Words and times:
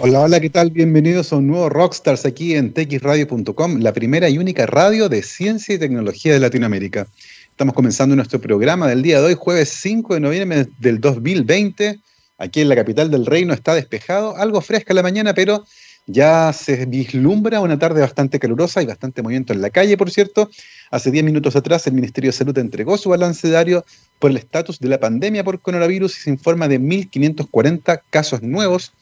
Hola, 0.00 0.20
hola, 0.20 0.38
¿qué 0.38 0.48
tal? 0.48 0.70
Bienvenidos 0.70 1.32
a 1.32 1.36
un 1.36 1.48
nuevo 1.48 1.68
Rockstars 1.68 2.24
aquí 2.24 2.54
en 2.54 2.72
txradio.com, 2.72 3.80
la 3.80 3.92
primera 3.92 4.28
y 4.28 4.38
única 4.38 4.64
radio 4.64 5.08
de 5.08 5.24
ciencia 5.24 5.74
y 5.74 5.78
tecnología 5.78 6.32
de 6.32 6.38
Latinoamérica. 6.38 7.08
Estamos 7.50 7.74
comenzando 7.74 8.14
nuestro 8.14 8.40
programa 8.40 8.86
del 8.86 9.02
día 9.02 9.20
de 9.20 9.26
hoy, 9.26 9.34
jueves 9.34 9.70
5 9.70 10.14
de 10.14 10.20
noviembre 10.20 10.68
del 10.78 11.00
2020. 11.00 11.98
Aquí 12.38 12.60
en 12.60 12.68
la 12.68 12.76
capital 12.76 13.10
del 13.10 13.26
reino 13.26 13.52
está 13.52 13.74
despejado, 13.74 14.36
algo 14.36 14.60
fresca 14.60 14.94
la 14.94 15.02
mañana, 15.02 15.34
pero 15.34 15.64
ya 16.06 16.54
se 16.54 16.86
vislumbra 16.86 17.60
una 17.60 17.78
tarde 17.78 18.00
bastante 18.00 18.38
calurosa 18.38 18.80
y 18.82 18.86
bastante 18.86 19.20
movimiento 19.20 19.52
en 19.52 19.60
la 19.60 19.68
calle, 19.68 19.96
por 19.98 20.10
cierto. 20.10 20.48
Hace 20.90 21.10
10 21.10 21.24
minutos 21.24 21.54
atrás 21.54 21.86
el 21.86 21.92
Ministerio 21.92 22.28
de 22.28 22.36
Salud 22.36 22.56
entregó 22.56 22.96
su 22.96 23.10
balance 23.10 23.46
diario 23.46 23.84
por 24.18 24.30
el 24.30 24.38
estatus 24.38 24.78
de 24.78 24.88
la 24.88 24.98
pandemia 24.98 25.44
por 25.44 25.60
coronavirus 25.60 26.16
y 26.16 26.20
se 26.20 26.30
informa 26.30 26.66
de 26.66 26.80
1.540 26.80 28.00
casos 28.08 28.42
nuevos 28.42 28.92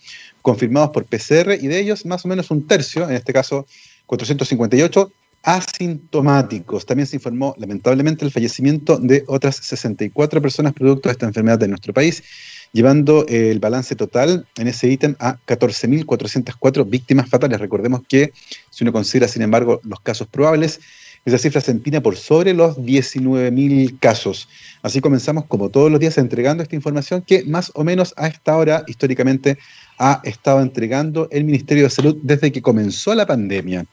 confirmados 0.47 0.91
por 0.91 1.07
PCR 1.07 1.59
y 1.61 1.67
de 1.67 1.81
ellos 1.81 2.07
más 2.07 2.25
o 2.25 2.29
menos 2.29 2.53
un 2.53 2.69
tercio, 2.69 3.09
en 3.09 3.17
este 3.17 3.33
caso 3.33 3.67
458, 4.07 5.11
asintomáticos. 5.43 6.87
También 6.87 7.09
se 7.09 7.17
informó 7.17 7.53
lamentablemente 7.59 8.25
el 8.25 8.31
fallecimiento 8.31 8.97
de 8.97 9.25
otras 9.27 9.57
64 9.57 10.41
personas 10.41 10.73
producto 10.73 11.09
de 11.09 11.15
esta 11.15 11.27
enfermedad 11.27 11.61
en 11.65 11.71
nuestro 11.71 11.93
país 11.93 12.23
llevando 12.73 13.27
el 13.27 13.59
balance 13.59 13.97
total 13.97 14.47
en 14.57 14.69
ese 14.69 14.89
ítem 14.89 15.17
a 15.19 15.37
14.404 15.47 16.89
víctimas 16.89 17.29
fatales. 17.29 17.59
Recordemos 17.59 18.03
que 18.09 18.33
si 18.71 18.85
uno 18.85 18.93
considera, 18.93 19.27
sin 19.27 19.43
embargo, 19.43 19.81
los 19.83 19.99
casos 19.99 20.29
probables, 20.29 20.79
esa 21.25 21.39
cifra 21.39 21.61
se 21.61 21.73
empina 21.73 22.01
por 22.01 22.17
sobre 22.17 22.55
los 22.55 22.77
19.000 22.77 23.99
casos. 23.99 24.49
Así 24.83 25.01
comenzamos, 25.01 25.47
como 25.47 25.71
todos 25.71 25.91
los 25.91 25.99
días, 25.99 26.19
entregando 26.19 26.63
esta 26.63 26.77
información 26.77 27.21
que 27.23 27.43
más 27.45 27.73
o 27.75 27.83
menos 27.83 28.15
a 28.17 28.29
esta 28.29 28.57
hora, 28.57 28.85
históricamente, 28.87 29.59
ha 29.99 30.21
estado 30.25 30.61
entregando 30.61 31.29
el 31.31 31.45
Ministerio 31.45 31.85
de 31.85 31.91
Salud 31.91 32.17
desde 32.23 32.53
que 32.53 32.63
comenzó 32.63 33.15
la 33.15 33.27
pandemia. 33.27 33.87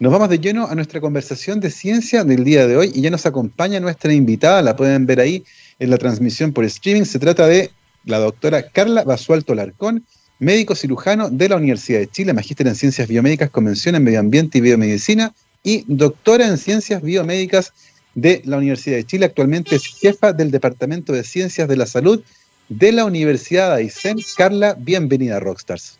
Nos 0.00 0.12
vamos 0.12 0.28
de 0.28 0.38
lleno 0.38 0.66
a 0.66 0.74
nuestra 0.74 1.00
conversación 1.00 1.58
de 1.58 1.70
ciencia 1.70 2.22
del 2.22 2.44
día 2.44 2.66
de 2.66 2.76
hoy 2.76 2.92
y 2.94 3.00
ya 3.00 3.10
nos 3.10 3.26
acompaña 3.26 3.80
nuestra 3.80 4.12
invitada, 4.12 4.62
la 4.62 4.76
pueden 4.76 5.06
ver 5.06 5.18
ahí 5.18 5.44
en 5.78 5.90
la 5.90 5.98
transmisión 5.98 6.52
por 6.52 6.64
streaming. 6.64 7.04
Se 7.04 7.18
trata 7.18 7.46
de 7.46 7.70
la 8.04 8.18
doctora 8.18 8.70
Carla 8.70 9.02
Basualto 9.02 9.54
Larcón, 9.54 10.04
médico 10.38 10.76
cirujano 10.76 11.30
de 11.30 11.48
la 11.48 11.56
Universidad 11.56 11.98
de 11.98 12.06
Chile, 12.06 12.32
magíster 12.32 12.68
en 12.68 12.76
Ciencias 12.76 13.08
Biomédicas, 13.08 13.50
Convención 13.50 13.96
en 13.96 14.04
Medio 14.04 14.20
Ambiente 14.20 14.58
y 14.58 14.60
Biomedicina 14.60 15.34
y 15.64 15.84
doctora 15.88 16.46
en 16.46 16.58
Ciencias 16.58 17.02
Biomédicas 17.02 17.72
de 18.14 18.42
la 18.44 18.58
Universidad 18.58 18.98
de 18.98 19.04
Chile. 19.04 19.26
Actualmente 19.26 19.74
es 19.74 19.86
jefa 19.86 20.32
del 20.32 20.50
Departamento 20.50 21.12
de 21.12 21.24
Ciencias 21.24 21.68
de 21.68 21.76
la 21.76 21.86
Salud 21.86 22.22
de 22.68 22.92
la 22.92 23.04
Universidad 23.04 23.70
de 23.70 23.82
Aysén. 23.82 24.18
Carla, 24.36 24.74
bienvenida 24.78 25.36
a 25.36 25.40
Rockstars. 25.40 25.98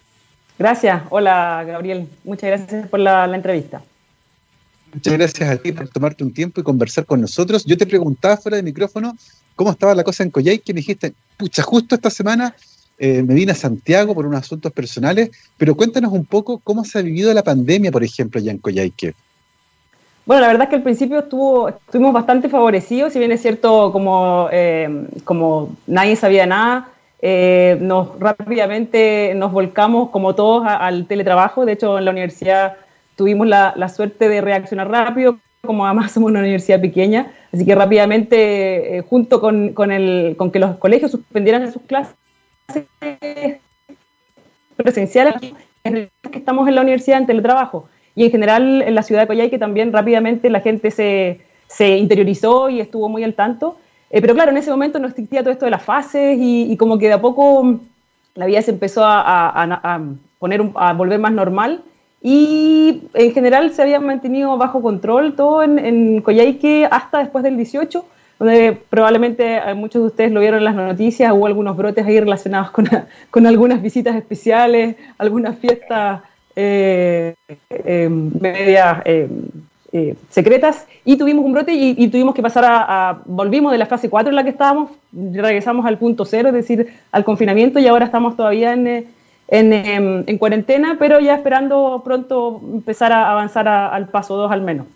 Gracias. 0.59 1.03
Hola, 1.11 1.65
Gabriel. 1.67 2.09
Muchas 2.25 2.49
gracias 2.49 2.89
por 2.89 3.01
la, 3.01 3.27
la 3.27 3.37
entrevista. 3.37 3.83
Muchas 4.93 5.13
gracias 5.15 5.51
a 5.51 5.57
ti 5.57 5.73
por 5.73 5.89
tomarte 5.89 6.25
un 6.25 6.33
tiempo 6.33 6.61
y 6.61 6.65
conversar 6.65 7.05
con 7.05 7.21
nosotros. 7.21 7.65
Yo 7.65 7.77
te 7.77 7.87
preguntaba 7.87 8.37
fuera 8.37 8.57
de 8.57 8.63
micrófono 8.63 9.17
cómo 9.55 9.71
estaba 9.71 9.95
la 9.95 10.05
cosa 10.05 10.23
en 10.23 10.31
Coyhai, 10.31 10.59
que 10.59 10.73
me 10.73 10.81
dijiste, 10.81 11.13
pucha, 11.37 11.63
justo 11.63 11.95
esta 11.95 12.11
semana 12.11 12.55
eh, 12.99 13.23
me 13.23 13.35
vine 13.35 13.53
a 13.53 13.55
Santiago 13.55 14.15
por 14.15 14.27
unos 14.27 14.41
asuntos 14.41 14.73
personales, 14.73 15.31
pero 15.57 15.77
cuéntanos 15.77 16.13
un 16.13 16.25
poco 16.25 16.59
cómo 16.59 16.85
se 16.85 16.99
ha 16.99 17.03
vivido 17.03 17.33
la 17.35 17.45
pandemia, 17.45 17.93
por 17.93 18.03
ejemplo, 18.03 18.41
allá 18.41 18.51
en 18.51 18.59
Coyhaique. 18.59 19.15
Bueno, 20.29 20.43
la 20.43 20.49
verdad 20.49 20.65
es 20.65 20.69
que 20.69 20.77
al 20.77 20.83
principio 20.83 21.21
estuvo, 21.21 21.71
estuvimos 21.71 22.13
bastante 22.13 22.51
favorecidos, 22.51 23.15
si 23.15 23.19
bien 23.19 23.33
es 23.33 23.41
cierto, 23.41 23.91
como, 23.93 24.51
eh, 24.53 25.07
nadie 25.87 26.17
sabía 26.17 26.45
nada, 26.45 26.91
eh, 27.23 27.79
nos 27.81 28.21
rápidamente 28.21 29.33
nos 29.35 29.53
volcamos, 29.53 30.11
como 30.11 30.35
todos, 30.35 30.67
al 30.67 31.07
teletrabajo. 31.07 31.65
De 31.65 31.73
hecho, 31.73 31.97
en 31.97 32.05
la 32.05 32.11
universidad 32.11 32.77
tuvimos 33.17 33.47
la, 33.47 33.89
suerte 33.89 34.29
de 34.29 34.43
reaccionar 34.43 34.91
rápido, 34.91 35.39
como 35.65 35.87
además 35.87 36.13
somos 36.13 36.31
una 36.31 36.41
universidad 36.41 36.79
pequeña, 36.79 37.33
así 37.51 37.65
que 37.65 37.75
rápidamente, 37.75 38.99
eh, 38.99 39.01
junto 39.09 39.41
con, 39.41 39.73
con, 39.73 39.91
el, 39.91 40.35
con 40.37 40.51
que 40.51 40.59
los 40.59 40.77
colegios 40.77 41.11
suspendieran 41.11 41.73
sus 41.73 41.81
clases 41.85 42.15
presenciales, 44.77 45.37
que 45.83 46.11
estamos 46.33 46.69
en 46.69 46.75
la 46.75 46.83
universidad 46.83 47.17
en 47.17 47.27
teletrabajo. 47.27 47.89
Y 48.19 48.25
en 48.25 48.33
general 48.33 48.83
en 48.83 48.97
la 48.97 49.05
ciudad 49.05 49.21
de 49.21 49.29
Coyhaique 49.29 49.61
también 49.61 49.93
rápidamente 49.93 50.51
la 50.51 50.59
gente 50.59 50.91
se, 50.91 51.41
se 51.69 51.97
interiorizó 51.97 52.69
y 52.69 52.81
estuvo 52.81 53.09
muy 53.09 53.23
al 53.23 53.35
tanto. 53.35 53.77
Eh, 54.11 54.21
pero 54.21 54.35
claro, 54.35 54.51
en 54.51 54.57
ese 54.57 54.73
momento 54.73 54.99
no 54.99 55.07
existía 55.07 55.43
todo 55.43 55.53
esto 55.53 55.67
de 55.67 55.71
las 55.71 55.85
fases 55.85 56.37
y, 56.37 56.65
y 56.69 56.77
como 56.77 56.99
que 56.99 57.07
de 57.07 57.13
a 57.13 57.21
poco 57.21 57.79
la 58.35 58.47
vida 58.47 58.61
se 58.61 58.73
empezó 58.73 59.05
a, 59.05 59.21
a, 59.21 59.63
a 59.63 60.03
poner 60.41 60.69
a 60.75 60.95
volver 60.95 61.21
más 61.21 61.31
normal 61.31 61.83
y 62.21 63.05
en 63.15 63.31
general 63.31 63.71
se 63.71 63.83
había 63.83 64.01
mantenido 64.01 64.57
bajo 64.57 64.83
control 64.83 65.37
todo 65.37 65.63
en, 65.63 65.79
en 65.79 66.21
Coyhaique 66.21 66.89
hasta 66.91 67.19
después 67.19 67.45
del 67.45 67.57
18, 67.57 68.05
donde 68.41 68.83
probablemente 68.91 69.59
eh, 69.59 69.75
muchos 69.75 70.03
de 70.03 70.09
ustedes 70.09 70.33
lo 70.33 70.41
vieron 70.41 70.59
en 70.59 70.65
las 70.65 70.75
noticias, 70.75 71.33
hubo 71.33 71.47
algunos 71.47 71.77
brotes 71.77 72.05
ahí 72.05 72.19
relacionados 72.19 72.73
con, 72.73 72.89
con 73.31 73.47
algunas 73.47 73.81
visitas 73.81 74.17
especiales, 74.17 74.97
algunas 75.19 75.57
fiestas 75.59 76.23
eh, 76.61 77.35
eh, 77.71 78.09
medias 78.09 79.03
eh, 79.05 80.17
secretas, 80.29 80.87
y 81.05 81.17
tuvimos 81.17 81.45
un 81.45 81.53
brote 81.53 81.73
y, 81.73 82.09
tuvimos 82.09 82.35
que 82.35 82.43
pasar 82.43 82.65
a, 82.67 83.23
volvimos 83.27 83.71
de 83.71 83.79
la 83.79 83.87
fase 83.87 84.11
4 84.11 84.31
en 84.31 84.37
la 84.37 84.43
que 84.43 84.51
estábamos, 84.51 84.91
regresamos 85.13 85.87
al 85.87 85.99
punto 85.99 86.25
cero, 86.25 86.49
es 86.49 86.55
decir, 86.55 86.93
al 87.13 87.25
confinamiento, 87.25 87.79
y 87.79 87.87
ahora 87.87 88.07
estamos 88.07 88.37
todavía 88.37 88.73
en 88.73 89.07
en, 89.51 89.73
en, 89.73 90.25
en, 90.27 90.39
cuarentena, 90.39 90.97
pero 90.99 91.21
ya 91.21 91.37
esperando 91.37 92.03
pronto 92.05 92.61
empezar 92.75 93.13
a 93.13 93.31
avanzar 93.31 93.67
al 93.67 94.09
paso 94.09 94.37
2 94.37 94.53
al 94.53 94.61
menos. 94.61 94.87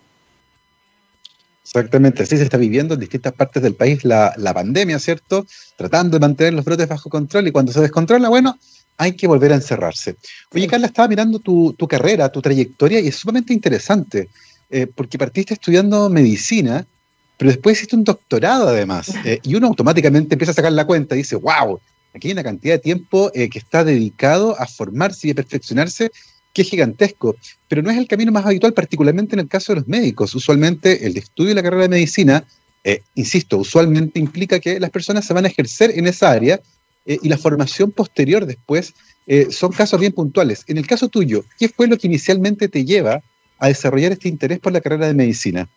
Exactamente, 1.63 2.23
así 2.23 2.37
se 2.37 2.43
está 2.43 2.57
viviendo 2.57 2.93
en 2.93 2.99
distintas 2.99 3.33
partes 3.33 3.63
del 3.63 3.73
país 3.73 4.03
la, 4.03 4.33
la, 4.37 4.53
pandemia, 4.53 4.99
¿cierto? 4.99 5.45
Tratando 5.77 6.19
de 6.19 6.21
mantener 6.21 6.53
los 6.53 6.65
brotes 6.65 6.87
bajo 6.87 7.09
control 7.09 7.47
y 7.47 7.51
cuando 7.51 7.71
se 7.71 7.81
descontrola, 7.81 8.29
bueno, 8.29 8.57
hay 8.97 9.13
que 9.13 9.27
volver 9.27 9.51
a 9.51 9.55
encerrarse. 9.55 10.15
Oye, 10.53 10.67
Carla, 10.67 10.87
estaba 10.87 11.07
mirando 11.07 11.39
tu, 11.39 11.73
tu 11.73 11.87
carrera, 11.87 12.31
tu 12.31 12.41
trayectoria 12.41 12.99
y 12.99 13.07
es 13.07 13.15
sumamente 13.15 13.53
interesante, 13.53 14.29
eh, 14.69 14.87
porque 14.87 15.17
partiste 15.17 15.53
estudiando 15.53 16.09
medicina, 16.09 16.85
pero 17.37 17.51
después 17.51 17.77
hiciste 17.77 17.95
un 17.95 18.03
doctorado 18.03 18.69
además, 18.69 19.11
eh, 19.25 19.39
y 19.43 19.55
uno 19.55 19.67
automáticamente 19.67 20.35
empieza 20.35 20.51
a 20.51 20.55
sacar 20.55 20.71
la 20.71 20.85
cuenta 20.85 21.15
y 21.15 21.19
dice, 21.19 21.35
wow, 21.35 21.79
Aquí 22.13 22.27
hay 22.27 22.33
una 22.33 22.43
cantidad 22.43 22.75
de 22.75 22.79
tiempo 22.79 23.31
eh, 23.33 23.49
que 23.49 23.59
está 23.59 23.83
dedicado 23.83 24.59
a 24.59 24.67
formarse 24.67 25.27
y 25.27 25.31
a 25.31 25.35
perfeccionarse 25.35 26.11
que 26.53 26.61
es 26.61 26.69
gigantesco, 26.69 27.35
pero 27.67 27.81
no 27.81 27.89
es 27.89 27.97
el 27.97 28.07
camino 28.07 28.31
más 28.31 28.45
habitual, 28.45 28.73
particularmente 28.73 29.35
en 29.35 29.39
el 29.39 29.47
caso 29.47 29.73
de 29.73 29.79
los 29.79 29.87
médicos. 29.87 30.35
Usualmente 30.35 31.07
el 31.07 31.17
estudio 31.17 31.49
de 31.49 31.55
la 31.55 31.63
carrera 31.63 31.83
de 31.83 31.89
medicina, 31.89 32.45
eh, 32.83 33.01
insisto, 33.15 33.57
usualmente 33.57 34.19
implica 34.19 34.59
que 34.59 34.79
las 34.79 34.91
personas 34.91 35.25
se 35.25 35.33
van 35.33 35.45
a 35.45 35.47
ejercer 35.47 35.97
en 35.97 36.05
esa 36.05 36.29
área 36.29 36.61
eh, 37.05 37.19
y 37.21 37.29
la 37.29 37.37
formación 37.37 37.91
posterior 37.91 38.45
después 38.45 38.93
eh, 39.27 39.47
son 39.51 39.71
casos 39.71 39.99
bien 39.99 40.13
puntuales. 40.13 40.63
En 40.67 40.77
el 40.77 40.87
caso 40.87 41.09
tuyo, 41.09 41.43
¿qué 41.57 41.69
fue 41.69 41.87
lo 41.87 41.97
que 41.97 42.07
inicialmente 42.07 42.67
te 42.67 42.85
lleva 42.85 43.21
a 43.59 43.67
desarrollar 43.67 44.11
este 44.11 44.29
interés 44.29 44.59
por 44.59 44.73
la 44.73 44.81
carrera 44.81 45.07
de 45.07 45.13
medicina? 45.13 45.67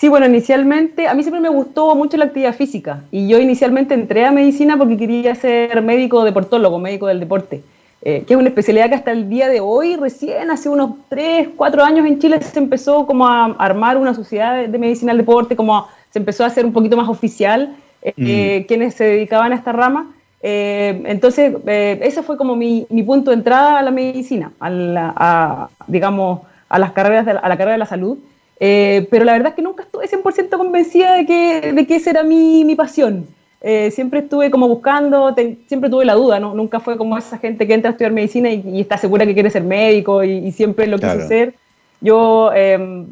Sí, 0.00 0.08
bueno, 0.08 0.26
inicialmente 0.26 1.08
a 1.08 1.14
mí 1.14 1.22
siempre 1.22 1.42
me 1.42 1.50
gustó 1.50 1.94
mucho 1.94 2.16
la 2.16 2.24
actividad 2.24 2.54
física 2.54 3.04
y 3.10 3.28
yo 3.28 3.38
inicialmente 3.38 3.92
entré 3.92 4.24
a 4.24 4.30
medicina 4.30 4.78
porque 4.78 4.96
quería 4.96 5.34
ser 5.34 5.82
médico 5.82 6.24
deportólogo, 6.24 6.78
médico 6.78 7.06
del 7.06 7.20
deporte, 7.20 7.62
eh, 8.00 8.24
que 8.26 8.32
es 8.32 8.40
una 8.40 8.48
especialidad 8.48 8.88
que 8.88 8.94
hasta 8.94 9.12
el 9.12 9.28
día 9.28 9.48
de 9.48 9.60
hoy, 9.60 9.96
recién 9.96 10.50
hace 10.50 10.70
unos 10.70 10.92
3, 11.10 11.50
4 11.54 11.84
años 11.84 12.06
en 12.06 12.18
Chile 12.18 12.40
se 12.40 12.58
empezó 12.58 13.06
como 13.06 13.28
a 13.28 13.44
armar 13.58 13.98
una 13.98 14.14
sociedad 14.14 14.66
de, 14.66 14.78
medicina 14.78 15.12
del 15.12 15.18
deporte, 15.18 15.54
como 15.54 15.76
a, 15.76 15.88
se 16.10 16.18
empezó 16.18 16.44
a 16.44 16.46
hacer 16.46 16.64
un 16.64 16.72
poquito 16.72 16.96
más 16.96 17.08
oficial 17.10 17.76
eh, 18.02 18.60
mm. 18.62 18.66
quienes 18.66 18.94
se 18.94 19.04
dedicaban 19.04 19.52
a 19.52 19.56
esta 19.56 19.72
rama. 19.72 20.14
Eh, 20.42 21.02
entonces, 21.06 21.54
ese 21.66 22.22
fue 22.22 22.36
como 22.36 22.56
mi, 22.56 22.86
mi, 22.88 23.02
punto 23.02 23.30
de 23.30 23.36
entrada 23.36 23.78
a 23.78 23.82
la 23.82 23.90
medicina, 23.90 24.52
a, 24.58 24.70
la, 24.70 25.12
a 25.16 25.68
digamos, 25.86 26.40
a 26.68 26.78
las 26.78 26.92
carreras 26.92 27.26
de, 27.26 27.32
a 27.32 27.48
la 27.48 27.56
carrera 27.56 27.72
de 27.72 27.78
la 27.78 27.86
salud. 27.86 28.18
Eh, 28.58 29.06
pero 29.10 29.24
la 29.24 29.32
verdad 29.32 29.48
es 29.48 29.54
que 29.54 29.62
nunca 29.62 29.84
estuve 29.84 30.06
100% 30.06 30.56
convencida 30.56 31.14
de 31.14 31.26
que, 31.26 31.72
de 31.72 31.86
que 31.86 31.96
esa 31.96 32.10
era 32.10 32.22
mi, 32.22 32.64
mi 32.64 32.74
pasión. 32.74 33.26
Eh, 33.62 33.90
siempre 33.90 34.20
estuve 34.20 34.50
como 34.50 34.68
buscando, 34.68 35.34
te, 35.34 35.58
siempre 35.66 35.90
tuve 35.90 36.04
la 36.04 36.14
duda, 36.14 36.40
¿no? 36.40 36.54
Nunca 36.54 36.80
fue 36.80 36.96
como 36.96 37.18
esa 37.18 37.38
gente 37.38 37.66
que 37.66 37.74
entra 37.74 37.90
a 37.90 37.92
estudiar 37.92 38.12
medicina 38.12 38.50
y, 38.50 38.62
y 38.66 38.80
está 38.80 38.96
segura 38.96 39.26
que 39.26 39.34
quiere 39.34 39.50
ser 39.50 39.64
médico 39.64 40.24
y, 40.24 40.32
y 40.32 40.52
siempre 40.52 40.86
lo 40.86 40.98
claro. 40.98 41.18
quiso 41.18 41.28
ser. 41.28 41.54
Yo 42.00 42.50
eh, 42.54 43.06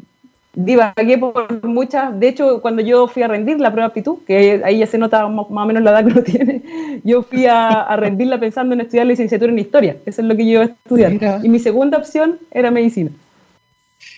divagué 0.53 1.17
por 1.17 1.65
muchas, 1.65 2.19
de 2.19 2.27
hecho, 2.27 2.61
cuando 2.61 2.81
yo 2.81 3.07
fui 3.07 3.23
a 3.23 3.27
rendir 3.27 3.59
la 3.59 3.71
prueba 3.71 3.87
de 3.87 3.91
aptitud, 3.91 4.17
que 4.25 4.61
ahí 4.63 4.79
ya 4.79 4.87
se 4.87 4.97
nota 4.97 5.27
más, 5.27 5.45
o 5.49 5.65
menos 5.65 5.83
la 5.83 5.91
edad 5.91 6.05
que 6.05 6.11
uno 6.11 6.23
tiene, 6.23 7.01
yo 7.03 7.23
fui 7.23 7.45
a, 7.45 7.69
a 7.69 7.95
rendirla 7.95 8.39
pensando 8.39 8.73
en 8.73 8.81
estudiar 8.81 9.07
licenciatura 9.07 9.51
en 9.51 9.59
historia, 9.59 9.97
eso 10.05 10.21
es 10.21 10.27
lo 10.27 10.35
que 10.35 10.45
yo 10.45 10.51
iba 10.51 10.61
a 10.63 10.65
estudiar. 10.65 11.11
Mira. 11.13 11.39
Y 11.43 11.49
mi 11.49 11.59
segunda 11.59 11.97
opción 11.97 12.39
era 12.51 12.71
medicina. 12.71 13.11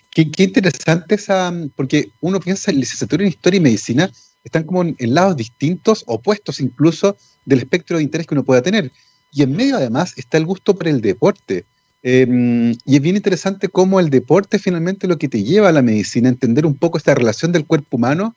Qué, 0.09 0.29
qué, 0.29 0.43
interesante 0.43 1.15
esa, 1.15 1.53
porque 1.75 2.09
uno 2.19 2.39
piensa 2.39 2.71
en 2.71 2.79
licenciatura 2.79 3.23
en 3.23 3.29
historia 3.29 3.57
y 3.57 3.61
medicina, 3.61 4.11
están 4.43 4.63
como 4.63 4.81
en, 4.81 4.95
en, 4.99 5.13
lados 5.13 5.37
distintos, 5.37 6.03
opuestos 6.07 6.59
incluso, 6.59 7.15
del 7.45 7.59
espectro 7.59 7.97
de 7.97 8.03
interés 8.03 8.27
que 8.27 8.33
uno 8.33 8.43
pueda 8.43 8.61
tener. 8.61 8.91
y 9.31 9.43
en 9.43 9.55
medio 9.55 9.77
además 9.77 10.13
está 10.17 10.37
el 10.37 10.45
gusto 10.45 10.75
por 10.75 10.87
el 10.87 10.99
deporte. 10.99 11.65
Em, 12.03 12.71
y 12.85 12.95
es 12.95 13.01
bien 13.01 13.15
interesante 13.15 13.69
cómo 13.69 13.99
el 13.99 14.09
deporte 14.09 14.57
finalmente 14.57 15.07
lo 15.07 15.17
que 15.17 15.27
te 15.27 15.43
lleva 15.43 15.69
a 15.69 15.71
la 15.71 15.81
medicina, 15.81 16.29
entender 16.29 16.65
un 16.65 16.75
poco 16.75 16.97
esta 16.97 17.13
relación 17.13 17.51
del 17.51 17.65
cuerpo 17.65 17.97
humano 17.97 18.35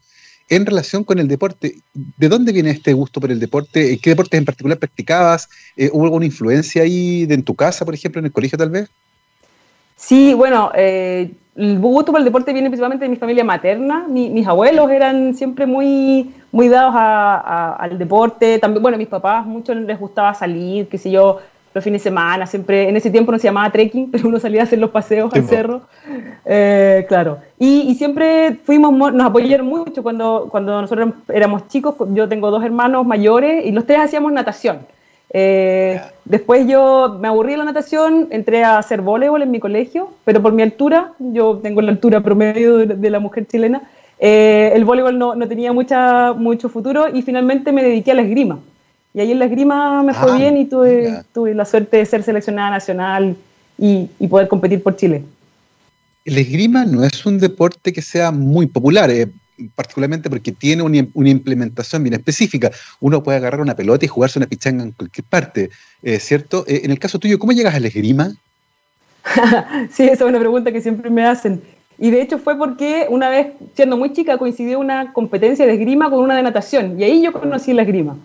en 0.51 0.67
relación 0.67 1.05
con 1.05 1.19
el 1.19 1.29
deporte. 1.29 1.77
¿De 1.95 2.29
dónde 2.29 2.53
viene 2.53 2.71
este 2.71 2.93
gusto 2.93 3.21
por 3.21 3.31
el 3.31 3.41
deporte? 3.41 3.99
¿Qué 3.99 4.11
deportes 4.11 4.39
en 4.39 4.45
particular 4.45 4.79
practicabas? 4.79 5.49
Eh, 5.77 5.89
¿Hubo 5.93 6.05
alguna 6.05 6.27
influencia 6.27 6.83
ahí 6.83 7.25
de, 7.25 7.35
en 7.35 7.43
tu 7.43 7.55
casa, 7.55 7.85
por 7.85 7.95
ejemplo, 7.95 8.19
en 8.19 8.27
el 8.27 8.33
colegio 8.33 8.59
tal 8.59 8.71
vez? 8.71 8.91
Sí, 9.97 10.35
bueno, 10.35 10.71
eh, 10.75 11.33
el 11.57 11.79
gusto 11.79 12.13
por 12.13 12.21
el 12.21 12.25
deporte 12.25 12.53
viene 12.53 12.69
principalmente 12.69 13.05
de 13.05 13.09
mi 13.09 13.17
familia 13.17 13.45
materna. 13.45 14.07
mis 14.09 14.47
abuelos 14.47 14.91
eran 14.91 15.35
siempre 15.35 15.67
muy, 15.67 16.35
muy 16.53 16.69
dados 16.69 16.95
al 16.97 17.97
deporte. 17.97 18.59
También, 18.59 18.83
bueno, 18.83 18.99
mis 18.99 19.09
papás, 19.09 19.47
muchos 19.47 19.77
les 19.77 19.99
gustaba 19.99 20.35
salir, 20.35 20.89
qué 20.89 20.99
sé 20.99 21.11
yo, 21.11 21.41
los 21.75 21.83
fines 21.83 22.03
de 22.03 22.05
semana, 22.05 22.47
siempre, 22.47 22.89
en 22.89 22.97
ese 22.97 23.11
tiempo 23.11 23.33
no 23.33 23.39
se 23.39 23.49
llamaba 23.49 23.71
trekking, 23.71 24.11
pero 24.13 24.29
uno 24.29 24.39
salía 24.39 24.61
a 24.61 24.65
hacer 24.65 24.79
los 24.79 24.91
paseos 24.91 25.35
al 25.35 25.45
cerro, 25.45 25.83
eh, 26.45 27.05
claro. 27.09 27.39
Y, 27.59 27.95
siempre 27.97 28.59
fuimos, 28.65 29.13
nos 29.13 29.27
apoyaron 29.27 29.67
mucho 29.67 30.03
cuando, 30.03 30.49
cuando 30.51 30.81
nosotros 30.81 31.11
éramos 31.33 31.69
chicos, 31.69 31.97
yo 32.13 32.29
tengo 32.29 32.51
dos 32.51 32.65
hermanos 32.65 33.05
mayores 33.05 33.67
y 33.67 33.73
los 33.73 33.87
tres 33.87 33.99
hacíamos 33.99 34.33
natación. 34.33 34.79
Eh, 35.37 36.01
después 36.25 36.69
yo 36.69 37.19
me 37.21 37.27
aburrí 37.27 37.53
de 37.53 37.59
la 37.59 37.65
natación, 37.65 38.29
entré 38.31 38.63
a 38.63 38.79
hacer 38.79 39.01
voleibol 39.01 39.43
en 39.43 39.51
mi 39.51 39.59
colegio, 39.59 40.11
pero 40.25 40.41
por 40.41 40.53
mi 40.53 40.63
altura, 40.63 41.13
yo 41.19 41.59
tengo 41.59 41.83
la 41.83 41.91
altura 41.91 42.21
promedio 42.21 42.79
de, 42.79 43.11
la 43.11 43.19
mujer 43.19 43.47
chilena, 43.47 43.83
eh, 44.21 44.71
el 44.75 44.85
voleibol 44.85 45.19
no, 45.19 45.35
no, 45.35 45.49
tenía 45.49 45.73
mucha, 45.73 46.35
mucho 46.35 46.69
futuro 46.69 47.09
y 47.13 47.23
finalmente 47.23 47.73
me 47.73 47.83
dediqué 47.83 48.13
a 48.13 48.15
la 48.15 48.23
esgrima. 48.23 48.61
Y 49.15 49.21
ahí 49.21 49.31
en 49.31 49.39
la 49.39 49.45
esgrima 49.45 50.03
me 50.03 50.13
fue 50.13 50.33
ah, 50.33 50.37
bien 50.37 50.57
y 50.57 50.65
tuve, 50.65 51.23
tuve, 51.33 51.55
la 51.55 51.65
suerte 51.65 51.99
de 51.99 52.05
ser 52.05 52.25
seleccionada 52.25 52.71
nacional 52.71 53.37
y, 53.79 54.09
poder 54.29 54.49
competir 54.49 54.83
por 54.83 54.97
Chile. 54.97 55.25
El 56.25 56.37
esgrima 56.37 56.85
no 56.85 57.05
es 57.05 57.25
un 57.25 57.39
deporte 57.39 57.93
que 57.93 58.03
sea 58.03 58.33
muy 58.33 58.67
popular, 58.67 59.11
eh, 59.11 59.29
particularmente 59.77 60.29
porque 60.29 60.51
tiene 60.51 60.83
una, 60.83 60.99
implementación 61.29 62.03
bien 62.03 62.15
específica. 62.15 62.73
Uno 62.99 63.23
puede 63.23 63.39
agarrar 63.39 63.61
una 63.61 63.77
pelota 63.77 64.05
y 64.05 64.09
jugarse 64.09 64.41
una 64.41 64.49
pichanga 64.49 64.83
en 64.83 64.91
cualquier 64.91 65.25
parte, 65.25 65.71
eh, 66.03 66.19
¿cierto? 66.19 66.65
Eh, 66.67 66.81
en 66.83 66.91
el 66.91 66.99
caso 66.99 67.21
tuyo, 67.21 67.39
¿cómo 67.39 67.53
llegas 67.53 67.75
al 67.75 67.85
esgrima? 67.85 68.35
sí, 69.93 70.03
esa 70.05 70.13
es 70.13 70.23
una 70.23 70.41
pregunta 70.41 70.73
que 70.73 70.81
siempre 70.81 71.09
me 71.09 71.25
hacen. 71.25 71.63
Y 71.99 72.11
de 72.11 72.21
hecho 72.23 72.39
fue 72.39 72.57
porque 72.57 73.07
una 73.09 73.29
vez, 73.29 73.49
siendo 73.75 73.97
muy 73.97 74.13
chica, 74.13 74.37
coincidió 74.37 74.81
una 74.81 75.13
competencia 75.13 75.67
de 75.67 75.75
esgrima 75.75 76.11
con 76.11 76.21
una 76.21 76.37
de 76.37 76.43
natación. 76.43 76.99
Y 76.99 77.05
ahí 77.05 77.23
yo 77.23 77.33
conocí 77.33 77.73
la 77.73 77.83
esgrima. 77.83 78.17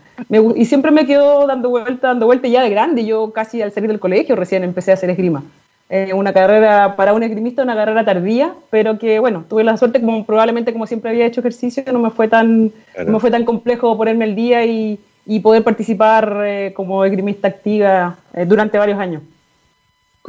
y 0.56 0.66
siempre 0.66 0.92
me 0.92 1.06
quedó 1.06 1.46
dando 1.46 1.70
vuelta, 1.70 2.08
dando 2.08 2.26
vuelta 2.26 2.48
ya 2.48 2.64
de 2.64 2.70
grande. 2.70 3.06
Yo 3.06 3.32
casi 3.32 3.62
al 3.62 3.72
salir 3.72 3.90
del 3.90 4.00
colegio 4.00 4.36
recién 4.36 4.64
empecé 4.64 4.92
a 4.92 4.96
hacer 4.96 5.10
esgrima. 5.10 5.44
Eh, 5.92 6.14
una 6.14 6.34
carrera 6.34 6.96
para 6.96 7.14
un 7.14 7.24
esgrimista, 7.24 7.64
una 7.64 7.74
carrera 7.74 8.06
tardía, 8.06 8.54
pero 8.70 9.00
que 9.00 9.18
bueno, 9.18 9.46
tuve 9.50 9.64
la 9.64 9.76
suerte, 9.76 10.00
como 10.00 10.24
probablemente 10.24 10.72
como 10.72 10.86
siempre 10.86 11.10
había 11.10 11.26
hecho 11.26 11.40
ejercicio, 11.40 11.84
no 11.92 11.98
me 11.98 12.12
fue 12.12 12.28
tan, 12.28 12.72
no 13.06 13.14
me 13.14 13.20
fue 13.20 13.32
tan 13.32 13.44
complejo 13.44 13.98
ponerme 13.98 14.26
el 14.26 14.36
día 14.36 14.64
y, 14.66 15.00
y 15.26 15.40
poder 15.40 15.64
participar 15.64 16.44
eh, 16.46 16.74
como 16.76 17.04
esgrimista 17.06 17.48
activa 17.48 18.18
eh, 18.34 18.46
durante 18.46 18.78
varios 18.78 19.00
años. 19.00 19.24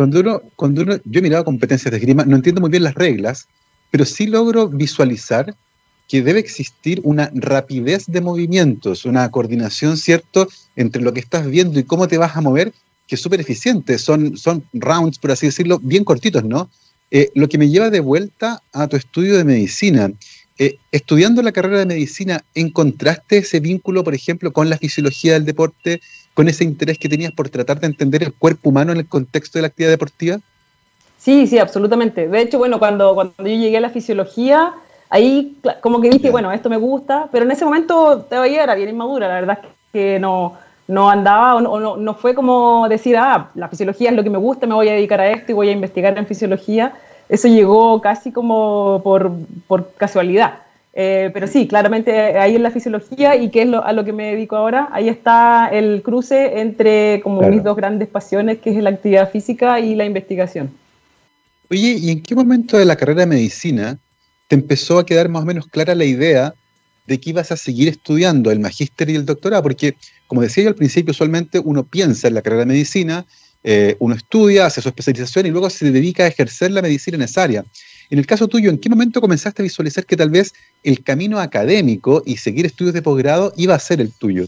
Cuando 0.01 0.21
uno, 0.21 0.41
cuando 0.57 0.81
uno, 0.81 0.97
yo 1.05 1.19
he 1.19 1.23
mirado 1.23 1.45
competencias 1.45 1.91
de 1.91 1.99
esgrima, 1.99 2.25
no 2.25 2.37
entiendo 2.37 2.63
muy 2.63 2.71
bien 2.71 2.85
las 2.85 2.95
reglas, 2.95 3.49
pero 3.91 4.07
sí 4.07 4.27
logro 4.27 4.67
visualizar 4.67 5.55
que 6.09 6.23
debe 6.23 6.41
existir 6.41 7.03
una 7.05 7.31
rapidez 7.35 8.07
de 8.07 8.23
movimientos, 8.23 9.05
una 9.05 9.31
coordinación, 9.31 9.99
¿cierto?, 9.99 10.49
entre 10.75 11.03
lo 11.03 11.13
que 11.13 11.21
estás 11.21 11.47
viendo 11.47 11.79
y 11.79 11.85
cómo 11.85 12.09
te 12.09 12.17
vas 12.17 12.35
a 12.35 12.41
mover, 12.41 12.73
que 13.07 13.17
es 13.17 13.21
súper 13.21 13.43
eficiente. 13.43 13.99
Son, 13.99 14.39
son 14.39 14.65
rounds, 14.73 15.19
por 15.19 15.33
así 15.33 15.45
decirlo, 15.45 15.79
bien 15.81 16.05
cortitos, 16.05 16.45
¿no? 16.45 16.71
Eh, 17.11 17.29
lo 17.35 17.47
que 17.51 17.59
me 17.59 17.69
lleva 17.69 17.91
de 17.91 18.01
vuelta 18.01 18.63
a 18.73 18.87
tu 18.87 18.97
estudio 18.97 19.37
de 19.37 19.45
medicina. 19.45 20.11
Eh, 20.57 20.79
estudiando 20.93 21.43
la 21.43 21.53
carrera 21.53 21.81
de 21.81 21.87
medicina, 21.87 22.43
¿encontraste 22.55 23.37
ese 23.37 23.61
vínculo, 23.61 24.03
por 24.03 24.15
ejemplo, 24.15 24.51
con 24.51 24.71
la 24.71 24.79
fisiología 24.79 25.35
del 25.35 25.45
deporte, 25.45 26.01
con 26.35 26.49
ese 26.49 26.65
interés 26.65 26.99
que 26.99 27.09
tenías 27.09 27.33
por 27.33 27.49
tratar 27.49 27.81
de 27.81 27.87
entender 27.87 28.23
el 28.23 28.33
cuerpo 28.33 28.71
humano 28.71 28.93
en 28.93 28.99
el 28.99 29.09
contexto 29.09 29.59
de 29.59 29.63
la 29.63 29.69
actividad 29.69 29.91
deportiva? 29.91 30.39
Sí, 31.19 31.47
sí, 31.47 31.59
absolutamente. 31.59 32.29
De 32.29 32.41
hecho, 32.41 32.59
bueno, 32.59 32.79
cuando, 32.79 33.15
cuando 33.15 33.35
yo 33.39 33.45
llegué 33.45 33.77
a 33.77 33.81
la 33.81 33.91
fisiología, 33.91 34.73
ahí 35.11 35.59
como 35.83 36.01
que 36.01 36.09
dije, 36.09 36.31
bueno, 36.31 36.51
esto 36.51 36.71
me 36.71 36.79
gusta, 36.79 37.29
pero 37.31 37.45
en 37.45 37.51
ese 37.51 37.65
momento 37.65 38.23
todavía 38.23 38.63
era 38.63 38.75
bien 38.75 38.89
inmadura, 38.89 39.29
la 39.29 39.35
verdad 39.35 39.59
es 39.63 39.69
que 39.93 40.19
no, 40.19 40.57
no 40.89 41.11
andaba 41.11 41.57
o, 41.57 41.79
no, 41.79 41.97
no, 41.97 42.15
fue 42.15 42.35
como 42.35 42.89
decir, 42.89 43.17
ah, 43.17 43.51
la 43.55 43.69
fisiología 43.69 44.11
es 44.11 44.17
lo 44.17 44.23
que 44.23 44.31
me 44.31 44.39
gusta, 44.39 44.67
me 44.67 44.75
voy 44.75 44.89
a 44.89 44.93
dedicar 44.93 45.21
a 45.21 45.31
esto 45.31 45.53
y 45.53 45.55
voy 45.55 45.69
a 45.69 45.73
investigar 45.73 46.17
en 46.17 46.27
fisiología, 46.27 46.95
eso 47.29 47.49
llegó 47.49 48.01
casi 48.01 48.33
como 48.33 49.01
por, 49.05 49.31
por 49.67 49.93
casualidad. 49.95 50.55
Eh, 50.93 51.31
pero 51.33 51.47
sí, 51.47 51.69
claramente 51.69 52.13
ahí 52.39 52.57
en 52.57 52.65
la 52.65 52.71
fisiología 52.71 53.37
y 53.37 53.51
que 53.51 53.63
es 53.63 53.69
a 53.73 53.93
lo 53.93 54.05
que 54.05 54.13
me 54.13 54.33
dedico 54.33 54.57
ahora, 54.57 54.89
ahí 54.93 55.09
está 55.09 55.69
el 55.73 56.03
cruce 56.03 56.61
entre 56.61 57.21
como 57.23 57.43
mis 57.43 57.63
dos 57.63 57.77
grandes 57.77 58.09
pasiones, 58.09 58.59
que 58.59 58.71
es 58.71 58.83
la 58.83 58.91
actividad 58.91 59.31
física 59.31 59.79
y 59.79 59.95
la 59.95 60.05
investigación. 60.05 60.71
Oye, 61.71 61.97
¿y 62.01 62.11
en 62.11 62.23
qué 62.23 62.35
momento 62.35 62.77
de 62.77 62.85
la 62.85 62.97
carrera 62.97 63.21
de 63.21 63.27
medicina 63.27 63.99
te 64.49 64.57
empezó 64.57 64.99
a 64.99 65.07
quedar 65.07 65.29
más 65.29 65.45
o 65.45 65.47
menos 65.47 65.69
clara 65.69 65.95
la 65.95 66.05
idea 66.05 66.55
de 67.07 67.21
que 67.21 67.31
ibas 67.31 67.53
a 67.53 67.57
seguir 67.57 67.89
estudiando 67.89 68.51
el 68.51 68.59
magíster 68.59 69.11
y 69.11 69.15
el 69.15 69.25
doctorado? 69.25 69.63
Porque, 69.63 69.95
como 70.27 70.43
decía 70.43 70.65
yo 70.65 70.71
al 70.71 70.75
principio, 70.75 71.13
usualmente 71.13 71.61
uno 71.61 71.85
piensa 71.85 72.27
en 72.27 72.35
la 72.35 72.43
carrera 72.43 72.63
de 72.63 72.67
medicina 72.67 73.25
eh, 73.63 73.97
uno 73.99 74.15
estudia, 74.15 74.67
hace 74.67 74.81
su 74.81 74.89
especialización 74.89 75.47
y 75.47 75.51
luego 75.51 75.69
se 75.69 75.91
dedica 75.91 76.25
a 76.25 76.29
ejercer 76.29 76.71
la 76.71 76.83
medicina 76.83 77.17
en 77.17 77.23
esa 77.23 77.43
área. 77.43 77.65
En 78.11 78.19
el 78.19 78.27
caso 78.27 78.49
tuyo, 78.49 78.71
¿en 78.71 78.79
qué 78.79 78.91
momento 78.91 79.21
comenzaste 79.21 79.63
a 79.63 79.65
visualizar 79.65 80.05
que 80.05 80.17
tal 80.17 80.31
vez 80.31 80.53
el 80.83 81.05
camino 81.05 81.39
académico 81.39 82.23
y 82.27 82.37
seguir 82.39 82.67
estudios 82.67 82.93
de 82.93 83.03
posgrado 83.03 83.53
iba 83.57 83.75
a 83.75 83.79
ser 83.79 84.01
el 84.01 84.13
tuyo? 84.13 84.47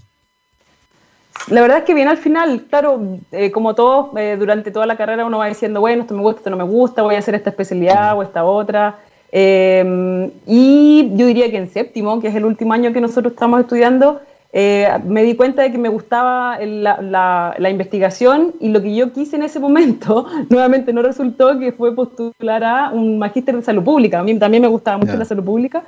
La 1.48 1.60
verdad 1.60 1.78
es 1.78 1.84
que 1.84 1.94
bien 1.94 2.08
al 2.08 2.18
final, 2.18 2.66
claro, 2.68 3.18
eh, 3.30 3.52
como 3.52 3.74
todos, 3.74 4.10
eh, 4.16 4.36
durante 4.38 4.70
toda 4.72 4.86
la 4.86 4.96
carrera 4.96 5.24
uno 5.24 5.38
va 5.38 5.46
diciendo, 5.46 5.80
bueno, 5.80 6.02
esto 6.02 6.14
me 6.14 6.22
gusta, 6.22 6.40
esto 6.40 6.50
no 6.50 6.56
me 6.56 6.64
gusta, 6.64 7.02
voy 7.02 7.14
a 7.14 7.18
hacer 7.18 7.36
esta 7.36 7.50
especialidad 7.50 8.16
o 8.18 8.22
esta 8.22 8.44
otra. 8.44 8.98
y 9.32 11.10
yo 11.16 11.26
diría 11.26 11.50
que 11.50 11.56
en 11.56 11.70
séptimo, 11.70 12.20
que 12.20 12.28
es 12.28 12.34
el 12.34 12.44
último 12.44 12.72
año 12.74 12.92
que 12.92 13.00
nosotros 13.00 13.32
estamos 13.32 13.60
estudiando, 13.60 14.20
eh, 14.54 14.86
me 15.06 15.22
di 15.22 15.34
cuenta 15.34 15.62
de 15.62 15.72
que 15.72 15.78
me 15.78 15.88
gustaba 15.88 16.58
la, 16.60 17.70
investigación 17.70 18.52
y 18.60 18.68
lo 18.68 18.82
que 18.82 18.94
yo 18.94 19.10
quise 19.12 19.36
en 19.36 19.44
ese 19.44 19.58
momento, 19.58 20.26
nuevamente 20.50 20.92
no 20.92 21.00
resultó, 21.00 21.58
que 21.58 21.72
fue 21.72 21.94
postular 21.94 22.62
a 22.62 22.90
un 22.90 23.18
magíster 23.18 23.56
de 23.56 23.62
salud 23.62 23.82
pública. 23.82 24.20
A 24.20 24.22
mí 24.22 24.38
también 24.38 24.62
me 24.62 24.68
gustaba 24.68 24.98
mucho 24.98 25.16
la 25.16 25.24
salud 25.24 25.44
pública 25.44 25.82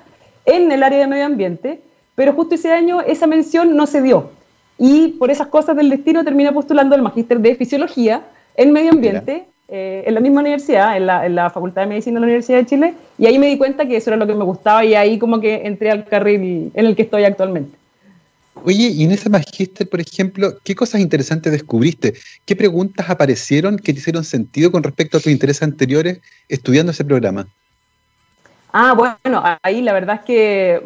en 0.47 0.73
el 0.73 0.83
área 0.83 0.99
de 0.99 1.07
medio 1.07 1.27
ambiente, 1.27 1.83
pero 2.15 2.33
justo 2.33 2.55
ese 2.55 2.73
año 2.73 3.03
esa 3.03 3.27
mención 3.27 3.77
no 3.77 3.87
se 3.87 4.01
dio. 4.01 4.31
Y 4.79 5.09
por 5.19 5.31
esas 5.31 5.49
cosas 5.49 5.77
del 5.77 5.91
destino 5.91 6.25
terminé 6.25 6.51
postulando 6.51 6.95
al 6.95 7.03
magíster 7.03 7.39
de 7.41 7.55
fisiología 7.57 8.23
en 8.57 8.73
medio 8.73 8.93
ambiente. 8.93 9.47
Eh, 9.67 10.05
en 10.07 10.13
la 10.13 10.21
misma 10.21 10.43
universidad, 10.43 10.95
en 10.95 11.07
la, 11.07 11.25
en 11.25 11.35
la, 11.35 11.49
Facultad 11.49 11.83
de 11.83 11.89
Medicina 11.89 12.17
de 12.17 12.21
la 12.21 12.27
Universidad 12.27 12.59
de 12.59 12.67
Chile, 12.67 12.95
y 13.17 13.25
ahí 13.25 13.39
me 13.39 13.47
di 13.47 13.57
cuenta 13.57 13.87
que 13.87 13.97
eso 13.97 14.11
era 14.11 14.19
lo 14.19 14.27
que 14.27 14.35
me 14.35 14.45
gustaba 14.45 14.85
y 14.85 14.95
ahí 14.95 15.19
como 15.19 15.41
que 15.41 15.63
entré 15.65 15.91
al 15.91 16.05
carril 16.05 16.71
en 16.75 16.87
el 16.87 16.95
que 16.95 17.03
estoy 17.03 17.25
actualmente. 17.25 17.75
Oye, 18.67 18.89
y 18.89 19.05
en 19.05 19.13
ese 19.13 19.29
magíster, 19.29 19.87
por 19.87 20.01
ejemplo, 20.01 20.55
¿qué 20.65 20.75
cosas 20.75 21.03
interesantes 21.03 21.53
descubriste? 21.53 22.15
¿Qué 22.47 22.57
preguntas 22.57 23.11
aparecieron 23.11 23.77
que 23.77 23.93
te 23.93 23.99
hicieron 23.99 24.25
sentido 24.25 24.73
con 24.73 24.83
respecto 24.83 25.19
a 25.19 25.21
tus 25.21 25.31
intereses 25.31 25.63
anteriores 25.63 26.23
estudiando 26.49 26.93
ese 26.93 27.05
programa? 27.05 27.47
Ah, 28.73 28.95
bueno, 28.95 29.43
ahí 29.63 29.83
la 29.83 29.93
verdad 29.93 30.17
es 30.21 30.23
que 30.23 30.81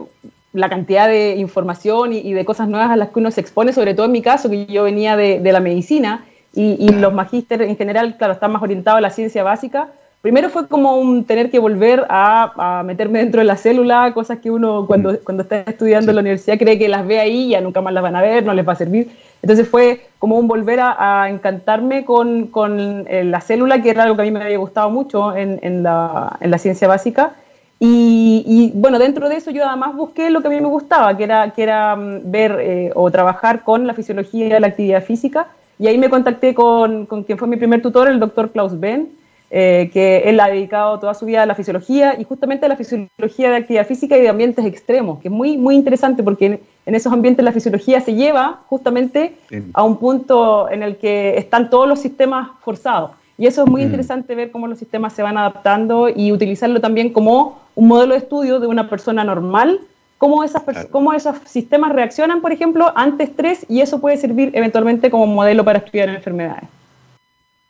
la 0.52 0.68
cantidad 0.68 1.06
de 1.06 1.36
información 1.36 2.12
y, 2.12 2.32
de 2.32 2.44
cosas 2.44 2.68
nuevas 2.68 2.90
a 2.90 2.96
las 2.96 3.10
que 3.10 3.20
uno 3.20 3.30
se 3.30 3.42
expone, 3.42 3.72
sobre 3.72 3.94
todo 3.94 4.06
en 4.06 4.12
mi 4.12 4.22
caso, 4.22 4.50
que 4.50 4.66
yo 4.66 4.82
venía 4.82 5.16
de, 5.16 5.40
la 5.40 5.60
medicina 5.60 6.24
y, 6.52 6.76
y 6.80 6.88
los 6.88 7.14
magísteres 7.14 7.68
en 7.68 7.76
general, 7.76 8.16
claro, 8.18 8.32
están 8.32 8.50
más 8.50 8.62
orientados 8.62 8.98
a 8.98 9.02
la 9.02 9.10
ciencia 9.10 9.44
básica, 9.44 9.92
primero 10.20 10.50
fue 10.50 10.68
como 10.68 10.96
un 10.96 11.24
tener 11.24 11.50
que 11.50 11.58
volver 11.58 12.06
a, 12.08 12.82
meterme 12.84 13.20
dentro 13.20 13.40
de 13.40 13.46
la 13.46 13.56
célula, 13.56 14.12
cosas 14.14 14.38
que 14.38 14.50
uno 14.50 14.86
cuando, 14.86 15.12
mm. 15.12 15.16
cuando 15.24 15.42
está 15.42 15.60
estudiando 15.60 16.10
en 16.10 16.16
la 16.16 16.20
universidad 16.20 16.58
cree 16.58 16.78
que 16.78 16.88
las 16.88 17.06
ve 17.06 17.20
ahí 17.20 17.46
y 17.46 17.48
ya 17.50 17.60
nunca 17.60 17.80
más 17.80 17.92
las 17.92 18.02
van 18.02 18.16
a 18.16 18.22
ver, 18.22 18.44
no 18.44 18.54
les 18.54 18.66
va 18.66 18.72
a 18.72 18.76
servir. 18.76 19.10
Entonces 19.42 19.68
fue 19.68 20.08
como 20.18 20.36
un 20.36 20.48
volver 20.48 20.80
a, 20.80 21.28
encantarme 21.28 22.04
con, 22.04 22.48
con 22.48 23.06
eh, 23.08 23.22
la 23.24 23.40
célula, 23.40 23.80
que 23.80 23.90
era 23.90 24.02
algo 24.02 24.16
que 24.16 24.22
a 24.22 24.24
mí 24.24 24.30
me 24.30 24.42
había 24.42 24.58
gustado 24.58 24.90
mucho 24.90 25.36
en, 25.36 25.60
en, 25.62 25.82
la, 25.82 26.36
en 26.40 26.50
la, 26.50 26.58
ciencia 26.58 26.88
básica. 26.88 27.34
Y, 27.80 28.72
bueno, 28.74 28.98
dentro 28.98 29.28
de 29.28 29.36
eso 29.36 29.52
yo 29.52 29.64
además 29.64 29.94
busqué 29.94 30.30
lo 30.30 30.40
que 30.40 30.48
a 30.48 30.50
mí 30.50 30.60
me 30.60 30.66
gustaba, 30.66 31.16
que 31.16 31.22
era, 31.22 31.50
que 31.50 31.62
era 31.62 31.94
mm, 31.94 32.20
ver 32.24 32.58
eh, 32.60 32.90
o 32.96 33.08
trabajar 33.12 33.62
con 33.62 33.86
la 33.86 33.94
fisiología 33.94 34.46
y 34.46 34.60
la 34.60 34.66
actividad 34.66 35.04
física. 35.04 35.46
Y 35.78 35.86
ahí 35.86 35.96
me 35.96 36.10
contacté 36.10 36.54
con, 36.54 37.06
con 37.06 37.22
quien 37.22 37.38
fue 37.38 37.46
mi 37.46 37.56
primer 37.56 37.80
tutor, 37.80 38.08
el 38.08 38.18
doctor 38.18 38.50
Klaus 38.50 38.80
Ben, 38.80 39.10
eh, 39.50 39.88
que 39.94 40.28
él 40.28 40.38
ha 40.40 40.48
dedicado 40.48 40.98
toda 40.98 41.14
su 41.14 41.24
vida 41.24 41.42
a 41.42 41.46
la 41.46 41.54
fisiología 41.54 42.20
y 42.20 42.24
justamente 42.24 42.66
a 42.66 42.68
la 42.68 42.76
fisiología 42.76 43.50
de 43.50 43.56
actividad 43.56 43.86
física 43.86 44.18
y 44.18 44.20
de 44.20 44.28
ambientes 44.28 44.66
extremos, 44.66 45.20
que 45.20 45.28
es 45.28 45.32
muy, 45.32 45.56
muy 45.56 45.74
interesante 45.74 46.22
porque 46.22 46.60
en, 46.84 46.94
esos 46.94 47.10
ambientes 47.10 47.42
la 47.42 47.52
fisiología 47.52 48.02
se 48.02 48.14
lleva 48.14 48.60
justamente 48.68 49.36
a 49.72 49.82
un 49.84 49.96
punto 49.96 50.70
en 50.70 50.82
el 50.82 50.98
que 50.98 51.38
están 51.38 51.70
todos 51.70 51.88
los 51.88 51.98
sistemas 51.98 52.50
forzados. 52.60 53.12
Y 53.38 53.46
eso 53.46 53.62
es 53.64 53.70
muy 53.70 53.82
mm. 53.82 53.84
interesante 53.84 54.34
ver 54.34 54.50
cómo 54.50 54.66
los 54.66 54.78
sistemas 54.78 55.14
se 55.14 55.22
van 55.22 55.38
adaptando 55.38 56.10
y 56.10 56.30
utilizarlo 56.30 56.80
también 56.80 57.10
como 57.10 57.58
un 57.74 57.88
modelo 57.88 58.12
de 58.12 58.18
estudio 58.18 58.60
de 58.60 58.66
una 58.66 58.90
persona 58.90 59.24
normal, 59.24 59.80
cómo, 60.18 60.44
esas 60.44 60.62
cómo 60.90 61.14
esos 61.14 61.36
sistemas 61.46 61.92
reaccionan, 61.92 62.42
por 62.42 62.52
ejemplo, 62.52 62.92
ante 62.96 63.24
estrés 63.24 63.64
y 63.68 63.80
eso 63.80 63.98
puede 63.98 64.18
servir 64.18 64.50
eventualmente 64.52 65.10
como 65.10 65.26
modelo 65.26 65.64
para 65.64 65.78
estudiar 65.78 66.10
enfermedades. 66.10 66.68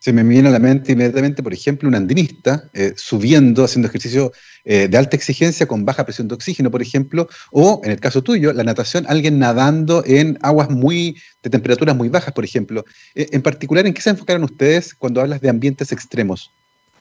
Se 0.09 0.15
me 0.15 0.23
viene 0.23 0.49
a 0.49 0.53
la 0.53 0.59
mente 0.59 0.93
inmediatamente, 0.93 1.43
por 1.43 1.53
ejemplo, 1.53 1.87
un 1.87 1.95
andinista 1.95 2.71
eh, 2.73 2.95
subiendo, 2.97 3.65
haciendo 3.65 3.89
ejercicio 3.89 4.33
eh, 4.65 4.89
de 4.89 4.97
alta 4.97 5.17
exigencia 5.17 5.69
con 5.69 5.85
baja 5.85 6.07
presión 6.07 6.29
de 6.29 6.35
oxígeno, 6.35 6.71
por 6.71 6.81
ejemplo, 6.81 7.29
o 7.53 7.83
en 7.85 7.91
el 7.91 8.01
caso 8.01 8.23
tuyo, 8.23 8.55
la 8.55 8.65
natación, 8.65 9.05
alguien 9.07 9.39
nadando 9.39 10.03
en 10.07 10.39
aguas 10.41 10.71
muy 10.71 11.19
de 11.43 11.51
temperaturas 11.51 11.95
muy 11.95 12.09
bajas, 12.09 12.33
por 12.33 12.47
ejemplo. 12.47 12.87
Eh, 13.15 13.27
en 13.33 13.43
particular, 13.43 13.87
¿en 13.87 13.93
qué 13.93 14.01
se 14.01 14.09
enfocaron 14.09 14.45
ustedes 14.45 14.95
cuando 14.95 15.21
hablas 15.21 15.43
de 15.43 15.51
ambientes 15.51 15.93
extremos? 15.93 16.53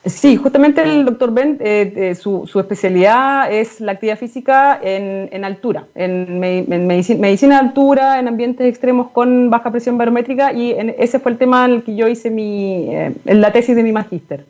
Sí, 0.04 0.36
justamente 0.36 0.82
el 0.82 1.04
doctor 1.04 1.32
Ben, 1.32 1.58
eh, 1.60 1.92
eh, 1.96 2.14
su, 2.14 2.48
especialidad 2.58 3.52
es 3.52 3.80
la 3.80 3.92
actividad 3.92 4.18
física 4.18 4.78
en, 4.82 5.44
altura, 5.44 5.86
en, 5.94 6.38
medicina, 6.38 7.60
de 7.60 7.66
altura, 7.66 8.20
en 8.20 8.28
ambientes 8.28 8.66
extremos 8.66 9.10
con 9.10 9.50
baja 9.50 9.72
presión 9.72 9.98
barométrica 9.98 10.52
y 10.52 10.74
ese 10.98 11.18
fue 11.18 11.32
el 11.32 11.38
tema 11.38 11.64
en 11.64 11.72
el 11.72 11.82
que 11.82 11.96
yo 11.96 12.06
hice 12.06 12.30
mi, 12.30 12.94
eh, 12.94 13.12
la 13.24 13.52
tesis 13.52 13.74
de 13.74 13.82
mi 13.82 13.92
magíster. 13.92 14.46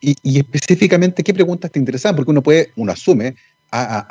Y, 0.00 0.38
específicamente, 0.38 1.24
¿qué 1.24 1.34
preguntas 1.34 1.70
te 1.70 1.78
interesan? 1.78 2.14
Porque 2.14 2.30
uno 2.30 2.42
puede, 2.42 2.70
uno 2.76 2.92
asume 2.92 3.34
a 3.70 4.06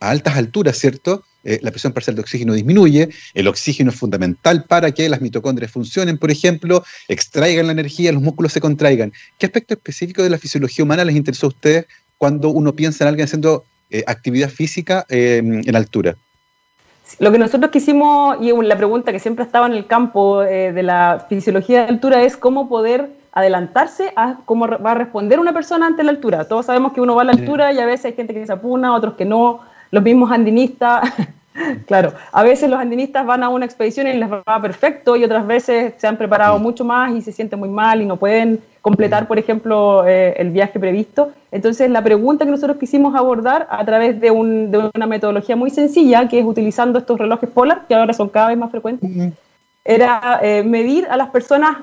altas 0.00 0.36
alturas, 0.36 0.78
¿cierto? 0.78 1.22
Eh, 1.46 1.60
la 1.62 1.70
presión 1.70 1.92
parcial 1.92 2.16
de 2.16 2.22
oxígeno 2.22 2.54
disminuye, 2.54 3.08
el 3.32 3.46
oxígeno 3.46 3.90
es 3.90 3.96
fundamental 3.96 4.64
para 4.64 4.90
que 4.90 5.08
las 5.08 5.20
mitocondrias 5.20 5.70
funcionen, 5.70 6.18
por 6.18 6.32
ejemplo, 6.32 6.82
extraigan 7.06 7.66
la 7.66 7.72
energía, 7.72 8.10
los 8.10 8.20
músculos 8.20 8.52
se 8.52 8.60
contraigan. 8.60 9.12
¿Qué 9.38 9.46
aspecto 9.46 9.74
específico 9.74 10.24
de 10.24 10.30
la 10.30 10.38
fisiología 10.38 10.84
humana 10.84 11.04
les 11.04 11.14
interesó 11.14 11.46
a 11.46 11.50
ustedes 11.50 11.86
cuando 12.18 12.48
uno 12.48 12.72
piensa 12.72 13.04
en 13.04 13.08
alguien 13.08 13.26
haciendo 13.26 13.64
eh, 13.90 14.02
actividad 14.08 14.48
física 14.48 15.06
eh, 15.08 15.36
en 15.38 15.76
altura? 15.76 16.16
Lo 17.20 17.30
que 17.30 17.38
nosotros 17.38 17.70
quisimos, 17.70 18.38
y 18.40 18.50
la 18.50 18.76
pregunta 18.76 19.12
que 19.12 19.20
siempre 19.20 19.44
estaba 19.44 19.68
en 19.68 19.74
el 19.74 19.86
campo 19.86 20.40
de 20.40 20.82
la 20.82 21.26
fisiología 21.28 21.82
de 21.82 21.90
altura, 21.90 22.24
es 22.24 22.36
cómo 22.36 22.68
poder 22.68 23.08
adelantarse 23.30 24.12
a 24.16 24.38
cómo 24.44 24.66
va 24.66 24.90
a 24.90 24.94
responder 24.94 25.38
una 25.38 25.52
persona 25.52 25.86
ante 25.86 26.02
la 26.02 26.10
altura. 26.10 26.48
Todos 26.48 26.66
sabemos 26.66 26.92
que 26.92 27.00
uno 27.00 27.14
va 27.14 27.22
a 27.22 27.26
la 27.26 27.32
altura 27.32 27.72
y 27.72 27.78
a 27.78 27.86
veces 27.86 28.06
hay 28.06 28.12
gente 28.14 28.34
que 28.34 28.44
se 28.44 28.52
apuna, 28.52 28.92
otros 28.92 29.14
que 29.14 29.24
no, 29.24 29.60
los 29.90 30.02
mismos 30.02 30.30
andinistas 30.32 31.12
Claro, 31.86 32.12
a 32.32 32.42
veces 32.42 32.68
los 32.70 32.78
andinistas 32.78 33.24
van 33.24 33.42
a 33.42 33.48
una 33.48 33.64
expedición 33.64 34.06
y 34.06 34.12
les 34.14 34.30
va 34.30 34.60
perfecto 34.60 35.16
y 35.16 35.24
otras 35.24 35.46
veces 35.46 35.94
se 35.96 36.06
han 36.06 36.16
preparado 36.16 36.58
mucho 36.58 36.84
más 36.84 37.12
y 37.12 37.22
se 37.22 37.32
sienten 37.32 37.58
muy 37.58 37.68
mal 37.68 38.02
y 38.02 38.06
no 38.06 38.16
pueden 38.16 38.60
completar, 38.82 39.26
por 39.26 39.38
ejemplo, 39.38 40.06
eh, 40.06 40.34
el 40.36 40.50
viaje 40.50 40.78
previsto. 40.78 41.32
Entonces, 41.50 41.90
la 41.90 42.02
pregunta 42.02 42.44
que 42.44 42.50
nosotros 42.50 42.78
quisimos 42.78 43.14
abordar 43.14 43.66
a 43.70 43.84
través 43.84 44.20
de, 44.20 44.30
una 44.30 45.06
metodología 45.06 45.56
muy 45.56 45.70
sencilla, 45.70 46.28
que 46.28 46.38
es 46.38 46.44
utilizando 46.44 46.98
estos 46.98 47.18
relojes 47.18 47.50
polar, 47.50 47.86
que 47.88 47.94
ahora 47.94 48.12
son 48.12 48.28
cada 48.28 48.48
vez 48.48 48.58
más 48.58 48.70
frecuentes, 48.70 49.10
era 49.84 50.40
eh, 50.42 50.62
medir 50.62 51.06
a 51.10 51.16
las 51.16 51.30
personas 51.30 51.78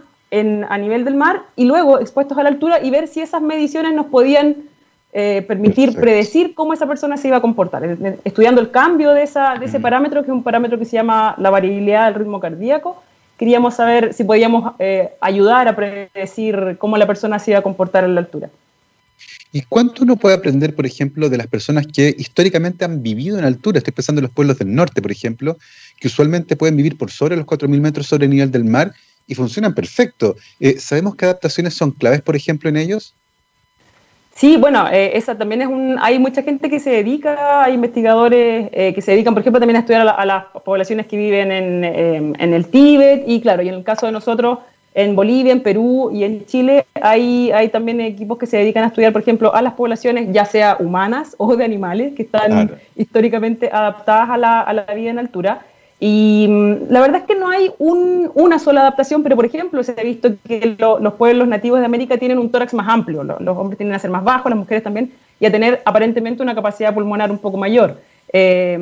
a 0.67 0.77
nivel 0.79 1.05
del 1.05 1.13
mar 1.13 1.43
y 1.55 1.65
luego 1.65 1.99
expuestos 1.99 2.35
a 2.39 2.43
la 2.43 2.49
altura 2.49 2.83
y 2.83 2.89
ver 2.89 3.07
si 3.07 3.21
esas 3.21 3.41
mediciones 3.41 3.93
nos 3.93 4.07
podían 4.07 4.55
eh, 5.15 5.43
permitir 5.47 5.93
predecir 5.93 6.55
cómo 6.55 6.73
esa 6.73 6.87
persona 6.87 7.17
se 7.17 7.27
iba 7.27 7.37
a 7.37 7.41
comportar, 7.41 7.83
estudiando 8.23 8.59
el 8.61 8.71
cambio 8.71 9.11
de, 9.11 9.21
esa, 9.21 9.55
de 9.59 9.67
ese 9.67 9.79
parámetro, 9.79 10.23
que 10.23 10.31
es 10.31 10.33
un 10.33 10.41
parámetro 10.41 10.79
que 10.79 10.85
se 10.85 10.95
llama 10.95 11.35
la 11.37 11.51
variabilidad 11.51 12.05
del 12.05 12.15
ritmo 12.15 12.39
cardíaco. 12.39 13.03
Queríamos 13.37 13.75
saber 13.75 14.13
si 14.13 14.23
podíamos 14.23 14.73
eh, 14.79 15.11
ayudar 15.21 15.67
a 15.67 15.75
predecir 15.75 16.77
cómo 16.79 16.97
la 16.97 17.05
persona 17.05 17.37
se 17.37 17.51
iba 17.51 17.59
a 17.59 17.61
comportar 17.61 18.03
en 18.05 18.15
la 18.15 18.21
altura. 18.21 18.49
¿Y 19.51 19.61
cuánto 19.61 20.03
uno 20.03 20.15
puede 20.15 20.35
aprender, 20.35 20.73
por 20.73 20.87
ejemplo, 20.87 21.29
de 21.29 21.37
las 21.37 21.45
personas 21.45 21.85
que 21.85 22.15
históricamente 22.17 22.83
han 22.83 23.03
vivido 23.03 23.37
en 23.37 23.45
altura? 23.45 23.77
Estoy 23.77 23.93
pensando 23.93 24.19
en 24.19 24.23
los 24.23 24.31
pueblos 24.31 24.57
del 24.57 24.73
norte, 24.73 24.99
por 24.99 25.11
ejemplo, 25.11 25.59
que 25.99 26.07
usualmente 26.07 26.55
pueden 26.55 26.75
vivir 26.75 26.97
por 26.97 27.11
sobre 27.11 27.37
los 27.37 27.45
4.000 27.45 27.79
metros 27.79 28.07
sobre 28.07 28.25
el 28.25 28.31
nivel 28.31 28.49
del 28.49 28.65
mar 28.65 28.93
y 29.27 29.35
funcionan 29.35 29.75
perfecto. 29.75 30.35
Eh, 30.59 30.79
¿Sabemos 30.79 31.15
qué 31.15 31.25
adaptaciones 31.25 31.75
son 31.75 31.91
claves, 31.91 32.23
por 32.23 32.35
ejemplo, 32.35 32.67
en 32.67 32.77
ellos? 32.77 33.13
Sí, 34.35 34.57
bueno, 34.57 34.87
eh, 34.91 35.15
esa 35.15 35.37
también 35.37 35.61
es 35.61 35.67
un. 35.67 35.97
Hay 36.01 36.17
mucha 36.17 36.41
gente 36.41 36.69
que 36.69 36.79
se 36.79 36.89
dedica, 36.89 37.63
hay 37.63 37.73
investigadores 37.75 38.69
eh, 38.71 38.93
que 38.93 39.01
se 39.01 39.11
dedican, 39.11 39.33
por 39.33 39.41
ejemplo, 39.41 39.59
también 39.59 39.77
a 39.77 39.79
estudiar 39.81 40.07
a, 40.07 40.25
las 40.25 40.45
poblaciones 40.65 41.05
que 41.05 41.17
viven 41.17 41.51
en, 41.51 41.83
em, 41.83 42.33
en, 42.39 42.53
el 42.53 42.65
Tíbet 42.67 43.25
y, 43.27 43.41
claro, 43.41 43.61
y 43.61 43.69
en 43.69 43.75
el 43.75 43.83
caso 43.83 44.07
de 44.07 44.11
nosotros, 44.11 44.59
en 44.95 45.15
Bolivia, 45.15 45.51
en 45.51 45.61
Perú 45.61 46.09
y 46.11 46.23
en 46.23 46.45
Chile, 46.45 46.85
hay, 46.99 47.51
hay 47.51 47.69
también 47.69 48.01
equipos 48.01 48.39
que 48.39 48.47
se 48.47 48.57
dedican 48.57 48.83
a 48.83 48.87
estudiar, 48.87 49.11
por 49.11 49.21
ejemplo, 49.21 49.53
a 49.53 49.61
las 49.61 49.73
poblaciones, 49.73 50.31
ya 50.31 50.45
sea 50.45 50.77
humanas 50.79 51.35
o 51.37 51.55
de 51.55 51.65
animales, 51.65 52.13
que 52.15 52.23
están 52.23 52.71
históricamente 52.95 53.69
adaptadas 53.71 54.31
a 54.31 54.37
la, 54.37 54.61
a 54.61 54.73
la 54.73 54.85
vida 54.95 55.11
en 55.11 55.19
altura. 55.19 55.61
Y 56.05 56.47
mm, 56.49 56.91
la 56.91 56.99
verdad 56.99 57.21
es 57.21 57.27
que 57.27 57.35
no 57.35 57.49
hay 57.49 57.71
una 57.77 58.59
sola 58.59 58.81
adaptación, 58.81 59.23
pero 59.23 59.37
por 59.37 59.45
ejemplo 59.45 59.81
se 59.83 59.95
ha 59.97 60.03
visto 60.03 60.31
que 60.45 60.75
los 60.77 61.13
pueblos 61.13 61.47
nativos 61.47 61.79
de 61.79 61.85
América 61.85 62.17
tienen 62.17 62.39
un 62.39 62.51
tórax 62.51 62.73
más 62.73 62.89
amplio, 62.89 63.23
los, 63.23 63.57
hombres 63.57 63.77
tienden 63.77 63.95
a 63.95 63.99
ser 63.99 64.11
más 64.11 64.21
bajos, 64.21 64.49
las 64.49 64.59
mujeres 64.59 64.83
también, 64.83 65.13
y 65.39 65.45
a 65.45 65.51
tener 65.51 65.81
aparentemente 65.85 66.43
una 66.43 66.55
capacidad 66.55 66.93
pulmonar 66.93 67.31
un 67.31 67.37
poco 67.37 67.55
mayor. 67.55 68.01
Eh, 68.33 68.77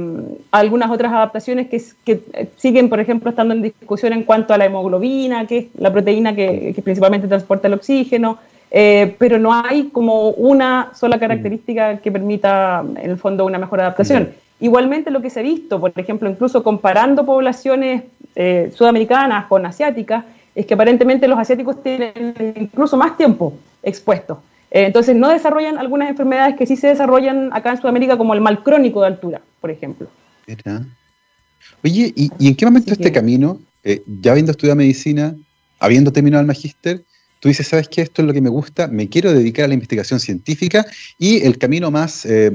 algunas 0.50 0.90
otras 0.90 1.14
adaptaciones 1.14 1.68
que, 1.70 1.84
eh, 2.08 2.50
siguen, 2.58 2.90
por 2.90 3.00
ejemplo, 3.00 3.30
estando 3.30 3.54
en 3.54 3.62
discusión 3.62 4.14
en 4.14 4.24
cuanto 4.24 4.56
a 4.56 4.58
la 4.58 4.66
hemoglobina, 4.66 5.46
que 5.46 5.58
es 5.60 5.66
la 5.78 5.92
proteína 5.92 6.34
que, 6.34 6.74
principalmente 6.84 7.28
transporta 7.28 7.68
el 7.68 7.76
oxígeno, 7.76 8.40
eh, 8.72 9.16
pero 9.20 9.38
no 9.38 9.54
hay 9.54 9.90
como 9.90 10.30
una 10.30 10.90
sola 10.96 11.20
característica 11.20 11.98
que 11.98 12.12
permita, 12.12 12.84
en 12.84 13.12
el 13.12 13.18
fondo, 13.18 13.46
una 13.46 13.60
mejor 13.60 13.82
adaptación. 13.82 14.41
Igualmente 14.62 15.10
lo 15.10 15.22
que 15.22 15.32
se 15.32 15.40
ha 15.40 15.44
visto, 15.44 15.80
por 15.80 15.92
ejemplo, 15.96 16.30
incluso 16.30 16.64
comparando 16.64 17.26
poblaciones 17.26 18.04
eh, 18.36 18.72
sudamericanas 18.74 19.48
con 19.48 19.66
asiáticas, 19.66 20.24
es 20.54 20.68
que 20.68 20.76
aparentemente 20.76 21.28
los 21.28 21.40
asiáticos 21.40 21.82
tienen 21.82 22.54
incluso 22.56 22.96
más 22.96 23.18
tiempo 23.18 23.54
expuestos. 23.82 24.38
Eh, 24.70 24.86
entonces 24.86 25.16
no 25.16 25.30
desarrollan 25.30 25.80
algunas 25.80 26.10
enfermedades 26.10 26.56
que 26.58 26.68
sí 26.68 26.76
se 26.76 26.88
desarrollan 26.88 27.50
acá 27.54 27.72
en 27.72 27.78
Sudamérica, 27.78 28.18
como 28.18 28.36
el 28.36 28.42
mal 28.42 28.62
crónico 28.62 29.02
de 29.02 29.08
altura, 29.08 29.42
por 29.60 29.72
ejemplo. 29.72 30.08
Oye, 31.84 32.14
¿y, 32.16 32.32
en 32.48 32.56
qué 32.56 32.66
momento 32.66 32.94
este 32.94 33.12
camino, 33.12 33.60
eh, 33.84 34.04
ya 34.22 34.32
habiendo 34.32 34.52
estudiado 34.52 34.78
medicina, 34.78 35.36
habiendo 35.80 36.12
terminado 36.12 36.42
el 36.42 36.48
magíster, 36.48 37.04
tú 37.42 37.50
dices, 37.50 37.68
¿sabes 37.68 37.90
qué? 37.90 38.02
Esto 38.02 38.22
es 38.22 38.28
lo 38.28 38.34
que 38.34 38.40
me 38.40 38.50
gusta, 38.50 38.88
me 38.88 39.10
quiero 39.10 39.34
dedicar 39.34 39.66
a 39.66 39.68
la 39.68 39.74
investigación 39.74 40.20
científica 40.20 40.86
y 41.18 41.44
el 41.44 41.58
camino 41.58 41.90
más 41.92 42.24
eh, 42.26 42.52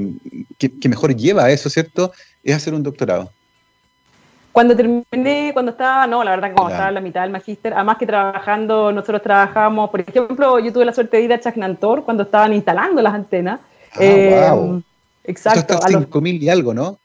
que, 0.58 0.88
mejor 0.88 1.14
lleva 1.14 1.44
a 1.44 1.50
eso, 1.50 1.68
¿cierto? 1.68 2.12
Es 2.42 2.54
hacer 2.54 2.72
un 2.72 2.84
doctorado. 2.84 3.30
Cuando 4.52 4.74
terminé, 4.76 5.50
cuando 5.52 5.72
estaba, 5.72 6.06
no, 6.06 6.22
la 6.24 6.30
verdad 6.30 6.48
que 6.48 6.54
cuando 6.54 6.72
estaba 6.72 6.88
en 6.88 6.94
la 6.94 7.00
mitad 7.00 7.22
del 7.22 7.32
magíster, 7.32 7.74
además 7.74 7.98
que 7.98 8.06
trabajando, 8.06 8.92
nosotros 8.92 9.20
trabajamos, 9.22 9.90
por 9.90 10.00
ejemplo, 10.00 10.60
yo 10.60 10.72
tuve 10.72 10.84
la 10.84 10.94
suerte 10.94 11.16
de 11.16 11.24
ir 11.24 11.32
a 11.32 11.40
Chacnantor 11.40 12.04
cuando 12.04 12.22
estaban 12.22 12.54
instalando 12.54 13.02
las 13.02 13.12
antenas. 13.12 13.60
Ah, 13.92 13.98
eh, 14.00 14.82
Exacto. 15.24 15.60
Esto 15.60 15.74
está 15.74 15.98
a 15.98 16.00
5.000 16.00 16.42
y 16.42 16.48
algo, 16.48 16.72
¿no? 16.72 16.98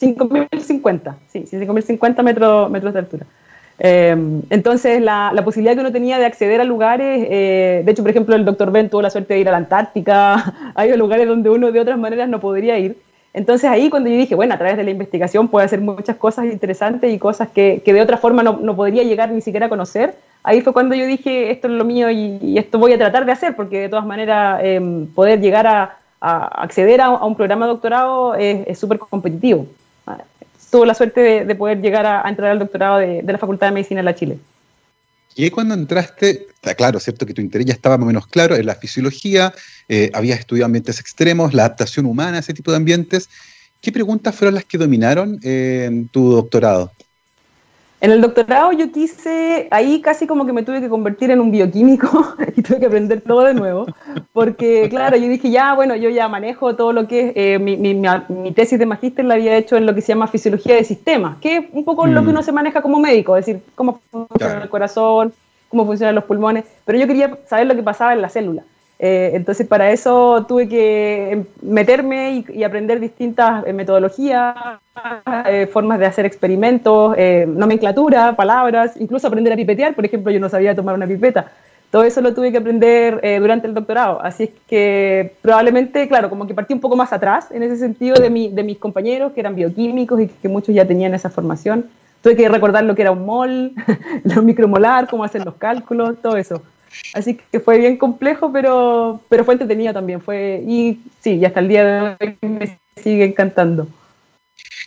5.050, 0.00 1.16
sí, 1.32 1.44
5.050 1.50 2.22
metros, 2.22 2.70
metros 2.70 2.92
de 2.92 2.98
altura. 2.98 3.26
Eh, 3.82 4.14
entonces, 4.50 5.00
la, 5.00 5.32
posibilidad 5.42 5.74
que 5.74 5.80
uno 5.80 5.90
tenía 5.90 6.18
de 6.18 6.26
acceder 6.26 6.60
a 6.60 6.64
lugares, 6.64 7.26
eh, 7.30 7.82
de 7.84 7.90
hecho, 7.90 8.02
por 8.02 8.10
ejemplo, 8.10 8.36
el 8.36 8.44
doctor 8.44 8.70
Ben 8.70 8.90
tuvo 8.90 9.00
la 9.00 9.10
suerte 9.10 9.34
de 9.34 9.40
ir 9.40 9.48
a 9.48 9.52
la 9.52 9.56
Antártica, 9.56 10.54
hay 10.74 10.94
lugares 10.96 11.26
donde 11.26 11.48
uno 11.48 11.72
de 11.72 11.80
otras 11.80 11.98
maneras 11.98 12.28
no 12.28 12.40
podría 12.40 12.78
ir. 12.78 12.98
Entonces 13.32 13.70
ahí 13.70 13.90
cuando 13.90 14.10
yo 14.10 14.16
dije, 14.16 14.34
bueno, 14.34 14.54
a 14.54 14.58
través 14.58 14.76
de 14.76 14.82
la 14.82 14.90
investigación 14.90 15.46
puede 15.46 15.64
hacer 15.64 15.80
muchas 15.80 16.16
cosas 16.16 16.46
interesantes 16.46 17.14
y 17.14 17.18
cosas 17.18 17.48
que, 17.48 17.80
de 17.84 18.02
otra 18.02 18.16
forma 18.16 18.42
no, 18.42 18.76
podría 18.76 19.04
llegar 19.04 19.30
ni 19.30 19.40
siquiera 19.40 19.66
a 19.66 19.68
conocer, 19.68 20.16
ahí 20.42 20.62
fue 20.62 20.72
cuando 20.72 20.96
yo 20.96 21.06
dije, 21.06 21.52
esto 21.52 21.68
es 21.68 21.74
lo 21.74 21.84
mío 21.84 22.10
y, 22.10 22.58
esto 22.58 22.80
voy 22.80 22.92
a 22.92 22.98
tratar 22.98 23.26
de 23.26 23.32
hacer, 23.32 23.54
porque 23.54 23.82
de 23.82 23.88
todas 23.88 24.04
maneras 24.04 24.60
em, 24.64 25.06
poder 25.06 25.40
llegar 25.40 25.66
a, 25.68 25.96
acceder 26.20 27.00
a, 27.00 27.10
un 27.24 27.36
programa 27.36 27.66
de 27.66 27.72
doctorado 27.72 28.34
es 28.34 28.78
súper 28.78 28.98
competitivo 28.98 29.66
tuvo 30.70 30.84
la 30.84 30.94
suerte 30.94 31.44
de, 31.44 31.54
poder 31.54 31.80
llegar 31.80 32.06
a, 32.06 32.28
entrar 32.28 32.50
al 32.50 32.58
doctorado 32.58 32.98
de, 32.98 33.22
la 33.22 33.38
Facultad 33.38 33.68
de 33.68 33.72
Medicina 33.72 34.00
de 34.00 34.04
la 34.04 34.14
Chile. 34.14 34.38
Y 35.36 35.44
ahí 35.44 35.50
cuando 35.50 35.74
entraste, 35.74 36.46
está 36.52 36.74
claro, 36.74 36.98
¿cierto? 36.98 37.24
Que 37.24 37.34
tu 37.34 37.40
interés 37.40 37.66
ya 37.66 37.72
estaba 37.72 37.96
más 37.96 38.04
o 38.04 38.06
menos 38.08 38.26
claro 38.26 38.56
en 38.56 38.66
la 38.66 38.74
fisiología, 38.74 39.52
eh, 39.88 40.10
habías 40.12 40.40
estudiado 40.40 40.66
ambientes 40.66 40.98
extremos, 41.00 41.54
la 41.54 41.64
adaptación 41.64 42.06
humana 42.06 42.38
ese 42.38 42.52
tipo 42.52 42.70
de 42.70 42.76
ambientes. 42.78 43.28
¿Qué 43.80 43.92
preguntas 43.92 44.34
fueron 44.34 44.54
las 44.54 44.64
que 44.64 44.76
dominaron 44.76 45.40
eh, 45.42 46.06
tu 46.10 46.32
doctorado? 46.32 46.92
En 48.02 48.10
el 48.10 48.22
doctorado 48.22 48.72
yo 48.72 48.90
quise, 48.90 49.68
ahí 49.70 50.00
casi 50.00 50.26
como 50.26 50.46
que 50.46 50.54
me 50.54 50.62
tuve 50.62 50.80
que 50.80 50.88
convertir 50.88 51.30
en 51.30 51.40
un 51.40 51.50
bioquímico 51.50 52.34
y 52.56 52.62
tuve 52.62 52.80
que 52.80 52.86
aprender 52.86 53.20
todo 53.20 53.44
de 53.44 53.52
nuevo, 53.52 53.86
porque 54.32 54.88
claro, 54.88 55.18
yo 55.18 55.28
dije, 55.28 55.50
ya, 55.50 55.74
bueno, 55.74 55.94
yo 55.96 56.08
ya 56.08 56.26
manejo 56.26 56.76
todo 56.76 56.94
lo 56.94 57.06
que 57.06 57.28
es, 57.28 57.32
eh, 57.36 57.58
mi, 57.58 57.76
mi, 57.76 58.52
tesis 58.52 58.78
de 58.78 58.86
magíster 58.86 59.26
la 59.26 59.34
había 59.34 59.54
hecho 59.54 59.76
en 59.76 59.84
lo 59.84 59.94
que 59.94 60.00
se 60.00 60.08
llama 60.08 60.28
fisiología 60.28 60.76
de 60.76 60.84
sistemas, 60.84 61.36
que 61.42 61.56
es 61.58 61.64
un 61.72 61.84
poco 61.84 62.06
lo 62.06 62.22
que 62.22 62.28
mm. 62.28 62.30
uno 62.30 62.42
se 62.42 62.52
maneja 62.52 62.80
como 62.80 62.98
médico, 62.98 63.36
es 63.36 63.44
decir, 63.44 63.62
cómo 63.74 64.00
funciona 64.10 64.62
el 64.62 64.70
corazón, 64.70 65.34
cómo 65.68 65.84
funcionan 65.84 66.14
los 66.14 66.24
pulmones, 66.24 66.64
pero 66.86 66.98
yo 66.98 67.06
quería 67.06 67.38
saber 67.46 67.66
lo 67.66 67.74
que 67.74 67.82
pasaba 67.82 68.14
en 68.14 68.22
la 68.22 68.30
célula. 68.30 68.62
Eh, 69.02 69.30
entonces, 69.32 69.66
para 69.66 69.90
eso 69.92 70.44
tuve 70.46 70.68
que 70.68 71.46
meterme 71.62 72.44
y, 72.46 72.62
aprender 72.64 73.00
distintas 73.00 73.66
eh, 73.66 73.72
metodologías, 73.72 74.54
eh, 75.46 75.66
formas 75.72 75.98
de 75.98 76.04
hacer 76.04 76.26
experimentos, 76.26 77.16
nomenclatura, 77.46 78.36
palabras, 78.36 79.00
incluso 79.00 79.26
aprender 79.26 79.54
a 79.54 79.56
pipetear. 79.56 79.94
Por 79.94 80.04
ejemplo, 80.04 80.30
yo 80.30 80.38
no 80.38 80.50
sabía 80.50 80.74
tomar 80.74 80.94
una 80.94 81.06
pipeta. 81.06 81.50
Todo 81.90 82.04
eso 82.04 82.20
lo 82.20 82.34
tuve 82.34 82.52
que 82.52 82.58
aprender 82.58 83.40
durante 83.40 83.66
el 83.66 83.74
doctorado. 83.74 84.20
Así 84.22 84.44
es 84.44 84.50
que 84.68 85.32
probablemente, 85.40 86.06
claro, 86.06 86.28
como 86.28 86.46
que 86.46 86.54
partí 86.54 86.74
un 86.74 86.80
poco 86.80 86.94
más 86.94 87.12
atrás 87.12 87.50
en 87.50 87.62
ese 87.62 87.78
sentido 87.78 88.20
de, 88.20 88.28
mi, 88.28 88.48
de 88.48 88.62
mis 88.62 88.78
compañeros 88.78 89.32
que 89.32 89.40
eran 89.40 89.56
bioquímicos 89.56 90.20
y 90.20 90.28
que 90.28 90.48
muchos 90.48 90.74
ya 90.74 90.84
tenían 90.84 91.14
esa 91.14 91.30
formación. 91.30 91.86
Tuve 92.22 92.36
que 92.36 92.48
recordar 92.50 92.84
lo 92.84 92.94
que 92.94 93.02
era 93.02 93.12
un 93.12 93.24
mol, 93.24 93.72
lo 94.24 94.42
micromolar, 94.42 95.08
cómo 95.08 95.24
hacer 95.24 95.44
los 95.44 95.54
cálculos, 95.54 96.16
todo 96.22 96.36
eso. 96.36 96.62
Así 97.14 97.38
que 97.50 97.60
fue 97.60 97.78
bien 97.78 97.96
complejo, 97.96 98.52
pero, 98.52 99.20
pero 99.28 99.44
fue 99.44 99.54
entretenido 99.54 99.92
también. 99.92 100.20
Fue, 100.20 100.62
y 100.66 101.00
sí, 101.22 101.36
y 101.36 101.44
hasta 101.44 101.60
el 101.60 101.68
día 101.68 101.84
de 101.84 102.16
hoy 102.20 102.38
me 102.42 102.78
sigue 103.02 103.24
encantando. 103.24 103.88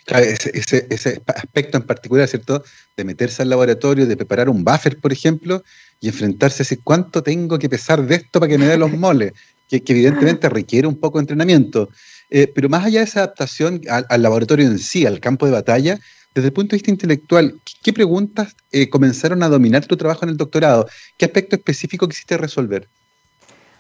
ese, 0.08 0.88
ese, 0.90 1.22
aspecto 1.28 1.78
en 1.78 1.84
particular, 1.84 2.28
¿cierto? 2.28 2.64
De 2.96 3.04
meterse 3.04 3.42
al 3.42 3.50
laboratorio, 3.50 4.06
de 4.06 4.18
preparar 4.18 4.50
un 4.50 4.64
buffer, 4.64 5.00
por 5.00 5.12
ejemplo, 5.12 5.64
y 6.00 6.08
enfrentarse 6.10 6.58
a 6.58 6.66
decir, 6.66 6.80
¿cuánto 6.84 7.24
tengo 7.24 7.58
que 7.58 7.70
pesar 7.70 8.06
de 8.06 8.16
esto 8.16 8.40
para 8.40 8.50
que 8.50 8.58
me 8.58 8.66
dé 8.66 8.78
los 8.78 8.92
moles? 8.92 9.34
Que, 9.70 9.82
evidentemente 9.88 10.50
requiere 10.50 10.88
un 10.88 11.00
poco 11.00 11.18
de 11.18 11.24
entrenamiento. 11.24 11.90
Eh, 12.30 12.52
pero 12.54 12.68
más 12.68 12.86
allá 12.86 13.00
de 13.00 13.06
esa 13.06 13.20
adaptación 13.20 13.82
al, 13.90 14.22
laboratorio 14.22 14.66
en 14.66 14.80
sí, 14.80 15.06
al 15.06 15.20
campo 15.20 15.46
de 15.46 15.52
batalla, 15.52 16.00
desde 16.34 16.48
el 16.48 16.54
punto 16.54 16.72
de 16.72 16.78
vista 16.78 16.92
intelectual, 16.92 17.60
¿qué 17.84 17.94
preguntas 17.94 18.56
eh, 18.72 18.90
comenzaron 18.90 19.44
a 19.44 19.50
dominar 19.50 19.86
tu 19.86 19.98
trabajo 19.98 20.26
en 20.26 20.30
el 20.30 20.38
doctorado? 20.38 20.88
¿Qué 21.18 21.26
aspecto 21.26 21.56
específico 21.56 22.08
quisiste 22.08 22.38
resolver? 22.38 22.88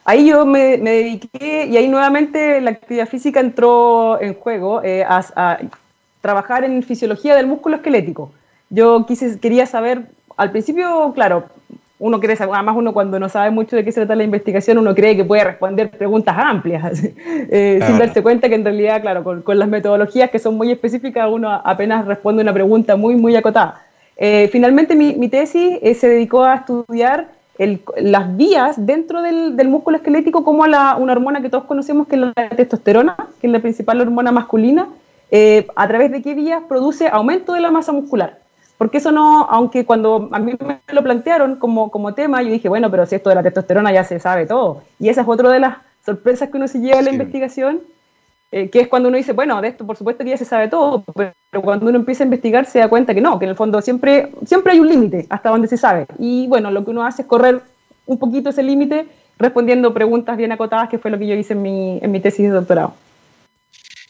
Ahí 0.06 0.28
yo 0.28 0.46
me, 0.46 0.78
dediqué 0.78 1.66
y 1.66 1.78
ahí 1.78 1.88
nuevamente 1.88 2.60
la 2.62 2.72
actividad 2.72 3.08
física 3.08 3.40
entró 3.40 4.22
en 4.22 4.34
juego 4.34 4.84
eh, 4.84 5.04
a, 5.08 5.60
trabajar 6.22 6.64
en 6.64 6.84
fisiología 6.84 7.36
del 7.36 7.48
músculo 7.48 7.78
esquelético. 7.78 8.32
Yo 8.70 9.06
quise, 9.06 9.40
quería 9.40 9.66
saber, 9.66 10.08
al 10.38 10.52
principio, 10.52 11.12
claro, 11.14 11.46
uno 12.00 12.20
cree, 12.20 12.36
además 12.40 12.76
uno 12.76 12.94
cuando 12.94 13.20
no 13.20 13.30
sabe 13.30 13.52
mucho 13.52 13.76
de 13.76 13.86
qué 13.86 13.92
se 13.92 14.02
trata 14.02 14.16
la 14.16 14.24
investigación, 14.24 14.78
uno 14.78 14.96
cree 14.96 15.16
que 15.16 15.24
puede 15.24 15.44
responder 15.44 15.90
preguntas 15.92 16.36
amplias, 16.38 17.04
eh, 17.26 17.80
sin 17.86 17.98
darse 17.98 18.24
cuenta 18.24 18.50
que 18.50 18.56
en 18.56 18.64
realidad, 18.64 19.02
claro, 19.02 19.24
con, 19.24 19.60
las 19.60 19.70
metodologías 19.70 20.30
que 20.30 20.40
son 20.40 20.56
muy 20.56 20.72
específicas, 20.72 21.30
uno 21.32 21.50
apenas 21.52 22.06
responde 22.06 22.42
una 22.42 22.54
pregunta 22.54 22.96
muy, 22.96 23.16
muy 23.16 23.36
acotada. 23.36 23.82
Eh, 24.18 24.50
finalmente 24.52 24.96
mi, 24.96 25.30
tesis 25.30 25.80
eh, 25.82 25.94
se 25.94 26.08
dedicó 26.08 26.44
a 26.44 26.56
estudiar 26.56 27.28
las 27.98 28.36
vías 28.36 28.86
dentro 28.86 29.22
del, 29.22 29.68
músculo 29.68 29.98
esquelético 29.98 30.44
como 30.44 30.66
la, 30.68 30.96
una 30.98 31.14
hormona 31.14 31.42
que 31.42 31.50
todos 31.50 31.66
conocemos 31.66 32.08
que 32.08 32.16
es 32.16 32.22
la 32.22 32.50
testosterona, 32.50 33.16
que 33.40 33.48
es 33.48 33.54
la 33.54 33.60
principal 33.60 34.02
hormona 34.02 34.32
masculina, 34.32 34.90
a 35.76 35.88
través 35.88 36.12
de 36.12 36.22
qué 36.22 36.34
vías 36.34 36.62
produce 36.68 37.08
aumento 37.08 37.54
de 37.54 37.62
la 37.62 37.72
masa 37.72 37.92
muscular. 37.92 38.43
Porque 38.84 38.98
eso 38.98 39.14
no, 39.14 39.46
aunque 39.50 39.86
cuando 39.86 40.28
a 40.34 40.40
mí 40.40 40.56
me 40.60 40.94
lo 40.94 41.02
plantearon 41.02 41.56
como, 41.56 41.90
como 41.90 42.14
tema, 42.14 42.44
yo 42.44 42.50
dije, 42.50 42.68
bueno, 42.68 42.92
pero 42.92 43.06
si 43.06 43.16
esto 43.16 43.30
de 43.30 43.36
la 43.36 43.42
testosterona 43.42 43.94
ya 43.94 44.04
se 44.04 44.20
sabe 44.20 44.46
todo. 44.46 44.84
Y 45.00 45.08
esa 45.08 45.22
es 45.22 45.28
otra 45.30 45.50
de 45.52 45.62
las 45.62 45.78
sorpresas 46.06 46.50
que 46.50 46.58
uno 46.58 46.68
se 46.68 46.82
lleva 46.82 47.00
a 47.00 47.02
la 47.02 47.12
investigación, 47.12 47.80
eh, 48.52 48.70
que 48.70 48.82
es 48.82 48.90
cuando 48.90 49.08
uno 49.08 49.16
dice, 49.16 49.32
bueno, 49.32 49.62
de 49.62 49.70
esto 49.70 49.88
por 49.88 49.96
supuesto 49.96 50.26
que 50.26 50.32
ya 50.32 50.38
se 50.38 50.44
sabe 50.44 50.68
todo, 50.68 51.02
pero 51.16 51.34
cuando 51.64 51.86
uno 51.86 51.98
empieza 51.98 52.24
a 52.24 52.26
investigar 52.26 52.66
se 52.66 52.80
da 52.80 52.90
cuenta 52.90 53.14
que 53.14 53.22
no, 53.22 53.40
que 53.40 53.46
en 53.46 53.52
el 53.52 53.56
fondo 53.56 53.82
siempre, 53.82 54.34
siempre 54.46 54.74
hay 54.74 54.82
un 54.82 54.90
límite 54.90 55.28
hasta 55.30 55.48
donde 55.48 55.70
se 55.70 55.78
sabe. 55.78 56.06
Y 56.20 56.48
bueno, 56.48 56.70
lo 56.70 56.84
que 56.84 56.92
uno 56.92 57.06
hace 57.06 57.22
es 57.22 57.28
correr 57.30 57.62
un 58.06 58.20
poquito 58.20 58.50
ese 58.50 58.64
límite 58.64 59.08
respondiendo 59.40 59.94
preguntas 59.94 60.36
bien 60.36 60.52
acotadas, 60.52 60.90
que 60.90 61.00
fue 61.00 61.10
lo 61.10 61.18
que 61.18 61.28
yo 61.28 61.36
hice 61.36 61.54
en 61.54 61.62
mi, 61.62 62.00
en 62.02 62.12
mi 62.12 62.20
tesis 62.20 62.48
de 62.48 62.50
doctorado. 62.50 62.96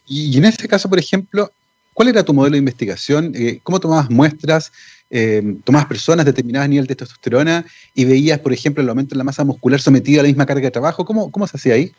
Y 0.08 0.36
en 0.36 0.46
ese 0.46 0.68
caso, 0.68 0.90
por 0.90 0.98
ejemplo, 0.98 1.52
¿Cuál 1.94 2.10
era 2.10 2.24
tu 2.24 2.34
modelo 2.34 2.54
de 2.54 2.60
investigación? 2.60 3.34
Eh, 3.36 3.60
¿Cómo 3.64 3.80
tomabas 3.80 4.10
muestras? 4.10 4.72
Eh, 5.10 5.58
¿Tomabas 5.64 5.88
personas 5.88 6.26
de 6.26 6.32
determinado 6.32 6.68
nivel 6.68 6.88
de 6.88 6.96
testosterona 6.96 7.66
y 7.94 8.06
veías, 8.06 8.40
por 8.40 8.52
ejemplo, 8.52 8.82
el 8.82 8.90
aumento 8.90 9.14
en 9.14 9.20
la 9.20 9.24
masa 9.24 9.44
muscular 9.44 9.80
sometido 9.80 10.22
a 10.22 10.24
la 10.24 10.30
misma 10.30 10.46
carga 10.46 10.64
de 10.64 10.72
trabajo? 10.72 11.06
¿Cómo, 11.06 11.32
cómo 11.32 11.46
se 11.46 11.58
hacía 11.58 11.76
ahí? 11.76 11.92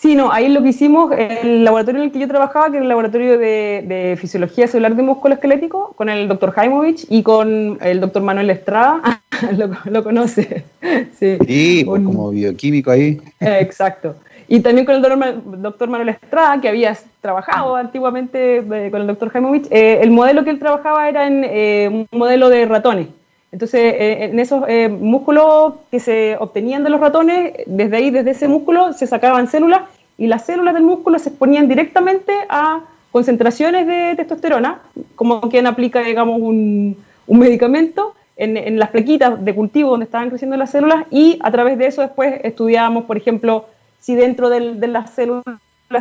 Sí, 0.00 0.14
no, 0.14 0.32
ahí 0.32 0.48
lo 0.48 0.62
que 0.62 0.70
hicimos, 0.70 1.12
el 1.14 1.62
laboratorio 1.62 2.00
en 2.00 2.06
el 2.06 2.12
que 2.12 2.20
yo 2.20 2.26
trabajaba, 2.26 2.70
que 2.70 2.78
era 2.78 2.84
el 2.84 2.88
laboratorio 2.88 3.36
de, 3.36 4.16
fisiología 4.18 4.66
celular 4.66 4.96
de 4.96 5.02
músculo 5.02 5.34
esquelético, 5.34 5.92
con 5.94 6.08
el 6.08 6.26
doctor 6.26 6.52
Jaimovich 6.52 7.04
y 7.10 7.22
con 7.22 7.76
el 7.82 8.00
doctor 8.00 8.22
Manuel 8.22 8.48
Estrada, 8.48 9.22
lo, 9.90 10.02
conoce. 10.02 10.64
Sí, 11.18 11.82
pues 11.84 12.02
como 12.02 12.30
bioquímico 12.30 12.90
ahí. 12.90 13.20
exacto. 13.40 14.16
Y 14.52 14.60
también 14.62 14.84
con 14.84 14.96
el 14.96 15.62
doctor, 15.62 15.88
Manuel 15.88 16.08
Estrada, 16.08 16.60
que 16.60 16.68
había 16.68 16.98
trabajado 17.20 17.76
antiguamente 17.76 18.56
eh, 18.56 18.90
con 18.90 19.00
el 19.00 19.06
doctor 19.06 19.30
Jaimovich. 19.30 19.68
Eh, 19.70 20.00
el 20.02 20.10
modelo 20.10 20.42
que 20.42 20.50
él 20.50 20.58
trabajaba 20.58 21.08
era 21.08 21.28
en 21.28 21.44
eh, 21.44 21.88
un 21.88 22.18
modelo 22.18 22.48
de 22.48 22.66
ratones. 22.66 23.06
Entonces, 23.52 23.94
en 23.96 24.40
esos 24.40 24.64
músculos 24.90 25.74
que 25.90 26.00
se 26.00 26.36
obtenían 26.38 26.82
de 26.82 26.90
los 26.90 27.00
ratones, 27.00 27.52
desde 27.66 27.96
ahí, 27.96 28.10
desde 28.10 28.32
ese 28.32 28.48
músculo, 28.48 28.92
se 28.92 29.06
sacaban 29.06 29.46
células 29.46 29.82
y 30.18 30.26
las 30.26 30.46
células 30.46 30.74
del 30.74 30.82
músculo 30.82 31.18
se 31.20 31.28
exponían 31.28 31.68
directamente 31.68 32.32
a 32.48 32.80
concentraciones 33.12 33.86
de 33.86 34.14
testosterona, 34.16 34.80
como 35.14 35.40
quien 35.42 35.68
aplica, 35.68 36.00
digamos, 36.00 36.40
un, 36.40 36.96
un 37.26 37.38
medicamento 37.38 38.14
en, 38.36 38.56
en, 38.56 38.78
las 38.80 38.90
plaquitas 38.90 39.44
de 39.44 39.54
cultivo 39.54 39.90
donde 39.90 40.04
estaban 40.04 40.28
creciendo 40.28 40.56
las 40.56 40.70
células 40.70 41.06
y 41.10 41.38
a 41.40 41.50
través 41.50 41.76
de 41.78 41.86
eso 41.86 42.02
después 42.02 42.40
estudiábamos, 42.44 43.04
por 43.04 43.16
ejemplo, 43.16 43.66
si 44.00 44.14
dentro 44.14 44.48
de 44.48 44.86
las 44.88 45.10
células 45.10 45.44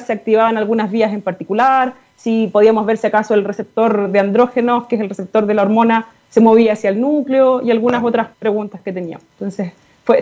se 0.06 0.14
activaban 0.14 0.58
algunas 0.58 0.92
vías 0.92 1.14
en 1.14 1.22
particular, 1.22 1.94
si 2.16 2.48
podíamos 2.52 2.86
ver 2.86 2.98
si 2.98 3.08
acaso 3.08 3.34
el 3.34 3.44
receptor 3.44 4.12
de 4.12 4.20
andrógenos, 4.20 4.88
que 4.88 4.96
es 4.96 5.02
el 5.02 5.10
receptor 5.10 5.46
de 5.46 5.54
la 5.54 5.62
hormona, 5.62 6.08
se 6.30 6.42
movía 6.42 6.74
hacia 6.74 6.90
el 6.90 7.00
núcleo 7.00 7.62
y 7.62 7.72
algunas 7.72 8.04
otras 8.04 8.30
preguntas 8.38 8.82
que 8.82 8.92
teníamos. 8.92 9.26
Entonces, 9.34 9.72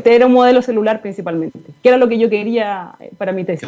era 0.05 0.25
un 0.25 0.33
modelo 0.33 0.61
celular 0.61 1.01
principalmente, 1.01 1.59
que 1.81 1.89
era 1.89 1.97
lo 1.97 2.07
que 2.07 2.17
yo 2.17 2.29
quería 2.29 2.95
eh, 2.99 3.11
para 3.17 3.31
mi 3.31 3.43
tesis. 3.43 3.67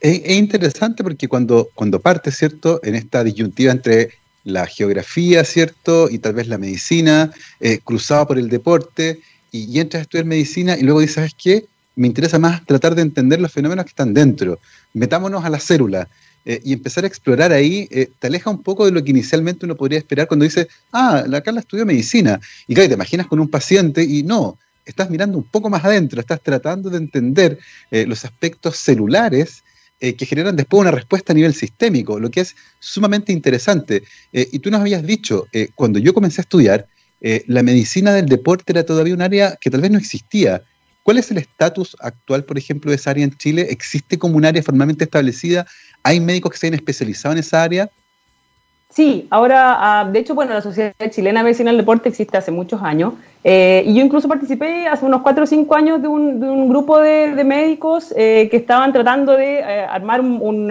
Es, 0.00 0.36
interesante 0.36 1.02
porque 1.02 1.28
cuando, 1.28 1.68
cuando 1.74 2.00
parte, 2.00 2.30
¿cierto?, 2.30 2.80
en 2.82 2.94
esta 2.94 3.22
disyuntiva 3.22 3.72
entre 3.72 4.10
la 4.44 4.66
geografía, 4.66 5.44
¿cierto?, 5.44 6.10
y 6.10 6.18
tal 6.18 6.34
vez 6.34 6.48
la 6.48 6.58
medicina, 6.58 7.30
eh, 7.60 7.78
cruzada 7.82 8.26
por 8.26 8.38
el 8.38 8.48
deporte, 8.48 9.20
y, 9.52 9.64
y, 9.70 9.80
entras 9.80 10.00
a 10.00 10.02
estudiar 10.02 10.24
medicina 10.24 10.76
y 10.76 10.82
luego 10.82 11.00
dices, 11.00 11.16
¿sabes 11.16 11.34
qué? 11.40 11.66
Me 11.96 12.06
interesa 12.06 12.38
más 12.38 12.64
tratar 12.64 12.94
de 12.94 13.02
entender 13.02 13.40
los 13.40 13.52
fenómenos 13.52 13.84
que 13.84 13.90
están 13.90 14.14
dentro. 14.14 14.58
Metámonos 14.94 15.44
a 15.44 15.50
la 15.50 15.60
célula 15.60 16.08
eh, 16.44 16.60
y 16.64 16.72
empezar 16.72 17.04
a 17.04 17.06
explorar 17.06 17.52
ahí, 17.52 17.88
eh, 17.90 18.10
te 18.18 18.26
aleja 18.26 18.50
un 18.50 18.62
poco 18.62 18.84
de 18.84 18.92
lo 18.92 19.02
que 19.04 19.10
inicialmente 19.10 19.64
uno 19.64 19.76
podría 19.76 19.98
esperar 19.98 20.26
cuando 20.26 20.44
dice, 20.44 20.68
ah, 20.92 21.24
la 21.26 21.40
Carla 21.40 21.60
estudió 21.60 21.86
medicina. 21.86 22.40
Y 22.66 22.74
claro, 22.74 22.88
te 22.88 22.94
imaginas 22.94 23.26
con 23.26 23.38
un 23.40 23.48
paciente 23.48 24.02
y 24.02 24.22
no, 24.22 24.58
estás 24.84 25.08
mirando 25.10 25.38
un 25.38 25.44
poco 25.44 25.70
más 25.70 25.84
adentro, 25.84 26.20
estás 26.20 26.40
tratando 26.42 26.90
de 26.90 26.98
entender 26.98 27.58
eh, 27.90 28.06
los 28.06 28.24
aspectos 28.24 28.76
celulares 28.76 29.62
que 30.18 30.26
generan 30.26 30.56
después 30.56 30.80
una 30.80 30.90
respuesta 30.90 31.32
a 31.32 31.36
nivel 31.36 31.54
sistémico, 31.54 32.18
lo 32.18 32.28
que 32.28 32.40
es 32.40 32.56
sumamente 32.80 33.32
interesante. 33.32 34.02
y 34.32 34.58
tú 34.58 34.68
nos 34.68 34.80
habías 34.80 35.04
dicho, 35.04 35.46
cuando 35.76 36.00
yo 36.00 36.12
comencé 36.12 36.40
a 36.40 36.42
estudiar, 36.42 36.88
la 37.46 37.62
medicina 37.62 38.12
del 38.12 38.26
deporte 38.26 38.72
era 38.72 38.84
todavía 38.84 39.14
un 39.14 39.22
área 39.22 39.56
que 39.60 39.70
tal 39.70 39.80
vez 39.80 39.92
no 39.92 39.98
existía. 39.98 40.60
¿Cuál 41.02 41.18
es 41.18 41.30
el 41.30 41.38
estatus 41.38 41.96
actual, 42.00 42.44
por 42.44 42.58
ejemplo, 42.58 42.90
de 42.90 42.96
esa 42.96 43.10
área 43.10 43.24
en 43.24 43.36
Chile? 43.36 43.66
¿Existe 43.70 44.18
como 44.18 44.36
un 44.36 44.44
área 44.44 44.62
formalmente 44.62 45.04
establecida? 45.04 45.66
¿Hay 46.02 46.20
médicos 46.20 46.52
que 46.52 46.58
se 46.58 46.66
hayan 46.66 46.78
especializado 46.78 47.32
en 47.32 47.40
esa 47.40 47.62
área? 47.62 47.90
Sí, 48.90 49.26
ahora, 49.30 49.76
ah, 49.78 50.04
de 50.04 50.18
hecho, 50.18 50.34
bueno, 50.34 50.52
la 50.52 50.60
Sociedad 50.60 50.92
Chilena 51.08 51.40
de 51.40 51.44
Medicina 51.44 51.70
del 51.70 51.78
Deporte 51.78 52.10
existe 52.10 52.36
hace 52.36 52.50
muchos 52.50 52.82
años 52.82 53.14
eh, 53.42 53.82
y 53.86 53.94
yo 53.94 54.04
incluso 54.04 54.28
participé 54.28 54.86
hace 54.86 55.06
unos 55.06 55.22
4 55.22 55.44
o 55.44 55.46
5 55.46 55.74
años 55.74 56.02
de 56.02 56.08
un, 56.08 56.68
grupo 56.68 57.00
de, 57.00 57.42
médicos 57.42 58.12
eh, 58.14 58.48
que 58.50 58.58
estaban 58.58 58.92
tratando 58.92 59.34
de 59.34 59.60
eh, 59.60 59.86
armar 59.88 60.20
un, 60.20 60.70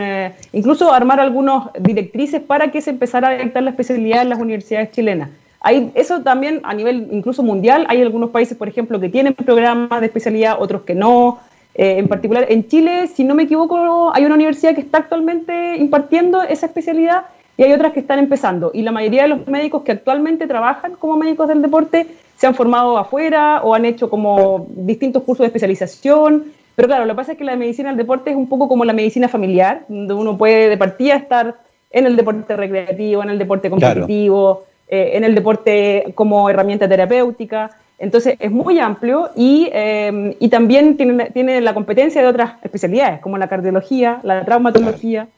incluso 0.54 0.94
armar 0.94 1.20
algunas 1.20 1.70
directrices 1.80 2.42
para 2.42 2.72
que 2.72 2.82
se 2.82 2.92
empezara 2.92 3.30
a 3.30 3.38
dictar 3.38 3.64
la 3.64 3.72
especialidad 3.72 4.22
en 4.22 4.30
las 4.30 4.40
universidades 4.40 4.92
chilenas. 4.92 5.30
Hay, 5.62 5.92
eso 5.96 6.22
también 6.22 6.60
a 6.64 6.74
nivel 6.74 7.08
incluso 7.12 7.44
mundial, 7.44 7.86
hay 7.88 8.02
algunos 8.02 8.32
países, 8.32 8.58
por 8.58 8.68
ejemplo, 8.68 9.00
que 9.00 9.10
tienen 9.10 9.34
programas 9.34 10.00
de 10.00 10.08
especialidad, 10.08 10.58
otros 10.60 10.82
que 10.82 10.96
no. 10.96 11.40
Eh, 11.76 12.00
en 12.00 12.08
particular, 12.08 12.48
en 12.50 12.68
Chile, 12.68 13.08
si 13.08 13.24
no 13.24 13.36
me 13.36 13.44
equivoco, 13.44 14.12
hay 14.14 14.26
una 14.26 14.36
universidad 14.36 14.74
que 14.74 14.82
está 14.82 14.98
actualmente 15.00 15.78
impartiendo 15.78 16.42
esa 16.42 16.66
especialidad, 16.66 17.26
y 17.58 17.64
hay 17.64 17.74
otras 17.74 17.94
que 17.94 18.00
están 18.00 18.18
empezando. 18.18 18.72
Y 18.74 18.82
la 18.82 18.92
mayoría 18.92 19.24
de 19.24 19.28
los 19.28 19.48
médicos 19.48 19.84
que 19.84 19.92
actualmente 19.92 20.48
trabajan 20.48 20.96
como 20.96 21.16
médicos 21.18 21.48
del 21.48 21.62
deporte 21.62 22.08
se 22.36 22.48
han 22.48 22.56
formado 22.56 22.98
afuera 22.98 23.62
o 23.64 23.76
han 23.76 23.86
hecho 23.86 24.10
como 24.10 24.66
distintos 24.70 25.22
cursos 25.22 25.44
de 25.44 25.48
especialización. 25.48 26.46
Pero 26.76 26.88
claro, 26.88 27.06
lo 27.06 27.14
que 27.14 27.18
pasa 27.18 27.32
es 27.34 27.38
que 27.38 27.44
la 27.44 27.56
medicina 27.56 27.90
del 27.90 27.98
deporte 27.98 28.32
es 28.32 28.36
un 28.36 28.50
poco 28.50 28.68
como 28.68 28.84
la 28.84 28.94
medicina 28.94 29.28
familiar, 29.28 29.86
donde 29.88 30.14
uno 30.14 30.38
puede 30.38 30.70
de 30.70 30.78
partida 30.78 31.16
estar 31.16 31.56
en 31.92 32.08
el 32.08 32.16
deporte 32.16 32.56
recreativo, 32.56 33.22
en 33.22 33.30
el 33.30 33.38
deporte 33.38 33.70
competitivo, 33.70 34.64
eh, 34.94 35.12
en 35.16 35.24
el 35.24 35.34
deporte 35.34 36.12
como 36.16 36.50
herramienta 36.50 36.86
terapéutica. 36.86 37.72
Entonces 37.98 38.36
es 38.40 38.52
muy 38.52 38.78
amplio 38.78 39.30
y, 39.38 39.70
eh, 39.72 40.36
y 40.38 40.50
también 40.50 40.98
tiene, 40.98 41.30
tiene, 41.30 41.62
la 41.62 41.74
competencia 41.74 42.22
de 42.22 42.28
otras 42.28 42.56
especialidades, 42.62 43.22
como 43.22 43.38
la 43.38 43.48
cardiología, 43.48 44.20
la 44.24 44.44
traumatología. 44.44 45.30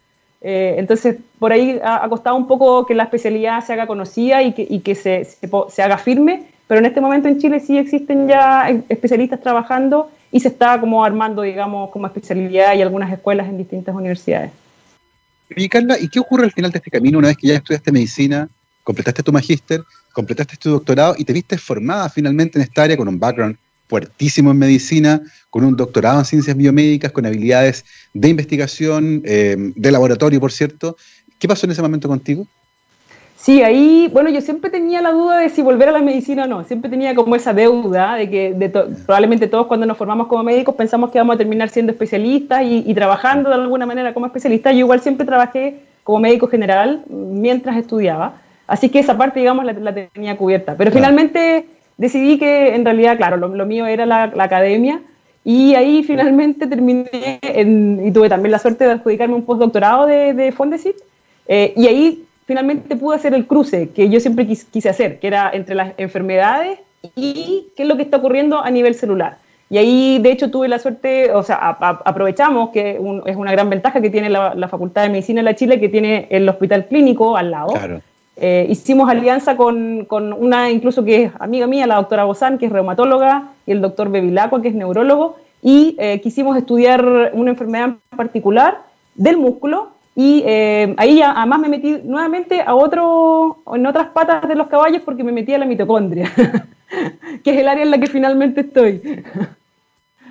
Eh, 0.41 0.73
entonces, 0.79 1.17
por 1.37 1.53
ahí 1.53 1.79
ha, 1.83 2.09
costado 2.09 2.35
un 2.35 2.47
poco 2.47 2.87
que 2.87 2.95
la 2.95 3.03
especialidad 3.03 3.63
se 3.63 3.73
haga 3.73 3.85
conocida 3.85 4.41
y 4.41 4.53
que, 4.53 4.65
y 4.67 4.79
que 4.79 4.95
se, 4.95 5.23
se, 5.23 5.83
haga 5.83 5.99
firme, 5.99 6.45
pero 6.67 6.79
en 6.79 6.87
este 6.87 6.99
momento 6.99 7.27
en 7.27 7.37
Chile 7.37 7.59
sí 7.59 7.77
existen 7.77 8.27
ya 8.27 8.67
especialistas 8.89 9.39
trabajando 9.39 10.09
y 10.31 10.39
se 10.39 10.47
está 10.47 10.79
como 10.79 11.05
armando, 11.05 11.43
digamos, 11.43 11.91
como 11.91 12.07
especialidad 12.07 12.73
y 12.73 12.81
algunas 12.81 13.13
escuelas 13.13 13.47
en 13.47 13.59
distintas 13.59 13.93
universidades. 13.93 14.49
Y 15.55 15.69
Carla, 15.69 15.99
¿y 15.99 16.07
qué 16.07 16.19
ocurre 16.19 16.45
al 16.45 16.51
final 16.51 16.71
de 16.71 16.79
este 16.79 16.89
camino 16.89 17.19
una 17.19 17.27
vez 17.27 17.37
que 17.37 17.49
ya 17.49 17.55
estudiaste 17.55 17.91
medicina, 17.91 18.49
completaste 18.83 19.23
tu 19.23 19.31
magíster, 19.31 19.81
completaste 20.11 20.57
tu 20.57 20.69
doctorado 20.69 21.15
y 21.17 21.25
te 21.25 21.33
viste 21.33 21.57
formada 21.57 22.09
finalmente 22.09 22.57
en 22.57 22.63
esta 22.63 22.83
área 22.83 22.97
con 22.97 23.07
un 23.07 23.19
background 23.19 23.57
fuertísimo 23.87 24.51
en 24.51 24.57
medicina, 24.57 25.21
con 25.49 25.63
un 25.63 25.75
doctorado 25.75 26.19
en 26.19 26.25
ciencias 26.25 26.55
biomédicas, 26.55 27.11
con 27.11 27.25
habilidades 27.25 27.85
de 28.13 28.29
investigación, 28.29 29.21
eh, 29.25 29.55
de 29.75 29.91
laboratorio, 29.91 30.39
por 30.39 30.51
cierto. 30.51 30.97
¿Qué 31.37 31.47
pasó 31.47 31.65
en 31.65 31.71
ese 31.73 31.81
momento 31.81 32.07
contigo? 32.07 32.47
Sí, 33.35 33.61
ahí, 33.61 34.09
bueno, 34.13 34.29
yo 34.29 34.39
siempre 34.39 34.71
tenía 34.71 35.01
la 35.01 35.11
duda 35.11 35.39
de 35.39 35.49
si 35.49 35.61
volver 35.61 35.89
a 35.89 35.91
la 35.91 36.01
medicina 36.01 36.45
o 36.45 36.47
no. 36.47 36.63
Siempre 36.63 36.89
tenía 36.89 37.13
como 37.13 37.35
esa 37.35 37.53
deuda 37.53 38.15
de 38.15 38.29
que 38.29 38.71
probablemente 39.05 39.47
todos 39.47 39.67
cuando 39.67 39.85
nos 39.85 39.97
formamos 39.97 40.27
como 40.27 40.43
médicos 40.43 40.75
pensamos 40.75 41.11
que 41.11 41.17
vamos 41.17 41.35
a 41.35 41.37
terminar 41.37 41.67
siendo 41.67 41.91
especialistas 41.91 42.63
y, 42.63 42.85
y 42.87 42.93
trabajando 42.93 43.49
de 43.49 43.55
alguna 43.55 43.85
manera 43.85 44.13
como 44.13 44.27
especialista. 44.27 44.71
Yo 44.71 44.79
igual 44.79 45.01
siempre 45.01 45.25
trabajé 45.25 45.81
como 46.05 46.21
médico 46.21 46.47
general 46.47 47.03
mientras 47.09 47.75
estudiaba. 47.75 48.42
Así 48.73 48.89
que 48.89 48.97
esa 48.97 49.15
parte, 49.15 49.39
digamos, 49.39 49.65
la, 49.65 49.93
tenía 49.93 50.35
cubierta. 50.35 50.75
Pero 50.75 50.89
finalmente 50.89 51.67
decidí 51.95 52.39
que 52.39 52.73
en 52.73 52.83
realidad, 52.83 53.17
claro, 53.17 53.37
lo, 53.37 53.65
mío 53.67 53.85
era 53.85 54.07
la, 54.07 54.23
academia. 54.39 54.99
Y 55.45 55.75
ahí 55.75 56.01
finalmente 56.01 56.65
terminé 56.65 57.39
y 57.43 58.11
tuve 58.11 58.29
también 58.29 58.51
la 58.51 58.57
suerte 58.57 58.85
de 58.85 58.93
adjudicarme 58.93 59.35
un 59.35 59.45
postdoctorado 59.45 60.07
de, 60.07 60.33
de 60.33 60.51
Fondesit. 60.51 60.95
Eh, 61.47 61.73
y 61.77 61.85
ahí 61.85 62.25
finalmente 62.47 62.95
pude 62.95 63.15
hacer 63.15 63.35
el 63.35 63.45
cruce 63.45 63.89
que 63.89 64.09
yo 64.09 64.19
siempre 64.19 64.47
quise 64.47 64.89
hacer, 64.89 65.19
que 65.19 65.27
era 65.27 65.51
entre 65.53 65.75
las 65.75 65.93
enfermedades 65.97 66.79
y 67.15 67.67
qué 67.75 67.83
es 67.83 67.87
lo 67.87 67.95
que 67.95 68.01
está 68.01 68.17
ocurriendo 68.17 68.57
a 68.57 68.71
nivel 68.71 68.95
celular. 68.95 69.37
Y 69.69 69.77
ahí, 69.77 70.17
de 70.19 70.31
hecho, 70.31 70.49
tuve 70.49 70.67
la 70.67 70.79
suerte, 70.79 71.31
o 71.31 71.43
sea, 71.43 71.57
aprovechamos 71.59 72.71
que 72.71 72.99
es 73.27 73.35
una 73.35 73.51
gran 73.51 73.69
ventaja 73.69 74.01
que 74.01 74.09
tiene 74.09 74.31
la, 74.31 74.55
la, 74.55 74.67
Facultad 74.67 75.03
de 75.03 75.09
Medicina 75.09 75.41
de 75.41 75.45
la 75.45 75.55
Chile, 75.55 75.79
que 75.79 75.89
tiene 75.89 76.27
el 76.31 76.49
hospital 76.49 76.87
clínico 76.87 77.37
al 77.37 77.51
lado. 77.51 77.67
Claro. 77.67 78.01
Eh, 78.35 78.65
hicimos 78.69 79.09
alianza 79.09 79.55
con, 79.55 80.05
con, 80.05 80.33
una 80.33 80.71
incluso 80.71 81.03
que 81.03 81.23
es 81.23 81.31
amiga 81.39 81.67
mía, 81.67 81.85
la 81.85 81.95
doctora 81.95 82.23
Bozán, 82.23 82.57
que 82.57 82.65
es 82.65 82.71
reumatóloga, 82.71 83.51
y 83.67 83.71
el 83.71 83.81
doctor 83.81 84.09
Bevilacqua, 84.09 84.61
que 84.61 84.69
es 84.69 84.75
neurólogo, 84.75 85.37
y 85.61 85.95
eh, 85.99 86.19
quisimos 86.21 86.57
estudiar 86.57 87.31
una 87.33 87.51
enfermedad 87.51 87.89
en 87.89 88.17
particular 88.17 88.79
del 89.15 89.37
músculo, 89.37 89.91
y 90.15 90.43
eh, 90.45 90.93
ahí 90.97 91.21
además 91.21 91.59
me 91.59 91.69
metí 91.69 91.99
nuevamente 92.03 92.61
a 92.61 92.75
otro, 92.75 93.63
en 93.73 93.85
otras 93.85 94.07
patas 94.09 94.47
de 94.47 94.55
los 94.55 94.67
caballos 94.67 95.01
porque 95.03 95.23
me 95.23 95.31
metí 95.31 95.53
a 95.53 95.57
la 95.57 95.65
mitocondria, 95.65 96.31
que 97.43 97.51
es 97.51 97.57
el 97.57 97.67
área 97.67 97.83
en 97.83 97.91
la 97.91 97.99
que 97.99 98.07
finalmente 98.07 98.61
estoy. 98.61 99.23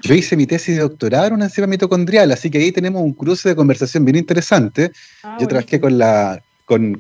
Yo 0.03 0.15
hice 0.15 0.37
mi 0.37 0.47
tesis 0.47 0.77
de 0.77 0.83
doctorado 0.83 1.27
en 1.27 1.35
una 1.35 1.45
enzima 1.45 1.69
mitocondrial, 1.69 2.31
así 2.33 2.51
que 2.51 2.59
ahí 2.59 2.73
tenemos 2.73 3.03
un 3.03 3.13
cruce 3.13 3.49
de 3.49 3.57
conversación 3.57 4.05
bien 4.05 4.17
interesante. 4.17 4.91
Ah, 5.23 5.37
Yo 5.41 5.47
trabajé 5.47 5.81
con 5.81 5.97
la 5.97 6.43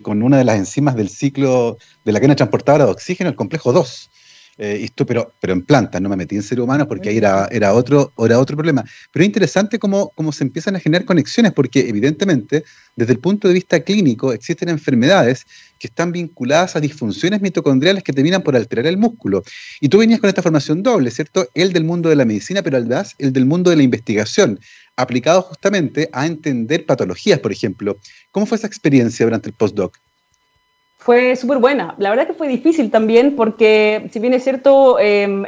con, 0.03 0.23
una 0.23 0.37
de 0.37 0.45
las 0.45 0.57
enzimas 0.57 0.97
del 0.97 1.09
ciclo 1.09 1.79
de 2.05 2.13
la 2.13 2.19
cadena 2.19 2.37
transportadora 2.37 2.85
de 2.85 2.91
oxígeno, 2.91 3.31
el 3.31 3.37
complejo 3.37 3.73
2. 3.73 4.11
Eh, 4.59 4.81
esto, 4.85 5.07
pero, 5.07 5.33
pero 5.41 5.55
en 5.55 5.63
plantas, 5.63 6.03
no 6.03 6.11
me 6.11 6.17
metí 6.17 6.37
en 6.37 6.43
seres 6.43 6.63
humanos 6.63 6.87
porque 6.87 7.09
ahí 7.09 7.17
era, 7.17 7.49
era, 7.51 7.73
otro, 7.73 8.13
era 8.19 8.39
otro 8.39 8.55
problema. 8.55 8.85
Pero 9.11 9.23
es 9.23 9.27
interesante 9.27 9.79
cómo, 9.79 10.13
cómo 10.15 10.31
se 10.31 10.45
empiezan 10.45 10.77
a 10.77 10.81
generar 10.81 11.07
conexiones, 11.07 11.53
porque 11.53 11.89
evidentemente, 11.89 12.65
desde 12.95 13.15
el 13.15 13.19
punto 13.19 13.49
de 13.49 13.55
vista 13.55 13.81
clínico, 13.81 14.31
existen 14.33 14.69
enfermedades 14.69 15.47
que 15.79 15.87
están 15.87 16.13
vinculadas 16.13 16.77
a 16.77 16.81
disfunciones 16.81 17.41
mitocondriales 17.41 18.05
que 18.05 18.13
terminan 18.13 18.43
por 18.43 18.55
alterar 18.55 18.87
el 18.87 18.99
músculo. 18.99 19.43
Y 19.81 19.89
tú 19.89 19.99
venías 19.99 20.21
con 20.21 20.29
esta 20.29 20.43
formación 20.43 20.83
doble, 20.83 21.11
¿cierto? 21.11 21.49
El 21.55 21.73
del 21.73 21.85
mundo 21.85 22.11
de 22.11 22.17
la 22.17 22.27
medicina, 22.27 22.63
pero 22.63 22.77
además 22.77 23.15
el 23.19 23.33
del 23.33 23.47
mundo 23.47 23.71
de 23.71 23.77
la 23.77 23.83
investigación 23.83 24.61
aplicado 24.97 25.43
justamente 25.43 26.09
a 26.13 26.27
entender 26.27 26.87
patologías, 26.87 27.39
por 27.41 27.53
ejemplo. 27.53 27.97
¿Cómo 28.31 28.47
fue 28.47 28.57
esa 28.57 28.67
experiencia 28.67 29.27
durante 29.27 29.49
el 29.49 29.55
postdoc? 29.55 29.97
Fue 30.99 31.35
súper 31.35 31.59
buena. 31.59 31.97
La 31.99 32.11
verdad 32.11 32.29
que 32.29 32.35
fue 32.35 32.47
difícil 32.47 32.91
también 32.91 33.35
porque, 33.35 34.09
si 34.13 34.21
bien 34.21 34.35
es 34.35 34.45
cierto, 34.45 35.01
em, 35.01 35.45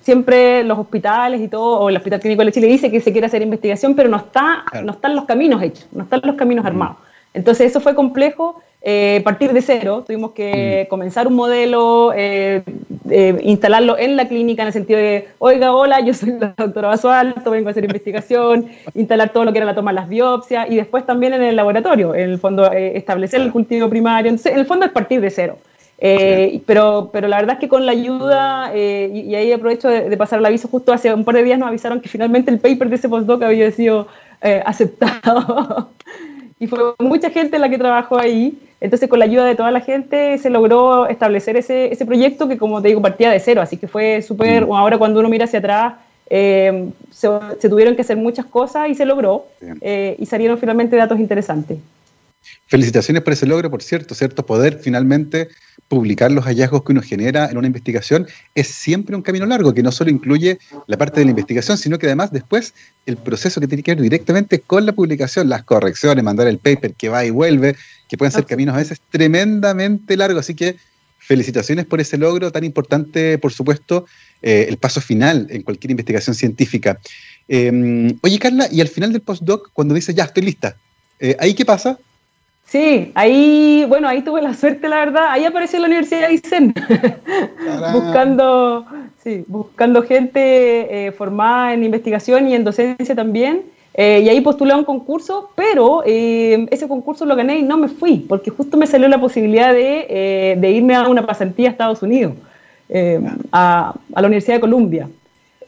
siempre 0.00 0.64
los 0.64 0.78
hospitales 0.78 1.42
y 1.42 1.48
todo, 1.48 1.80
o 1.80 1.90
el 1.90 1.96
Hospital 1.98 2.20
Clínico 2.20 2.42
de 2.42 2.52
Chile 2.52 2.68
dice 2.68 2.90
que 2.90 3.02
se 3.02 3.12
quiere 3.12 3.26
hacer 3.26 3.42
investigación, 3.42 3.94
pero 3.94 4.08
no, 4.08 4.16
está, 4.16 4.64
no 4.82 4.92
están 4.92 5.14
los 5.14 5.26
caminos 5.26 5.62
hechos, 5.62 5.86
no 5.92 6.04
están 6.04 6.22
los 6.24 6.36
caminos 6.36 6.64
armados. 6.64 6.96
Entonces 7.34 7.70
eso 7.70 7.80
fue 7.80 7.94
complejo 7.94 8.62
eh, 8.84 9.20
partir 9.22 9.52
de 9.52 9.62
cero, 9.62 10.02
tuvimos 10.04 10.32
que 10.32 10.84
mm. 10.84 10.90
comenzar 10.90 11.28
un 11.28 11.34
modelo, 11.34 12.12
eh, 12.16 12.64
eh, 13.08 13.38
instalarlo 13.44 13.96
en 13.96 14.16
la 14.16 14.26
clínica 14.26 14.62
en 14.62 14.66
el 14.66 14.72
sentido 14.72 14.98
de, 14.98 15.28
oiga, 15.38 15.72
hola, 15.72 16.00
yo 16.00 16.12
soy 16.12 16.32
la 16.32 16.52
doctora 16.56 16.88
Basualto, 16.88 17.52
vengo 17.52 17.68
a 17.68 17.70
hacer 17.70 17.84
investigación, 17.84 18.66
instalar 18.94 19.32
todo 19.32 19.44
lo 19.44 19.52
que 19.52 19.58
era 19.58 19.66
la 19.66 19.76
toma 19.76 19.92
de 19.92 19.96
las 19.96 20.08
biopsias 20.08 20.68
y 20.68 20.74
después 20.74 21.06
también 21.06 21.32
en 21.32 21.44
el 21.44 21.54
laboratorio, 21.54 22.12
en 22.12 22.30
el 22.30 22.38
fondo 22.40 22.72
establecer 22.72 23.40
el 23.40 23.52
cultivo 23.52 23.88
primario, 23.88 24.30
entonces 24.30 24.52
en 24.52 24.58
el 24.58 24.66
fondo 24.66 24.84
es 24.84 24.90
partir 24.90 25.20
de 25.20 25.30
cero. 25.30 25.58
pero, 26.66 27.10
pero 27.12 27.28
la 27.28 27.36
verdad 27.36 27.54
es 27.54 27.60
que 27.60 27.68
con 27.68 27.86
la 27.86 27.92
ayuda, 27.92 28.72
y, 28.74 29.32
ahí 29.36 29.52
aprovecho 29.52 29.88
de, 29.88 30.08
de, 30.08 30.16
pasar 30.16 30.40
el 30.40 30.46
aviso, 30.46 30.66
justo 30.66 30.92
hace 30.92 31.14
un 31.14 31.24
par 31.24 31.36
de 31.36 31.44
días 31.44 31.60
nos 31.60 31.68
avisaron 31.68 32.00
que 32.00 32.08
finalmente 32.08 32.50
el 32.50 32.58
paper 32.58 32.88
de 32.88 32.96
ese 32.96 33.08
postdoc 33.08 33.44
había 33.44 33.70
sido 33.70 34.08
aceptado. 34.40 35.90
y 36.62 36.68
fue 36.68 36.78
mucha 37.00 37.28
gente 37.30 37.58
la 37.58 37.68
que 37.68 37.76
trabajó 37.76 38.16
ahí. 38.20 38.56
Entonces, 38.80 39.08
con 39.08 39.18
la 39.18 39.24
ayuda 39.24 39.44
de 39.46 39.56
toda 39.56 39.72
la 39.72 39.80
gente, 39.80 40.38
se 40.38 40.48
logró 40.48 41.08
establecer 41.08 41.56
ese, 41.56 41.92
ese 41.92 42.06
proyecto 42.06 42.46
que, 42.46 42.56
como 42.56 42.80
te 42.80 42.86
digo, 42.86 43.02
partía 43.02 43.32
de 43.32 43.40
cero. 43.40 43.60
Así 43.60 43.78
que 43.78 43.88
fue 43.88 44.22
súper. 44.22 44.64
Mm. 44.64 44.72
Ahora, 44.72 44.96
cuando 44.96 45.18
uno 45.18 45.28
mira 45.28 45.46
hacia 45.46 45.58
atrás, 45.58 45.94
eh, 46.30 46.88
se, 47.10 47.68
tuvieron 47.68 47.96
que 47.96 48.02
hacer 48.02 48.16
muchas 48.16 48.46
cosas 48.46 48.88
y 48.88 48.94
se 48.94 49.04
logró. 49.04 49.46
Eh, 49.80 50.14
y 50.20 50.26
salieron 50.26 50.56
finalmente 50.56 50.94
datos 50.94 51.18
interesantes. 51.18 51.78
Felicitaciones 52.66 53.22
por 53.22 53.32
ese 53.32 53.46
logro, 53.46 53.70
por 53.70 53.82
cierto, 53.82 54.14
¿cierto? 54.14 54.44
Poder 54.44 54.78
finalmente 54.82 55.48
publicar 55.88 56.30
los 56.32 56.44
hallazgos 56.44 56.84
que 56.84 56.92
uno 56.92 57.02
genera 57.02 57.50
en 57.50 57.58
una 57.58 57.66
investigación 57.66 58.26
es 58.54 58.68
siempre 58.68 59.14
un 59.14 59.22
camino 59.22 59.44
largo, 59.46 59.74
que 59.74 59.82
no 59.82 59.92
solo 59.92 60.10
incluye 60.10 60.58
la 60.86 60.96
parte 60.96 61.20
de 61.20 61.26
la 61.26 61.30
investigación, 61.30 61.76
sino 61.76 61.98
que 61.98 62.06
además 62.06 62.32
después 62.32 62.72
el 63.04 63.16
proceso 63.16 63.60
que 63.60 63.68
tiene 63.68 63.82
que 63.82 63.94
ver 63.94 64.02
directamente 64.02 64.60
con 64.60 64.86
la 64.86 64.92
publicación, 64.92 65.48
las 65.48 65.64
correcciones, 65.64 66.24
mandar 66.24 66.46
el 66.46 66.58
paper 66.58 66.94
que 66.94 67.08
va 67.08 67.24
y 67.24 67.30
vuelve, 67.30 67.76
que 68.08 68.16
pueden 68.16 68.32
ser 68.32 68.46
caminos 68.46 68.74
a 68.74 68.78
veces 68.78 69.00
tremendamente 69.10 70.16
largos. 70.16 70.40
Así 70.40 70.54
que 70.54 70.76
felicitaciones 71.18 71.86
por 71.86 72.00
ese 72.00 72.18
logro 72.18 72.50
tan 72.50 72.64
importante, 72.64 73.38
por 73.38 73.52
supuesto, 73.52 74.06
eh, 74.40 74.66
el 74.68 74.76
paso 74.76 75.00
final 75.00 75.46
en 75.50 75.62
cualquier 75.62 75.92
investigación 75.92 76.34
científica. 76.34 76.98
Em, 77.48 78.18
oye, 78.22 78.38
Carla, 78.38 78.66
y 78.72 78.80
al 78.80 78.88
final 78.88 79.12
del 79.12 79.20
postdoc, 79.22 79.70
cuando 79.72 79.94
dice 79.94 80.14
ya 80.14 80.24
estoy 80.24 80.42
lista, 80.42 80.76
eh, 81.20 81.36
¿ahí 81.38 81.54
qué 81.54 81.64
pasa? 81.64 81.98
Sí, 82.72 83.12
ahí, 83.14 83.84
bueno, 83.86 84.08
ahí 84.08 84.22
tuve 84.22 84.40
la 84.40 84.54
suerte, 84.54 84.88
la 84.88 84.96
verdad. 84.96 85.26
Ahí 85.28 85.44
apareció 85.44 85.78
la 85.78 85.88
Universidad 85.88 86.20
de 86.20 86.26
Aysén, 86.28 86.74
buscando, 87.92 88.86
sí, 89.22 89.44
buscando 89.46 90.02
gente 90.04 91.08
eh, 91.08 91.12
formada 91.12 91.74
en 91.74 91.84
investigación 91.84 92.48
y 92.48 92.54
en 92.54 92.64
docencia 92.64 93.14
también. 93.14 93.64
Eh, 93.92 94.22
y 94.24 94.30
ahí 94.30 94.40
postulé 94.40 94.72
a 94.72 94.78
un 94.78 94.84
concurso, 94.84 95.50
pero 95.54 96.02
eh, 96.06 96.66
ese 96.70 96.88
concurso 96.88 97.26
lo 97.26 97.36
gané 97.36 97.58
y 97.58 97.62
no 97.62 97.76
me 97.76 97.88
fui, 97.88 98.24
porque 98.26 98.50
justo 98.50 98.78
me 98.78 98.86
salió 98.86 99.06
la 99.06 99.20
posibilidad 99.20 99.74
de, 99.74 100.56
de 100.58 100.70
irme 100.70 100.94
a 100.94 101.06
una 101.08 101.26
pasantía 101.26 101.68
a 101.68 101.72
Estados 101.72 102.02
Unidos, 102.02 102.32
a, 103.52 103.94
a, 104.14 104.20
la 104.22 104.26
Universidad 104.28 104.54
de 104.54 104.60
Columbia. 104.62 105.10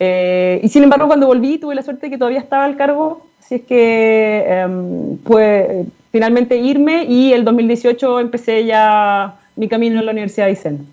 y 0.00 0.68
sin 0.70 0.82
embargo, 0.82 1.06
cuando 1.06 1.26
volví, 1.26 1.58
tuve 1.58 1.74
la 1.74 1.82
suerte 1.82 2.06
de 2.06 2.12
que 2.12 2.16
todavía 2.16 2.40
estaba 2.40 2.64
al 2.64 2.76
cargo, 2.78 3.26
así 3.40 3.56
es 3.56 3.62
que 3.64 5.18
pues 5.22 5.86
finalmente 6.14 6.56
irme 6.58 7.06
y 7.06 7.32
el 7.32 7.44
2018 7.44 8.20
empecé 8.20 8.64
ya 8.64 9.36
mi 9.56 9.68
camino 9.68 9.98
en 9.98 10.06
la 10.06 10.12
Universidad 10.12 10.46
de 10.46 10.52
Aysén. 10.52 10.86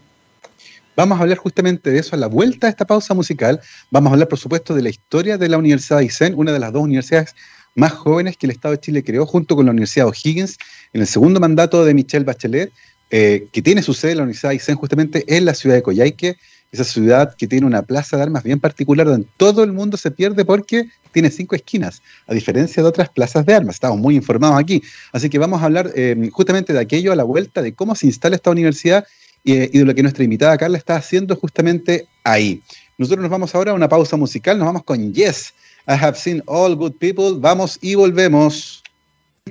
Vamos 0.95 1.19
a 1.19 1.21
hablar 1.21 1.37
justamente 1.37 1.91
de 1.91 1.99
eso 1.99 2.15
a 2.15 2.17
la 2.17 2.25
vuelta 2.25 2.65
de 2.65 2.71
esta 2.71 2.87
pausa 2.87 3.13
musical. 3.13 3.59
Vamos 3.91 4.09
a 4.09 4.13
hablar, 4.13 4.27
por 4.27 4.39
supuesto, 4.39 4.73
de 4.73 4.81
la 4.81 4.89
historia 4.89 5.37
de 5.37 5.47
la 5.47 5.59
Universidad 5.59 5.97
de 5.97 6.05
Aysén, 6.05 6.33
una 6.35 6.51
de 6.51 6.57
las 6.57 6.73
dos 6.73 6.81
universidades 6.81 7.35
más 7.75 7.91
jóvenes 7.91 8.35
que 8.35 8.47
el 8.47 8.51
Estado 8.53 8.73
de 8.73 8.79
Chile 8.79 9.03
creó 9.03 9.27
junto 9.27 9.55
con 9.55 9.65
la 9.65 9.71
Universidad 9.71 10.07
O'Higgins 10.07 10.57
en 10.91 11.01
el 11.01 11.07
segundo 11.07 11.39
mandato 11.39 11.85
de 11.85 11.93
Michelle 11.93 12.25
Bachelet, 12.25 12.71
eh, 13.11 13.45
que 13.51 13.61
tiene 13.61 13.83
su 13.83 13.93
sede 13.93 14.13
en 14.13 14.17
la 14.17 14.23
Universidad 14.23 14.49
de 14.49 14.55
Aysén 14.55 14.75
justamente 14.75 15.23
en 15.27 15.45
la 15.45 15.53
ciudad 15.53 15.75
de 15.75 15.83
Coyhaique, 15.83 16.37
esa 16.71 16.83
ciudad 16.83 17.35
que 17.35 17.47
tiene 17.47 17.65
una 17.65 17.81
plaza 17.81 18.17
de 18.17 18.23
armas 18.23 18.43
bien 18.43 18.59
particular 18.59 19.05
donde 19.05 19.27
todo 19.37 19.63
el 19.63 19.73
mundo 19.73 19.97
se 19.97 20.09
pierde 20.09 20.45
porque 20.45 20.89
tiene 21.11 21.29
cinco 21.29 21.55
esquinas, 21.55 22.01
a 22.27 22.33
diferencia 22.33 22.81
de 22.81 22.87
otras 22.87 23.09
plazas 23.09 23.45
de 23.45 23.53
armas. 23.53 23.75
Estamos 23.75 23.99
muy 23.99 24.15
informados 24.15 24.57
aquí. 24.57 24.81
Así 25.11 25.29
que 25.29 25.37
vamos 25.37 25.61
a 25.61 25.65
hablar 25.65 25.91
eh, 25.95 26.29
justamente 26.31 26.71
de 26.71 26.79
aquello 26.79 27.11
a 27.11 27.15
la 27.15 27.23
vuelta, 27.23 27.61
de 27.61 27.73
cómo 27.73 27.95
se 27.95 28.07
instala 28.07 28.35
esta 28.35 28.51
universidad 28.51 29.05
y, 29.43 29.53
y, 29.53 29.79
de 29.79 29.85
lo 29.85 29.93
que 29.93 30.03
nuestra 30.03 30.23
invitada 30.23 30.57
Carla 30.57 30.77
está 30.77 30.95
haciendo 30.95 31.35
justamente 31.35 32.07
ahí. 32.23 32.61
Nosotros 32.97 33.21
nos 33.21 33.31
vamos 33.31 33.53
ahora 33.53 33.71
a 33.71 33.75
una 33.75 33.89
pausa 33.89 34.15
musical, 34.15 34.57
nos 34.57 34.67
vamos 34.67 34.83
con 34.83 35.13
Yes, 35.13 35.53
I 35.87 35.93
Have 35.93 36.17
Seen 36.17 36.41
All 36.45 36.75
Good 36.75 36.93
People. 36.93 37.33
Vamos 37.39 37.77
y 37.81 37.95
volvemos. 37.95 38.83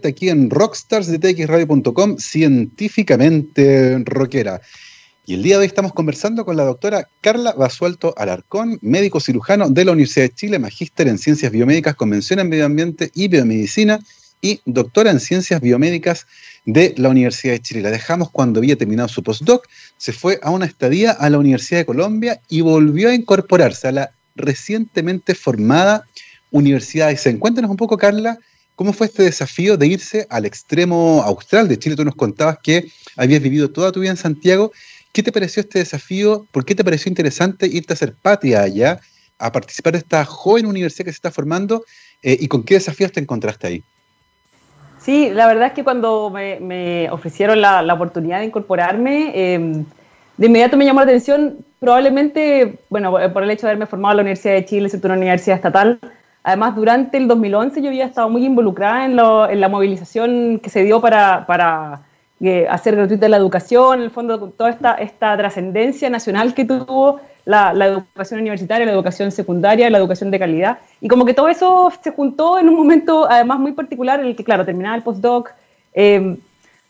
Aquí 0.04 0.28
en 0.28 0.48
Rockstars 0.48 1.08
de 1.08 1.18
txradio.com, 1.18 2.16
científicamente 2.16 4.00
rockera. 4.06 4.60
Y 5.26 5.34
el 5.34 5.42
día 5.42 5.56
de 5.56 5.60
hoy 5.60 5.66
estamos 5.66 5.92
conversando 5.92 6.44
con 6.44 6.56
la 6.56 6.64
doctora 6.64 7.06
Carla 7.20 7.52
Basualto 7.52 8.14
Alarcón, 8.16 8.78
médico 8.80 9.20
cirujano 9.20 9.68
de 9.68 9.84
la 9.84 9.92
Universidad 9.92 10.24
de 10.24 10.34
Chile, 10.34 10.58
magíster 10.58 11.08
en 11.08 11.18
ciencias 11.18 11.52
biomédicas, 11.52 11.94
convención 11.94 12.40
en 12.40 12.48
medio 12.48 12.64
ambiente 12.64 13.10
y 13.14 13.28
biomedicina, 13.28 14.00
y 14.40 14.60
doctora 14.64 15.10
en 15.10 15.20
ciencias 15.20 15.60
biomédicas 15.60 16.26
de 16.64 16.94
la 16.96 17.10
Universidad 17.10 17.52
de 17.52 17.60
Chile. 17.60 17.82
La 17.82 17.90
dejamos 17.90 18.30
cuando 18.30 18.60
había 18.60 18.76
terminado 18.76 19.08
su 19.08 19.22
postdoc, 19.22 19.68
se 19.98 20.12
fue 20.12 20.40
a 20.42 20.50
una 20.50 20.64
estadía 20.64 21.12
a 21.12 21.28
la 21.28 21.38
Universidad 21.38 21.80
de 21.80 21.86
Colombia 21.86 22.40
y 22.48 22.62
volvió 22.62 23.10
a 23.10 23.14
incorporarse 23.14 23.88
a 23.88 23.92
la 23.92 24.12
recientemente 24.34 25.34
formada 25.34 26.06
Universidad 26.50 27.06
de 27.06 27.10
Aysén. 27.10 27.38
Cuéntanos 27.38 27.70
un 27.70 27.76
poco, 27.76 27.98
Carla, 27.98 28.38
cómo 28.74 28.94
fue 28.94 29.06
este 29.06 29.22
desafío 29.22 29.76
de 29.76 29.86
irse 29.86 30.26
al 30.30 30.46
extremo 30.46 31.22
austral 31.22 31.68
de 31.68 31.78
Chile. 31.78 31.94
Tú 31.94 32.04
nos 32.06 32.16
contabas 32.16 32.58
que 32.62 32.90
habías 33.16 33.42
vivido 33.42 33.70
toda 33.70 33.92
tu 33.92 34.00
vida 34.00 34.10
en 34.10 34.16
Santiago 34.16 34.72
¿Qué 35.12 35.22
te 35.22 35.32
pareció 35.32 35.60
este 35.60 35.80
desafío? 35.80 36.46
¿Por 36.52 36.64
qué 36.64 36.74
te 36.74 36.84
pareció 36.84 37.08
interesante 37.08 37.66
irte 37.66 37.92
a 37.92 37.94
hacer 37.94 38.14
patria 38.14 38.62
allá, 38.62 39.00
a 39.38 39.50
participar 39.50 39.92
de 39.92 39.98
esta 39.98 40.24
joven 40.24 40.66
universidad 40.66 41.04
que 41.04 41.12
se 41.12 41.16
está 41.16 41.32
formando? 41.32 41.84
Eh, 42.22 42.36
¿Y 42.38 42.46
con 42.48 42.62
qué 42.62 42.74
desafíos 42.74 43.10
te 43.10 43.20
encontraste 43.20 43.66
ahí? 43.66 43.82
Sí, 45.00 45.30
la 45.30 45.48
verdad 45.48 45.68
es 45.68 45.72
que 45.72 45.82
cuando 45.82 46.30
me, 46.30 47.10
ofrecieron 47.10 47.60
la, 47.60 47.92
oportunidad 47.92 48.38
de 48.38 48.44
incorporarme, 48.44 49.32
em, 49.34 49.84
de 50.36 50.46
inmediato 50.46 50.76
me 50.76 50.84
llamó 50.84 51.00
la 51.00 51.06
atención, 51.06 51.64
probablemente, 51.80 52.78
bueno, 52.90 53.12
por 53.32 53.42
el 53.42 53.50
hecho 53.50 53.66
de 53.66 53.70
haberme 53.70 53.86
formado 53.86 54.12
en 54.12 54.16
la 54.18 54.22
Universidad 54.22 54.54
de 54.54 54.64
Chile, 54.66 54.88
siendo 54.90 55.08
una 55.08 55.16
universidad 55.16 55.56
estatal. 55.56 55.98
Además, 56.44 56.76
durante 56.76 57.16
el 57.16 57.26
2011 57.26 57.82
yo 57.82 57.88
había 57.88 58.06
estado 58.06 58.28
muy 58.28 58.44
involucrada 58.44 59.06
en, 59.06 59.12
en 59.12 59.60
la 59.60 59.68
movilización 59.68 60.60
que 60.62 60.70
se 60.70 60.84
dio 60.84 61.00
para, 61.00 61.46
para 61.46 62.02
hacer 62.68 62.96
gratuita 62.96 63.28
la 63.28 63.36
educación, 63.36 63.98
en 63.98 64.04
el 64.04 64.10
fondo 64.10 64.38
toda 64.50 64.70
esta, 64.70 64.94
esta 64.94 65.36
trascendencia 65.36 66.08
nacional 66.08 66.54
que 66.54 66.64
tuvo 66.64 67.20
la, 67.44 67.74
la, 67.74 67.86
educación 67.86 68.40
universitaria, 68.40 68.86
la 68.86 68.92
educación 68.92 69.30
secundaria, 69.30 69.90
la 69.90 69.98
educación 69.98 70.30
de 70.30 70.38
calidad. 70.38 70.78
Y 71.00 71.08
como 71.08 71.24
que 71.24 71.34
todo 71.34 71.48
eso 71.48 71.92
se 72.02 72.12
juntó 72.12 72.58
en 72.58 72.68
un 72.68 72.76
momento 72.76 73.26
además 73.28 73.58
muy 73.58 73.72
particular 73.72 74.20
en 74.20 74.26
el 74.26 74.36
que, 74.36 74.44
claro, 74.44 74.64
terminaba 74.64 74.96
el 74.96 75.02
postdoc. 75.02 75.50
Eh, 75.92 76.38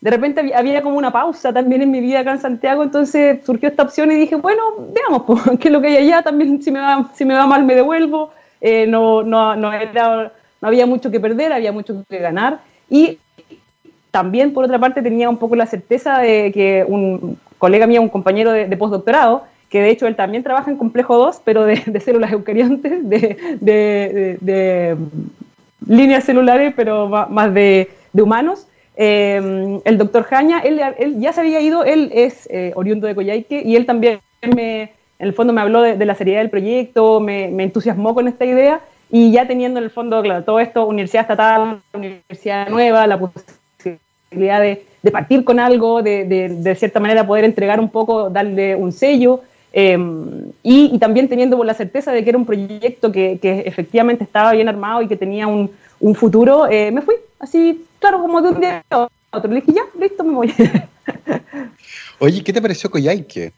de 0.00 0.10
repente 0.10 0.52
había, 0.54 0.82
como 0.82 0.96
una 0.96 1.12
pausa 1.12 1.52
también 1.52 1.82
en 1.82 1.90
mi 1.90 2.00
vida 2.00 2.20
acá 2.20 2.32
en 2.32 2.40
Santiago, 2.40 2.82
entonces 2.82 3.44
surgió 3.44 3.68
esta 3.68 3.82
opción 3.82 4.10
y 4.10 4.14
dije, 4.14 4.34
bueno, 4.34 4.62
veamos, 4.94 5.24
pues, 5.26 5.42
qué 5.60 5.68
es 5.68 5.72
lo 5.72 5.80
que 5.80 5.88
hay 5.88 5.96
allá, 5.98 6.22
también 6.22 6.62
si 6.62 6.70
me 6.70 6.80
va, 6.80 7.10
si 7.14 7.24
me 7.24 7.34
va 7.34 7.46
mal 7.46 7.64
me 7.64 7.74
devuelvo, 7.74 8.30
eh, 8.60 8.86
no, 8.86 9.22
no, 9.22 9.56
no 9.56 9.70
había 10.62 10.86
mucho 10.86 11.10
que 11.10 11.20
perder, 11.20 11.52
había 11.52 11.72
mucho 11.72 12.04
que 12.08 12.18
ganar. 12.18 12.60
Y 12.88 13.18
también, 14.10 14.52
por 14.52 14.64
otra 14.64 14.78
parte, 14.78 15.02
tenía 15.02 15.28
un 15.28 15.38
poco 15.38 15.56
la 15.56 15.66
certeza 15.66 16.18
de 16.18 16.50
que 16.52 16.84
un 16.86 17.38
colega 17.58 17.86
mío, 17.86 18.02
un 18.02 18.08
compañero 18.08 18.52
de, 18.52 18.76
postdoctorado, 18.76 19.44
que 19.68 19.80
de 19.80 19.90
hecho 19.90 20.06
él 20.06 20.16
también 20.16 20.42
trabaja 20.42 20.70
en 20.70 20.76
complejo 20.76 21.16
2, 21.16 21.42
pero 21.44 21.64
de, 21.64 22.00
células 22.00 22.32
eucariontes, 22.32 23.08
de, 23.08 24.96
líneas 25.86 26.24
celulares, 26.24 26.72
pero 26.76 27.08
más 27.08 27.54
de, 27.54 27.88
humanos. 28.14 28.66
Eh, 28.96 29.80
el 29.84 29.98
doctor 29.98 30.24
Jaña, 30.24 30.60
él, 30.60 30.80
ya 31.18 31.32
se 31.32 31.40
había 31.40 31.60
ido, 31.60 31.84
él 31.84 32.10
es 32.12 32.48
eh, 32.50 32.72
oriundo 32.74 33.06
de 33.06 33.14
Coyhaique 33.14 33.62
y 33.64 33.76
él 33.76 33.86
también 33.86 34.20
me, 34.54 34.82
en 34.82 34.90
el 35.18 35.32
fondo 35.32 35.52
me 35.52 35.60
habló 35.60 35.80
de, 35.80 36.04
la 36.04 36.14
seriedad 36.14 36.40
del 36.40 36.50
proyecto, 36.50 37.20
me, 37.20 37.48
me, 37.48 37.62
entusiasmó 37.62 38.14
con 38.14 38.28
esta 38.28 38.44
idea 38.44 38.80
y 39.10 39.32
ya 39.32 39.46
teniendo 39.46 39.78
en 39.78 39.84
el 39.84 39.90
fondo, 39.90 40.22
claro, 40.22 40.44
todo 40.44 40.60
esto, 40.60 40.86
universidad 40.86 41.22
estatal, 41.22 41.80
universidad 41.94 42.68
nueva, 42.68 43.06
la 43.06 43.18
de, 44.30 44.84
de 45.02 45.10
partir 45.10 45.44
con 45.44 45.58
algo, 45.58 46.02
de, 46.02 46.24
de, 46.24 46.74
cierta 46.76 47.00
manera 47.00 47.26
poder 47.26 47.44
entregar 47.44 47.80
un 47.80 47.88
poco, 47.88 48.30
darle 48.30 48.76
un 48.76 48.92
sello, 48.92 49.40
em, 49.72 50.52
y, 50.62 50.98
también 50.98 51.28
teniendo 51.28 51.62
la 51.64 51.74
certeza 51.74 52.12
de 52.12 52.22
que 52.22 52.30
era 52.30 52.38
un 52.38 52.46
proyecto 52.46 53.10
que, 53.10 53.38
que 53.40 53.60
efectivamente 53.66 54.24
estaba 54.24 54.52
bien 54.52 54.68
armado 54.68 55.02
y 55.02 55.08
que 55.08 55.16
tenía 55.16 55.46
un, 55.46 55.70
un 56.00 56.14
futuro, 56.14 56.68
eh, 56.68 56.90
me 56.90 57.02
fui, 57.02 57.16
así, 57.38 57.84
claro, 57.98 58.20
como 58.20 58.40
de 58.42 58.48
un 58.50 58.60
día 58.60 58.84
a 58.90 59.08
otro. 59.32 59.50
Le 59.50 59.60
dije, 59.60 59.72
ya, 59.72 59.82
listo, 59.98 60.24
me 60.24 60.32
voy. 60.32 60.52
Oye, 62.18 62.42
¿qué 62.42 62.52
te 62.52 62.62
pareció 62.62 62.90
Coyhaique? 62.90 63.52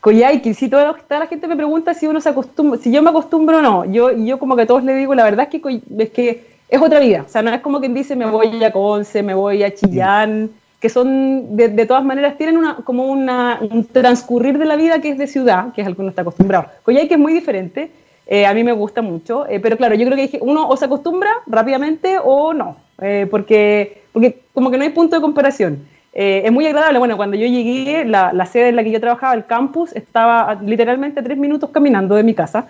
Coyhaique, 0.00 0.52
si 0.52 0.68
toda, 0.68 0.94
toda, 0.94 1.20
la 1.20 1.26
gente 1.26 1.48
me 1.48 1.56
pregunta 1.56 1.94
si 1.94 2.06
uno 2.06 2.20
se 2.20 2.28
acostumbra, 2.28 2.78
si 2.78 2.92
yo 2.92 3.02
me 3.02 3.08
acostumbro 3.08 3.58
o 3.58 3.62
no, 3.62 3.84
yo, 3.86 4.12
yo 4.12 4.38
como 4.38 4.54
que 4.54 4.62
a 4.62 4.66
todos 4.66 4.84
les 4.84 4.98
digo, 4.98 5.14
la 5.14 5.24
verdad 5.24 5.48
es 5.50 5.62
que, 5.62 5.80
es 5.98 6.10
que 6.10 6.53
es 6.68 6.80
otra 6.80 7.00
vida. 7.00 7.24
O 7.26 7.28
sea, 7.28 7.42
no 7.42 7.52
es 7.52 7.60
como 7.60 7.80
quien 7.80 7.94
dice 7.94 8.16
me 8.16 8.26
voy 8.26 8.62
a 8.64 8.72
Conce, 8.72 9.22
me 9.22 9.34
voy 9.34 9.62
a 9.62 9.74
Chillán, 9.74 10.50
que 10.84 10.90
son, 10.90 11.56
de, 11.56 11.86
todas 11.86 12.04
maneras, 12.04 12.36
tienen 12.36 12.58
una, 12.58 12.76
como 12.84 13.06
una, 13.06 13.58
un 13.58 13.86
transcurrir 13.86 14.58
de 14.58 14.66
la 14.66 14.76
vida 14.76 15.00
que 15.00 15.08
es 15.08 15.16
de 15.16 15.26
ciudad, 15.26 15.72
que 15.72 15.80
es 15.80 15.86
al 15.86 15.94
que 15.94 16.02
uno 16.02 16.10
está 16.10 16.20
acostumbrado. 16.20 16.66
Coyhaique 16.82 17.14
es 17.14 17.20
muy 17.20 17.32
diferente, 17.32 17.90
eh, 18.26 18.44
a 18.44 18.52
mí 18.52 18.64
me 18.64 18.72
gusta 18.72 19.00
mucho, 19.00 19.46
eh, 19.48 19.60
pero 19.60 19.78
claro, 19.78 19.94
yo 19.94 20.06
creo 20.06 20.28
que 20.28 20.38
uno 20.42 20.68
o 20.68 20.76
se 20.76 20.84
acostumbra 20.84 21.30
rápidamente 21.46 22.18
o 22.22 22.52
no, 22.52 22.76
eh, 23.00 23.26
porque, 23.30 24.02
porque 24.12 24.40
como 24.52 24.70
que 24.70 24.76
no 24.76 24.84
hay 24.84 24.90
punto 24.90 25.16
de 25.16 25.22
comparación. 25.22 25.86
es 26.12 26.52
muy 26.52 26.66
agradable, 26.66 26.98
bueno, 26.98 27.16
cuando 27.16 27.36
yo 27.36 27.46
llegué, 27.46 28.04
la, 28.04 28.34
la, 28.34 28.44
sede 28.44 28.68
en 28.68 28.76
la 28.76 28.84
que 28.84 28.90
yo 28.90 29.00
trabajaba, 29.00 29.32
el 29.32 29.46
campus, 29.46 29.90
estaba 29.96 30.54
literalmente 30.62 31.22
tres 31.22 31.38
minutos 31.38 31.70
caminando 31.70 32.14
de 32.14 32.22
mi 32.22 32.34
casa, 32.34 32.68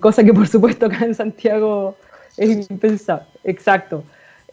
cosa 0.00 0.24
que 0.24 0.32
por 0.32 0.48
supuesto 0.48 0.86
acá 0.86 1.04
en 1.04 1.14
Santiago 1.14 1.96
es 2.58 2.70
impensable, 2.70 3.26
exacto. 3.44 4.02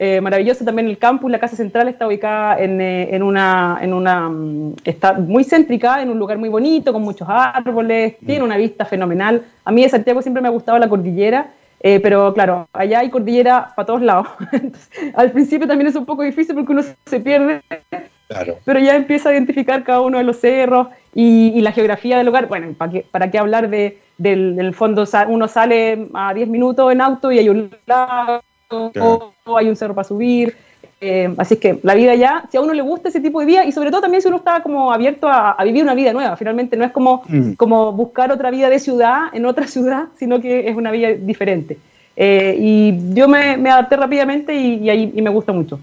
Eh, 0.00 0.20
maravilloso 0.20 0.64
también 0.64 0.86
el 0.86 0.96
campus, 0.96 1.28
la 1.28 1.40
casa 1.40 1.56
central 1.56 1.88
está 1.88 2.06
ubicada 2.06 2.60
en, 2.60 2.80
eh, 2.80 3.08
en 3.16 3.22
una, 3.24 3.78
en 3.82 3.92
una 3.92 4.28
mm, 4.28 4.76
está 4.84 5.14
muy 5.14 5.42
céntrica, 5.42 6.00
en 6.00 6.10
un 6.10 6.20
lugar 6.20 6.38
muy 6.38 6.48
bonito, 6.48 6.92
con 6.92 7.02
muchos 7.02 7.26
árboles, 7.28 8.14
mm. 8.20 8.26
tiene 8.26 8.44
una 8.44 8.56
vista 8.56 8.84
fenomenal. 8.84 9.42
A 9.64 9.72
mí 9.72 9.82
de 9.82 9.88
Santiago 9.88 10.22
siempre 10.22 10.40
me 10.40 10.48
ha 10.48 10.52
gustado 10.52 10.78
la 10.78 10.88
cordillera, 10.88 11.50
eh, 11.80 11.98
pero 11.98 12.32
claro, 12.32 12.68
allá 12.72 13.00
hay 13.00 13.10
cordillera 13.10 13.72
para 13.74 13.86
todos 13.86 14.02
lados. 14.02 14.28
al 15.14 15.32
principio 15.32 15.66
también 15.66 15.88
es 15.88 15.96
un 15.96 16.06
poco 16.06 16.22
difícil 16.22 16.54
porque 16.54 16.72
uno 16.72 16.82
se 17.06 17.18
pierde, 17.18 17.62
claro. 18.28 18.58
pero 18.64 18.78
ya 18.78 18.94
empieza 18.94 19.30
a 19.30 19.32
identificar 19.32 19.82
cada 19.82 20.02
uno 20.02 20.18
de 20.18 20.24
los 20.24 20.38
cerros 20.38 20.88
y, 21.12 21.48
y 21.56 21.60
la 21.60 21.72
geografía 21.72 22.18
del 22.18 22.26
lugar. 22.26 22.46
Bueno, 22.46 22.72
¿para 22.78 22.92
qué, 22.92 23.04
para 23.10 23.32
qué 23.32 23.38
hablar 23.38 23.68
de, 23.68 23.98
del, 24.18 24.74
fondo 24.74 25.04
uno 25.28 25.48
sale 25.48 26.08
a 26.12 26.34
10 26.34 26.48
minutos 26.48 26.92
en 26.92 27.00
auto 27.00 27.32
y 27.32 27.38
hay 27.38 27.48
un 27.48 27.70
lago, 27.86 28.42
o 28.70 29.32
hay 29.56 29.68
un 29.68 29.76
cerro 29.76 29.94
para 29.94 30.06
subir. 30.06 30.54
Eh, 31.00 31.32
así 31.38 31.54
es 31.54 31.60
que 31.60 31.78
la 31.84 31.94
vida 31.94 32.16
ya, 32.16 32.44
si 32.50 32.56
a 32.56 32.60
uno 32.60 32.72
le 32.72 32.82
gusta 32.82 33.08
ese 33.08 33.20
tipo 33.20 33.38
de 33.38 33.46
vida, 33.46 33.64
y 33.64 33.70
sobre 33.70 33.90
todo 33.90 34.00
también 34.00 34.20
si 34.20 34.28
uno 34.28 34.38
está 34.38 34.62
como 34.62 34.92
abierto 34.92 35.28
a, 35.28 35.56
vivir 35.62 35.84
una 35.84 35.94
vida 35.94 36.12
nueva, 36.12 36.36
finalmente 36.36 36.76
no 36.76 36.84
es 36.84 36.90
como, 36.90 37.22
mm. 37.28 37.52
como 37.52 37.92
buscar 37.92 38.32
otra 38.32 38.50
vida 38.50 38.68
de 38.68 38.80
ciudad 38.80 39.26
en 39.32 39.46
otra 39.46 39.66
ciudad, 39.68 40.08
sino 40.18 40.40
que 40.40 40.68
es 40.68 40.76
una 40.76 40.90
vida 40.90 41.12
diferente. 41.12 41.78
Eh, 42.16 42.56
y 42.58 43.14
yo 43.14 43.28
me, 43.28 43.52
adapté 43.70 43.96
rápidamente 43.96 44.52
y, 44.54 44.90
y, 44.90 45.12
y 45.14 45.22
me 45.22 45.30
gusta 45.30 45.52
mucho. 45.52 45.78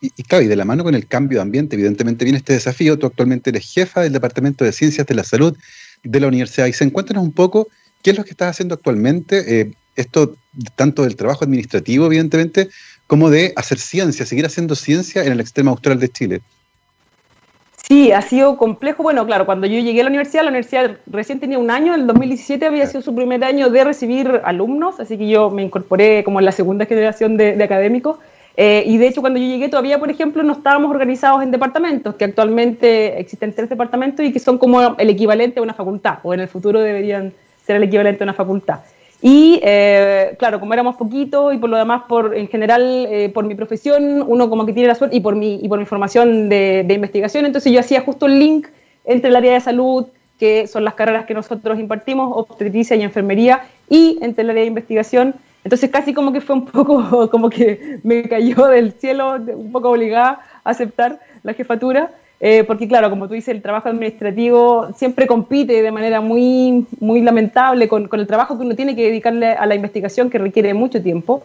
Y, 0.00 0.12
y, 0.16 0.22
claro, 0.22 0.44
y 0.44 0.48
de 0.48 0.54
la 0.54 0.64
mano 0.64 0.84
con 0.84 0.94
el 0.94 1.08
cambio 1.08 1.38
de 1.38 1.42
ambiente, 1.42 1.74
evidentemente 1.74 2.24
viene 2.24 2.38
este 2.38 2.52
desafío. 2.52 2.96
Tú 2.96 3.06
actualmente 3.06 3.50
eres 3.50 3.72
jefa 3.72 4.02
del 4.02 4.12
Departamento 4.12 4.64
de 4.64 4.70
Ciencias 4.70 5.08
de 5.08 5.14
la 5.14 5.24
Salud 5.24 5.56
de 6.04 6.20
la 6.20 6.28
universidad. 6.28 6.66
Y 6.66 6.72
se 6.72 6.84
encuentran 6.84 7.20
un 7.20 7.32
poco 7.32 7.68
qué 8.02 8.10
es 8.10 8.18
lo 8.18 8.24
que 8.24 8.30
estás 8.30 8.50
haciendo 8.50 8.74
actualmente, 8.74 9.60
eh, 9.60 9.72
esto 9.96 10.36
tanto 10.76 11.02
del 11.02 11.16
trabajo 11.16 11.44
administrativo, 11.44 12.06
evidentemente, 12.06 12.68
como 13.06 13.30
de 13.30 13.52
hacer 13.56 13.78
ciencia, 13.78 14.26
seguir 14.26 14.46
haciendo 14.46 14.74
ciencia 14.74 15.24
en 15.24 15.32
el 15.32 15.40
extremo 15.40 15.70
austral 15.70 15.98
de 15.98 16.08
Chile. 16.08 16.40
Sí, 17.88 18.12
ha 18.12 18.22
sido 18.22 18.56
complejo. 18.56 19.02
Bueno, 19.02 19.26
claro, 19.26 19.44
cuando 19.44 19.66
yo 19.66 19.78
llegué 19.78 20.00
a 20.00 20.04
la 20.04 20.08
universidad, 20.08 20.42
la 20.42 20.48
universidad 20.48 20.98
recién 21.06 21.38
tenía 21.38 21.58
un 21.58 21.70
año, 21.70 21.94
en 21.94 22.02
el 22.02 22.06
2017 22.06 22.64
había 22.64 22.86
sido 22.86 23.02
su 23.02 23.14
primer 23.14 23.44
año 23.44 23.68
de 23.68 23.84
recibir 23.84 24.40
alumnos, 24.44 25.00
así 25.00 25.18
que 25.18 25.28
yo 25.28 25.50
me 25.50 25.62
incorporé 25.62 26.24
como 26.24 26.38
en 26.38 26.46
la 26.46 26.52
segunda 26.52 26.86
generación 26.86 27.36
de, 27.36 27.56
de 27.56 27.64
académicos. 27.64 28.18
Eh, 28.56 28.84
y 28.86 28.98
de 28.98 29.08
hecho, 29.08 29.20
cuando 29.20 29.40
yo 29.40 29.46
llegué 29.46 29.68
todavía, 29.68 29.98
por 29.98 30.10
ejemplo, 30.10 30.42
no 30.42 30.52
estábamos 30.52 30.90
organizados 30.90 31.42
en 31.42 31.50
departamentos, 31.50 32.14
que 32.14 32.24
actualmente 32.24 33.18
existen 33.18 33.52
tres 33.52 33.68
departamentos 33.68 34.24
y 34.24 34.32
que 34.32 34.38
son 34.38 34.58
como 34.58 34.96
el 34.96 35.10
equivalente 35.10 35.58
a 35.58 35.62
una 35.62 35.74
facultad, 35.74 36.18
o 36.22 36.32
en 36.34 36.40
el 36.40 36.48
futuro 36.48 36.80
deberían 36.80 37.32
ser 37.64 37.76
el 37.76 37.82
equivalente 37.82 38.22
a 38.22 38.26
una 38.26 38.34
facultad. 38.34 38.80
Y 39.26 39.58
eh, 39.62 40.36
claro, 40.38 40.60
como 40.60 40.74
éramos 40.74 40.96
poquitos 40.96 41.54
y 41.54 41.56
por 41.56 41.70
lo 41.70 41.78
demás, 41.78 42.02
por, 42.06 42.36
en 42.36 42.46
general, 42.46 43.06
eh, 43.10 43.30
por 43.30 43.46
mi 43.46 43.54
profesión, 43.54 44.22
uno 44.26 44.50
como 44.50 44.66
que 44.66 44.74
tiene 44.74 44.86
la 44.86 44.94
suerte 44.94 45.16
y 45.16 45.20
por 45.20 45.34
mi, 45.34 45.60
y 45.62 45.66
por 45.66 45.78
mi 45.78 45.86
formación 45.86 46.50
de, 46.50 46.86
investigación, 46.90 47.46
entonces 47.46 47.72
yo 47.72 47.80
hacía 47.80 48.02
justo 48.02 48.26
el 48.26 48.38
link 48.38 48.66
entre 49.06 49.30
el 49.30 49.36
área 49.36 49.54
de 49.54 49.60
salud, 49.60 50.06
que 50.38 50.66
son 50.66 50.84
las 50.84 50.92
carreras 50.92 51.24
que 51.24 51.32
nosotros 51.32 51.78
impartimos, 51.78 52.36
obstetricia 52.36 52.96
y 52.96 53.02
enfermería, 53.02 53.62
y 53.88 54.18
entre 54.20 54.44
el 54.44 54.50
área 54.50 54.62
de 54.62 54.68
investigación. 54.68 55.34
Entonces 55.64 55.90
casi 55.90 56.12
como 56.12 56.32
que 56.32 56.40
fue 56.40 56.56
un 56.56 56.66
poco, 56.66 57.28
como 57.30 57.50
que 57.50 57.98
me 58.02 58.22
cayó 58.28 58.66
del 58.66 58.92
cielo, 58.92 59.36
un 59.36 59.72
poco 59.72 59.90
obligada 59.90 60.40
a 60.62 60.70
aceptar 60.70 61.20
la 61.42 61.54
jefatura. 61.54 62.10
Eh, 62.40 62.62
porque 62.64 62.86
claro, 62.86 63.08
como 63.08 63.26
tú 63.26 63.34
dices, 63.34 63.54
el 63.54 63.62
trabajo 63.62 63.88
administrativo 63.88 64.92
siempre 64.94 65.26
compite 65.26 65.80
de 65.80 65.90
manera 65.90 66.20
muy, 66.20 66.86
muy 67.00 67.22
lamentable 67.22 67.88
con, 67.88 68.06
con, 68.06 68.20
el 68.20 68.26
trabajo 68.26 68.58
que 68.58 68.64
uno 68.64 68.74
tiene 68.74 68.94
que 68.94 69.06
dedicarle 69.06 69.52
a 69.52 69.64
la 69.64 69.74
investigación 69.74 70.28
que 70.28 70.38
requiere 70.38 70.74
mucho 70.74 71.02
tiempo. 71.02 71.42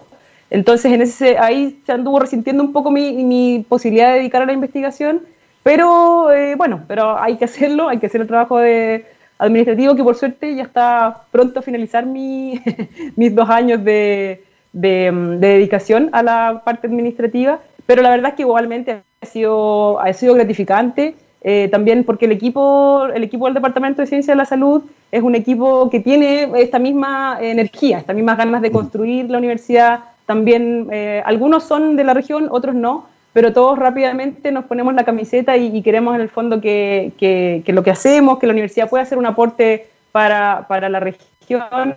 Entonces, 0.49 0.91
en 0.91 1.01
ese, 1.01 1.37
ahí 1.37 1.79
se 1.85 1.91
anduvo 1.93 2.19
resintiendo 2.19 2.63
un 2.63 2.73
poco 2.73 2.91
mi, 2.91 3.23
mi 3.23 3.65
posibilidad 3.69 4.11
de 4.11 4.19
dedicar 4.19 4.41
a 4.41 4.45
la 4.45 4.53
investigación, 4.53 5.21
pero 5.63 6.31
eh, 6.31 6.55
bueno, 6.55 6.83
pero 6.87 7.17
hay 7.19 7.37
que 7.37 7.45
hacerlo, 7.45 7.87
hay 7.87 7.99
que 7.99 8.07
hacer 8.07 8.21
el 8.21 8.27
trabajo 8.27 8.57
de, 8.57 9.05
administrativo 9.39 9.95
que 9.95 10.03
por 10.03 10.15
suerte 10.15 10.55
ya 10.55 10.63
está 10.63 11.23
pronto 11.31 11.59
a 11.59 11.63
finalizar 11.63 12.05
mi, 12.05 12.61
mis 13.15 13.33
dos 13.33 13.49
años 13.49 13.83
de, 13.83 14.43
de, 14.73 15.11
de 15.11 15.47
dedicación 15.47 16.09
a 16.11 16.21
la 16.21 16.61
parte 16.63 16.87
administrativa, 16.87 17.59
pero 17.87 18.03
la 18.03 18.11
verdad 18.11 18.31
es 18.31 18.35
que 18.35 18.43
igualmente 18.43 19.01
ha 19.21 19.25
sido, 19.25 19.99
ha 19.99 20.13
sido 20.13 20.35
gratificante. 20.35 21.15
Eh, 21.41 21.69
también 21.71 22.03
porque 22.03 22.25
el 22.25 22.33
equipo, 22.33 23.05
el 23.05 23.23
equipo 23.23 23.45
del 23.45 23.53
Departamento 23.53 24.01
de 24.01 24.07
Ciencia 24.07 24.33
de 24.33 24.37
la 24.37 24.45
Salud 24.45 24.83
es 25.09 25.23
un 25.23 25.35
equipo 25.35 25.89
que 25.89 26.01
tiene 26.01 26.51
esta 26.55 26.79
misma 26.79 27.37
energía, 27.39 27.99
estas 27.99 28.15
mismas 28.15 28.37
ganas 28.37 28.61
de 28.61 28.71
construir 28.71 29.29
la 29.29 29.37
universidad. 29.37 30.01
También 30.25 30.89
eh, 30.91 31.23
algunos 31.25 31.63
son 31.63 31.95
de 31.95 32.03
la 32.03 32.13
región, 32.13 32.49
otros 32.51 32.75
no, 32.75 33.07
pero 33.39 33.53
todos 33.53 33.79
rápidamente 33.79 34.51
nos 34.51 34.65
ponemos 34.65 34.93
la 34.93 35.05
camiseta 35.05 35.55
y, 35.55 35.81
queremos 35.81 36.13
en 36.13 36.19
el 36.19 36.27
fondo 36.27 36.59
que, 36.59 37.13
que, 37.17 37.61
que, 37.65 37.71
lo 37.71 37.83
que 37.83 37.91
hacemos, 37.91 38.37
que 38.37 38.47
la 38.47 38.51
universidad 38.51 38.89
pueda 38.89 39.03
hacer 39.03 39.17
un 39.17 39.25
aporte 39.25 39.87
para, 40.11 40.65
para 40.67 40.89
la 40.89 40.99
región 40.99 41.95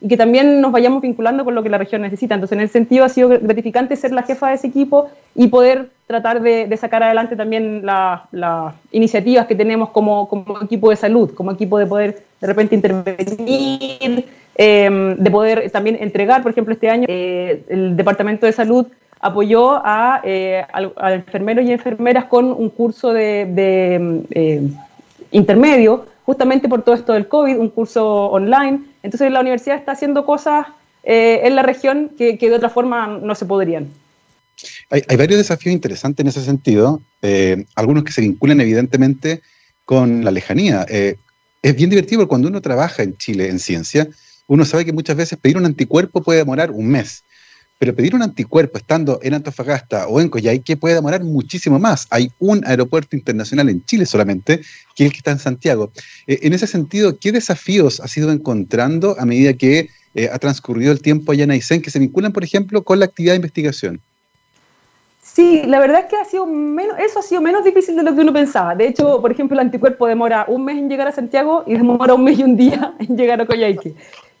y 0.00 0.06
que 0.06 0.16
también 0.16 0.60
nos 0.60 0.70
vayamos 0.70 1.02
vinculando 1.02 1.44
con 1.44 1.56
lo 1.56 1.64
que 1.64 1.70
la 1.70 1.78
región 1.78 2.02
necesita. 2.02 2.36
Entonces, 2.36 2.56
en 2.56 2.62
ese 2.62 2.74
sentido, 2.74 3.04
ha 3.04 3.08
sido 3.08 3.30
gratificante 3.30 3.96
ser 3.96 4.12
la 4.12 4.22
jefa 4.22 4.50
de 4.50 4.54
ese 4.54 4.68
equipo 4.68 5.08
y 5.34 5.48
poder 5.48 5.88
tratar 6.06 6.40
de, 6.40 6.76
sacar 6.76 7.02
adelante 7.02 7.34
también 7.34 7.84
las 7.84 8.20
iniciativas 8.92 9.46
que 9.46 9.56
tenemos 9.56 9.88
como, 9.88 10.28
como, 10.28 10.62
equipo 10.62 10.90
de 10.90 10.96
salud, 10.96 11.34
como 11.34 11.50
equipo 11.50 11.80
de 11.80 11.86
poder 11.86 12.22
de 12.40 12.46
repente 12.46 12.76
intervenir, 12.76 14.24
em, 14.54 15.16
de 15.16 15.30
poder 15.32 15.68
también 15.72 15.96
entregar, 16.00 16.42
por 16.42 16.52
ejemplo, 16.52 16.72
este 16.72 16.90
año 16.90 17.06
eh, 17.08 17.64
el 17.68 17.96
Departamento 17.96 18.46
de 18.46 18.52
Salud 18.52 18.86
apoyó 19.20 19.80
a, 19.84 20.20
eh, 20.24 20.64
enfermeros 21.12 21.64
y 21.64 21.72
enfermeras 21.72 22.26
con 22.26 22.46
un 22.46 22.70
curso 22.70 23.12
de, 23.12 24.24
eh, 24.30 24.62
intermedio 25.30 26.06
justamente 26.24 26.68
por 26.68 26.82
todo 26.82 26.94
esto 26.94 27.12
del 27.12 27.28
COVID, 27.28 27.56
un 27.58 27.70
curso 27.70 28.26
online. 28.26 28.80
Entonces 29.02 29.30
la 29.30 29.40
universidad 29.40 29.76
está 29.76 29.92
haciendo 29.92 30.26
cosas 30.26 30.66
eh, 31.04 31.40
en 31.44 31.54
la 31.54 31.62
región 31.62 32.10
que, 32.16 32.36
de 32.36 32.54
otra 32.54 32.68
forma 32.68 33.06
no 33.06 33.34
se 33.34 33.46
podrían. 33.46 33.88
Hay, 34.90 35.16
varios 35.16 35.38
desafíos 35.38 35.72
interesantes 35.72 36.24
en 36.24 36.28
ese 36.28 36.42
sentido, 36.42 37.00
eh, 37.22 37.64
algunos 37.74 38.04
que 38.04 38.12
se 38.12 38.22
vinculan 38.22 38.60
evidentemente 38.60 39.42
con 39.84 40.24
la 40.24 40.30
lejanía. 40.30 40.86
Es 41.62 41.76
bien 41.76 41.90
divertido 41.90 42.26
cuando 42.26 42.48
uno 42.48 42.60
trabaja 42.60 43.02
en 43.02 43.16
Chile 43.16 43.48
en 43.48 43.58
ciencia, 43.58 44.08
uno 44.48 44.64
sabe 44.64 44.84
que 44.84 44.92
muchas 44.92 45.16
veces 45.16 45.38
pedir 45.38 45.56
un 45.56 45.66
anticuerpo 45.66 46.22
puede 46.22 46.38
demorar 46.38 46.70
un 46.70 46.88
mes. 46.88 47.24
Pero 47.78 47.94
pedir 47.94 48.14
un 48.14 48.22
anticuerpo 48.22 48.78
estando 48.78 49.20
en 49.22 49.34
Antofagasta 49.34 50.08
o 50.08 50.20
en 50.20 50.30
Coyhaique 50.30 50.76
puede 50.76 50.94
demorar 50.94 51.22
muchísimo 51.22 51.78
más. 51.78 52.06
Hay 52.10 52.30
un 52.38 52.66
aeropuerto 52.66 53.16
internacional 53.16 53.68
en 53.68 53.84
Chile 53.84 54.06
solamente, 54.06 54.60
que 54.94 55.04
es 55.04 55.06
el 55.06 55.12
que 55.12 55.18
está 55.18 55.32
en 55.32 55.38
Santiago. 55.38 55.92
Eh, 56.26 56.38
en 56.42 56.54
ese 56.54 56.66
sentido, 56.66 57.18
¿qué 57.18 57.32
desafíos 57.32 58.00
has 58.00 58.16
ido 58.16 58.32
encontrando 58.32 59.16
a 59.18 59.26
medida 59.26 59.52
que 59.52 59.90
eh, 60.14 60.30
ha 60.32 60.38
transcurrido 60.38 60.92
el 60.92 61.02
tiempo 61.02 61.32
allá 61.32 61.44
en 61.44 61.50
Aysén, 61.50 61.82
que 61.82 61.90
se 61.90 61.98
vinculan, 61.98 62.32
por 62.32 62.44
ejemplo, 62.44 62.82
con 62.82 62.98
la 62.98 63.04
actividad 63.04 63.34
de 63.34 63.36
investigación? 63.36 64.00
Sí, 65.22 65.64
la 65.66 65.78
verdad 65.78 66.00
es 66.00 66.06
que 66.06 66.16
ha 66.16 66.24
sido 66.24 66.46
menos, 66.46 66.98
eso 66.98 67.18
ha 67.18 67.22
sido 67.22 67.42
menos 67.42 67.62
difícil 67.62 67.94
de 67.94 68.02
lo 68.02 68.14
que 68.14 68.22
uno 68.22 68.32
pensaba. 68.32 68.74
De 68.74 68.88
hecho, 68.88 69.20
por 69.20 69.30
ejemplo, 69.30 69.54
el 69.54 69.66
anticuerpo 69.66 70.06
demora 70.06 70.46
un 70.48 70.64
mes 70.64 70.78
en 70.78 70.88
llegar 70.88 71.08
a 71.08 71.12
Santiago 71.12 71.62
y 71.66 71.74
demora 71.74 72.14
un 72.14 72.24
mes 72.24 72.38
y 72.38 72.42
un 72.42 72.56
día 72.56 72.94
en 73.00 73.18
llegar 73.18 73.42
a 73.42 73.46
Coyhaique 73.46 73.94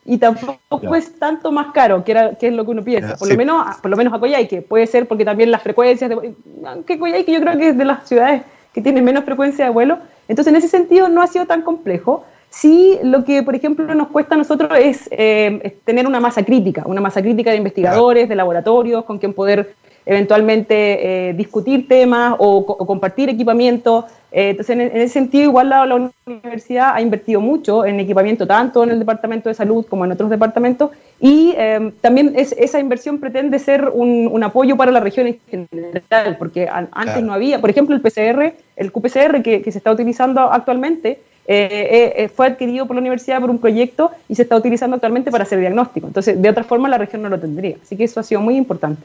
y 0.06 0.18
tampoco 0.18 0.94
es 0.94 1.18
tanto 1.18 1.50
más 1.50 1.72
caro, 1.72 2.04
que, 2.04 2.12
era, 2.12 2.34
que 2.34 2.48
es 2.48 2.52
lo 2.52 2.64
que 2.64 2.70
uno 2.70 2.82
piensa. 2.82 3.16
Por, 3.16 3.28
lo 3.28 3.36
menos, 3.36 3.76
por 3.82 3.90
lo 3.90 3.96
menos 3.96 4.14
a 4.14 4.20
Coyhaique, 4.20 4.62
puede 4.62 4.86
ser 4.86 5.08
porque 5.08 5.24
también 5.24 5.50
las 5.50 5.62
frecuencias, 5.62 6.08
de, 6.08 6.34
aunque 6.64 6.98
Coyhaique 6.98 7.32
yo 7.32 7.40
creo 7.40 7.58
que 7.58 7.70
es 7.70 7.78
de 7.78 7.84
las 7.84 8.08
ciudades 8.08 8.42
que 8.72 8.80
tienen 8.80 9.04
menos 9.04 9.24
frecuencia 9.24 9.64
de 9.64 9.70
vuelo, 9.70 9.98
entonces 10.28 10.52
en 10.52 10.56
ese 10.56 10.68
sentido 10.68 11.08
no 11.08 11.22
ha 11.22 11.26
sido 11.26 11.46
tan 11.46 11.62
complejo. 11.62 12.24
Sí, 12.50 12.98
lo 13.02 13.24
que 13.24 13.42
por 13.42 13.54
ejemplo 13.54 13.92
nos 13.94 14.08
cuesta 14.08 14.36
a 14.36 14.38
nosotros 14.38 14.70
es, 14.78 15.08
eh, 15.10 15.78
tener 15.84 16.06
una 16.06 16.20
masa 16.20 16.44
crítica, 16.44 16.84
una 16.86 17.00
masa 17.00 17.20
crítica 17.20 17.50
de 17.50 17.56
investigadores, 17.56 18.28
de 18.28 18.36
laboratorios, 18.36 19.04
con 19.04 19.18
quien 19.18 19.34
poder 19.34 19.74
eventualmente 20.06 21.30
eh, 21.30 21.32
discutir 21.34 21.88
temas 21.88 22.36
o, 22.38 22.64
compartir 22.64 23.28
equipamiento. 23.28 24.06
Eh, 24.36 24.50
entonces, 24.50 24.78
en, 24.78 24.82
ese 24.94 25.08
sentido, 25.14 25.44
igual 25.44 25.70
la, 25.70 25.86
la, 25.86 26.10
universidad 26.26 26.94
ha 26.94 27.00
invertido 27.00 27.40
mucho 27.40 27.86
en 27.86 27.98
equipamiento, 28.00 28.46
tanto 28.46 28.84
en 28.84 28.90
el 28.90 28.98
Departamento 28.98 29.48
de 29.48 29.54
Salud 29.54 29.86
como 29.86 30.04
en 30.04 30.12
otros 30.12 30.28
departamentos, 30.28 30.90
y 31.18 31.54
eh, 31.56 31.90
también 32.02 32.34
es, 32.36 32.52
esa 32.58 32.78
inversión 32.78 33.18
pretende 33.18 33.58
ser 33.58 33.88
un, 33.88 34.28
un, 34.30 34.44
apoyo 34.44 34.76
para 34.76 34.92
la 34.92 35.00
región 35.00 35.26
en 35.26 35.38
general, 35.48 36.36
porque 36.38 36.68
antes 36.70 37.22
no 37.22 37.32
había, 37.32 37.62
por 37.62 37.70
ejemplo, 37.70 37.96
el 37.96 38.02
PCR, 38.02 38.52
el 38.76 38.92
QPCR 38.92 39.42
que, 39.42 39.62
que 39.62 39.72
se 39.72 39.78
está 39.78 39.90
utilizando 39.90 40.42
actualmente, 40.52 41.18
fue 41.46 42.46
adquirido 42.46 42.84
por 42.86 42.96
la 42.96 43.00
universidad 43.00 43.40
por 43.40 43.48
un 43.48 43.58
proyecto 43.58 44.10
y 44.28 44.34
se 44.34 44.42
está 44.42 44.54
utilizando 44.56 44.96
actualmente 44.96 45.30
para 45.30 45.44
hacer 45.44 45.60
diagnóstico. 45.60 46.08
Entonces, 46.08 46.42
de 46.42 46.50
otra 46.50 46.64
forma, 46.64 46.90
la 46.90 46.98
región 46.98 47.22
no 47.22 47.30
lo 47.30 47.40
tendría. 47.40 47.76
Así 47.82 47.96
que 47.96 48.04
eso 48.04 48.20
ha 48.20 48.22
sido 48.22 48.42
muy 48.42 48.56
importante. 48.56 49.00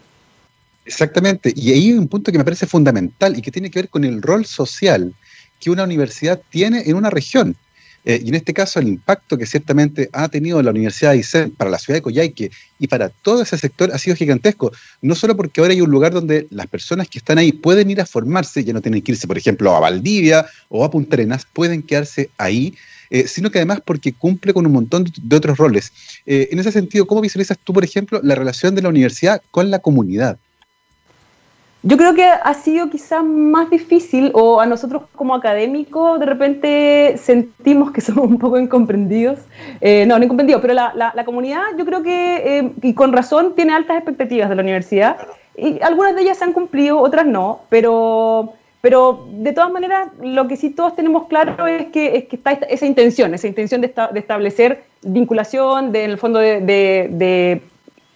Exactamente, 0.92 1.54
y 1.56 1.72
ahí 1.72 1.88
hay 1.88 1.94
un 1.94 2.10
punto 2.10 2.34
que 2.34 2.38
me 2.38 2.44
parece 2.44 2.68
fundamental 2.68 3.38
y 3.38 3.42
que 3.42 3.50
tiene 3.50 3.72
que 3.72 3.80
ver 3.80 3.88
con 3.88 4.04
el 4.04 4.22
rol 4.22 4.46
social 4.46 5.14
que 5.58 5.70
una 5.70 5.86
universidad 5.86 6.42
tiene 6.50 6.84
en 6.86 6.98
una 6.98 7.10
región. 7.10 7.56
Eh, 8.04 8.20
y 8.26 8.28
en 8.28 8.36
este 8.36 8.54
caso 8.54 8.78
el 8.78 8.90
impacto 8.90 9.38
que 9.38 9.46
ciertamente 9.46 10.10
ha 10.12 10.28
tenido 10.28 10.62
la 10.62 10.72
Universidad 10.72 11.12
de 11.12 11.20
Aysén 11.20 11.52
para 11.52 11.70
la 11.70 11.80
ciudad 11.80 11.98
de 11.98 12.02
Coyhaique 12.02 12.52
y 12.78 12.88
para 12.88 13.08
todo 13.08 13.42
ese 13.44 13.58
sector 13.58 13.90
ha 13.94 13.98
sido 14.00 14.18
gigantesco. 14.18 14.74
No 15.02 15.16
solo 15.16 15.38
porque 15.38 15.62
ahora 15.62 15.72
hay 15.72 15.80
un 15.80 15.92
lugar 15.92 16.12
donde 16.12 16.46
las 16.50 16.68
personas 16.68 17.08
que 17.08 17.20
están 17.20 17.38
ahí 17.38 17.54
pueden 17.54 17.90
ir 17.90 18.02
a 18.02 18.06
formarse, 18.06 18.66
ya 18.66 18.74
no 18.74 18.82
tienen 18.82 19.02
que 19.02 19.14
irse, 19.14 19.28
por 19.28 19.38
ejemplo, 19.38 19.74
a 19.74 19.80
Valdivia 19.80 20.46
o 20.68 20.84
a 20.84 20.92
Punta 20.92 21.16
Arenas, 21.16 21.48
pueden 21.54 21.84
quedarse 21.84 22.30
ahí, 22.38 22.76
eh, 23.12 23.28
sino 23.30 23.50
que 23.50 23.60
además 23.60 23.80
porque 23.86 24.12
cumple 24.12 24.54
con 24.54 24.66
un 24.66 24.74
montón 24.74 25.06
de 25.06 25.36
otros 25.38 25.58
roles. 25.58 25.94
Eh, 26.26 26.50
en 26.52 26.60
ese 26.60 26.74
sentido, 26.74 27.08
¿cómo 27.08 27.22
visualizas 27.22 27.58
tú, 27.64 27.72
por 27.72 27.86
ejemplo, 27.86 28.20
la 28.24 28.36
relación 28.36 28.76
de 28.76 28.82
la 28.82 28.90
universidad 28.90 29.42
con 29.52 29.72
la 29.72 29.80
comunidad? 29.80 30.38
Yo 31.84 31.98
creo 31.98 32.14
que 32.14 32.24
ha 32.24 32.54
sido 32.54 32.92
quizás 32.92 33.24
más 33.24 33.72
difícil, 33.72 34.30
o 34.36 34.62
a 34.62 34.68
nosotros 34.68 35.04
como 35.16 35.34
académicos 35.34 36.20
de 36.20 36.28
repente 36.28 37.16
sentimos 37.18 37.92
que 37.92 38.02
somos 38.08 38.26
un 38.26 38.38
poco 38.38 38.60
incomprendidos. 38.60 39.40
Eh, 39.80 40.06
no, 40.06 40.20
no 40.20 40.26
incomprendidos, 40.26 40.62
pero 40.62 40.76
la, 40.76 40.94
la, 40.96 41.26
comunidad 41.26 41.62
yo 41.78 41.86
creo 41.86 42.04
que, 42.04 42.60
eh, 42.60 42.72
y 42.84 42.94
con 42.94 43.12
razón, 43.12 43.56
tiene 43.56 43.74
altas 43.74 43.98
expectativas 43.98 44.50
de 44.50 44.56
la 44.56 44.62
universidad. 44.62 45.18
Y 45.58 45.82
algunas 45.82 46.16
de 46.16 46.22
ellas 46.22 46.38
se 46.38 46.44
han 46.44 46.54
cumplido, 46.54 47.00
otras 47.00 47.26
no, 47.26 47.62
pero, 47.70 48.54
pero 48.82 49.26
de 49.32 49.52
todas 49.52 49.72
maneras 49.72 50.10
lo 50.22 50.48
que 50.48 50.58
sí 50.58 50.70
todos 50.70 50.96
tenemos 50.96 51.28
claro 51.28 51.66
es 51.66 51.88
que, 51.88 52.16
es 52.16 52.26
que 52.26 52.36
está 52.36 52.52
esa 52.52 52.86
intención, 52.86 53.34
esa 53.34 53.48
intención 53.48 53.82
de, 53.82 53.88
de 53.88 54.20
establecer 54.20 54.84
vinculación, 55.02 55.92
de, 55.92 56.04
en 56.04 56.12
el 56.12 56.18
fondo 56.20 56.38
de 56.40 57.62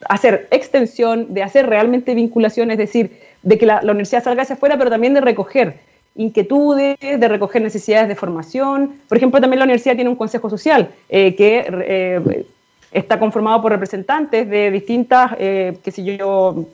hacer 0.07 0.47
extensión, 0.51 1.33
de 1.33 1.43
hacer 1.43 1.67
realmente 1.67 2.15
vinculación, 2.15 2.71
es 2.71 2.77
decir, 2.77 3.19
de 3.43 3.57
que 3.57 3.65
la, 3.65 3.81
universidad 3.83 4.23
salga 4.23 4.43
hacia 4.43 4.55
afuera, 4.55 4.77
pero 4.77 4.89
también 4.89 5.13
de 5.13 5.21
recoger 5.21 5.79
inquietudes, 6.15 6.97
de 6.99 7.27
recoger 7.27 7.61
necesidades 7.61 8.07
de 8.07 8.15
formación. 8.15 8.95
Por 9.07 9.17
ejemplo, 9.17 9.41
también 9.41 9.59
la 9.59 9.65
universidad 9.65 9.95
tiene 9.95 10.09
un 10.09 10.15
consejo 10.15 10.49
social 10.49 10.89
eh, 11.09 11.35
que 11.35 11.65
eh, 11.69 12.45
está 12.91 13.19
conformado 13.19 13.61
por 13.61 13.71
representantes 13.71 14.49
de 14.49 14.71
distintas, 14.71 15.33
eh, 15.37 15.77
qué 15.83 15.91
sé 15.91 16.03
yo, 16.03 16.65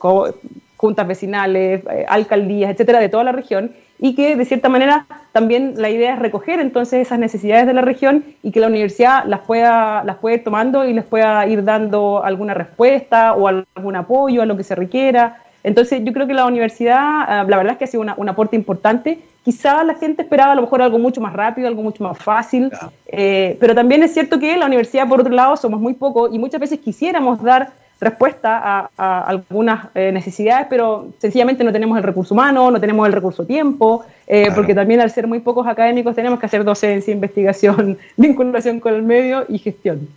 juntas 0.76 1.06
vecinales, 1.06 1.82
alcaldías, 2.08 2.70
etcétera, 2.70 3.00
de 3.00 3.08
toda 3.08 3.24
la 3.24 3.32
región, 3.32 3.72
y 4.02 4.14
que 4.14 4.34
de 4.34 4.44
cierta 4.44 4.68
manera 4.68 5.06
también 5.30 5.74
la 5.76 5.88
idea 5.88 6.14
es 6.14 6.18
recoger 6.18 6.58
entonces 6.58 7.06
esas 7.06 7.20
necesidades 7.20 7.66
de 7.66 7.72
la 7.72 7.82
región 7.82 8.24
y 8.42 8.50
que 8.50 8.58
la 8.58 8.66
universidad 8.66 9.24
las 9.26 9.40
pueda, 9.40 10.02
las 10.02 10.16
pueda 10.16 10.36
ir 10.36 10.44
tomando 10.44 10.84
y 10.84 10.92
les 10.92 11.04
pueda 11.04 11.46
ir 11.46 11.62
dando 11.62 12.22
alguna 12.24 12.52
respuesta 12.52 13.32
o 13.34 13.46
algún 13.46 13.96
apoyo 13.96 14.42
a 14.42 14.46
lo 14.46 14.56
que 14.56 14.64
se 14.64 14.74
requiera. 14.74 15.38
Entonces, 15.62 16.02
yo 16.04 16.12
creo 16.12 16.26
que 16.26 16.34
la 16.34 16.46
universidad, 16.46 16.98
ah, 16.98 17.46
la 17.48 17.56
verdad 17.56 17.74
es 17.74 17.78
que 17.78 17.84
ha 17.84 17.86
sido 17.86 18.02
un 18.16 18.28
aporte 18.28 18.56
importante 18.56 19.20
quizá 19.44 19.82
la 19.84 19.94
gente 19.94 20.22
esperaba 20.22 20.52
a 20.52 20.54
lo 20.54 20.62
mejor 20.62 20.82
algo 20.82 20.98
mucho 20.98 21.20
más 21.20 21.32
rápido, 21.32 21.68
algo 21.68 21.82
mucho 21.82 22.04
más 22.04 22.18
fácil, 22.18 22.70
eh, 23.06 23.56
pero 23.60 23.74
también 23.74 24.02
es 24.02 24.14
cierto 24.14 24.38
que 24.38 24.56
la 24.56 24.66
universidad, 24.66 25.08
por 25.08 25.20
otro 25.20 25.32
lado, 25.32 25.56
somos 25.56 25.80
muy 25.80 25.94
pocos 25.94 26.32
y 26.32 26.38
muchas 26.38 26.60
veces 26.60 26.78
quisiéramos 26.80 27.42
dar 27.42 27.70
respuesta 28.02 28.90
a, 28.96 29.20
algunas 29.20 29.86
eh, 29.94 30.10
necesidades, 30.12 30.66
pero 30.68 31.12
sencillamente 31.18 31.62
no 31.62 31.72
tenemos 31.72 31.96
el 31.96 32.02
recurso 32.02 32.34
humano, 32.34 32.70
no 32.70 32.80
tenemos 32.80 33.06
el 33.06 33.12
recurso 33.12 33.46
tiempo, 33.46 34.04
eh, 34.26 34.48
porque 34.54 34.74
también 34.74 35.00
al 35.00 35.10
ser 35.10 35.28
muy 35.28 35.38
pocos 35.38 35.66
académicos 35.66 36.16
tenemos 36.16 36.40
que 36.40 36.46
hacer 36.46 36.64
docencia, 36.64 37.14
investigación, 37.14 37.96
vinculación 38.16 38.80
con 38.80 38.94
el 38.94 39.02
medio 39.02 39.46
y 39.48 39.58
gestión. 39.58 40.08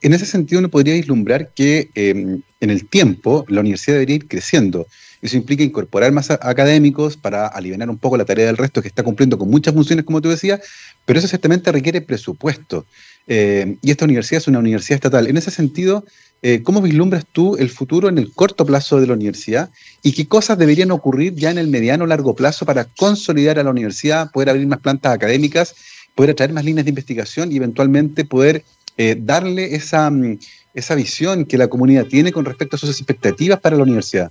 En 0.00 0.14
ese 0.14 0.24
sentido, 0.24 0.60
uno 0.60 0.68
podría 0.68 0.94
vislumbrar 0.94 1.48
que 1.48 1.90
em, 1.96 2.40
en 2.60 2.70
el 2.70 2.88
tiempo 2.88 3.44
la 3.48 3.60
universidad 3.60 3.96
debería 3.96 4.16
ir 4.16 4.28
creciendo. 4.28 4.86
Eso 5.20 5.36
implica 5.36 5.64
incorporar 5.64 6.12
más 6.12 6.30
académicos 6.30 7.16
para 7.16 7.48
aliviar 7.48 7.90
un 7.90 7.98
poco 7.98 8.16
la 8.16 8.24
tarea 8.24 8.46
del 8.46 8.56
resto 8.56 8.80
que 8.80 8.88
está 8.88 9.02
cumpliendo 9.02 9.36
con 9.36 9.50
muchas 9.50 9.74
funciones, 9.74 10.04
como 10.04 10.20
tú 10.20 10.28
decías, 10.28 10.60
pero 11.04 11.18
eso 11.18 11.26
ciertamente 11.26 11.72
requiere 11.72 12.00
presupuesto. 12.00 12.86
Eh, 13.26 13.76
y 13.82 13.90
esta 13.90 14.04
universidad 14.04 14.38
es 14.38 14.48
una 14.48 14.60
universidad 14.60 14.96
estatal. 14.96 15.26
En 15.26 15.36
ese 15.36 15.50
sentido, 15.50 16.04
eh, 16.42 16.62
¿cómo 16.62 16.80
vislumbras 16.80 17.26
tú 17.30 17.56
el 17.56 17.68
futuro 17.68 18.08
en 18.08 18.16
el 18.16 18.32
corto 18.32 18.64
plazo 18.64 18.98
de 18.98 19.06
la 19.06 19.12
universidad 19.12 19.68
y 20.02 20.12
qué 20.12 20.26
cosas 20.26 20.56
deberían 20.56 20.90
ocurrir 20.90 21.34
ya 21.34 21.50
en 21.50 21.58
el 21.58 21.68
mediano 21.68 22.04
o 22.04 22.06
largo 22.06 22.34
plazo 22.34 22.64
para 22.64 22.84
consolidar 22.84 23.58
a 23.58 23.62
la 23.62 23.70
universidad, 23.70 24.30
poder 24.30 24.50
abrir 24.50 24.66
más 24.66 24.78
plantas 24.78 25.12
académicas, 25.12 25.74
poder 26.14 26.30
atraer 26.30 26.52
más 26.52 26.64
líneas 26.64 26.86
de 26.86 26.90
investigación 26.90 27.52
y 27.52 27.56
eventualmente 27.56 28.24
poder 28.24 28.64
eh, 28.96 29.16
darle 29.20 29.74
esa, 29.74 30.10
mm, 30.10 30.38
esa 30.72 30.94
visión 30.94 31.44
que 31.44 31.58
la 31.58 31.68
comunidad 31.68 32.06
tiene 32.06 32.32
con 32.32 32.46
respecto 32.46 32.76
a 32.76 32.78
sus 32.78 32.90
expectativas 32.90 33.60
para 33.60 33.76
la 33.76 33.82
universidad? 33.82 34.30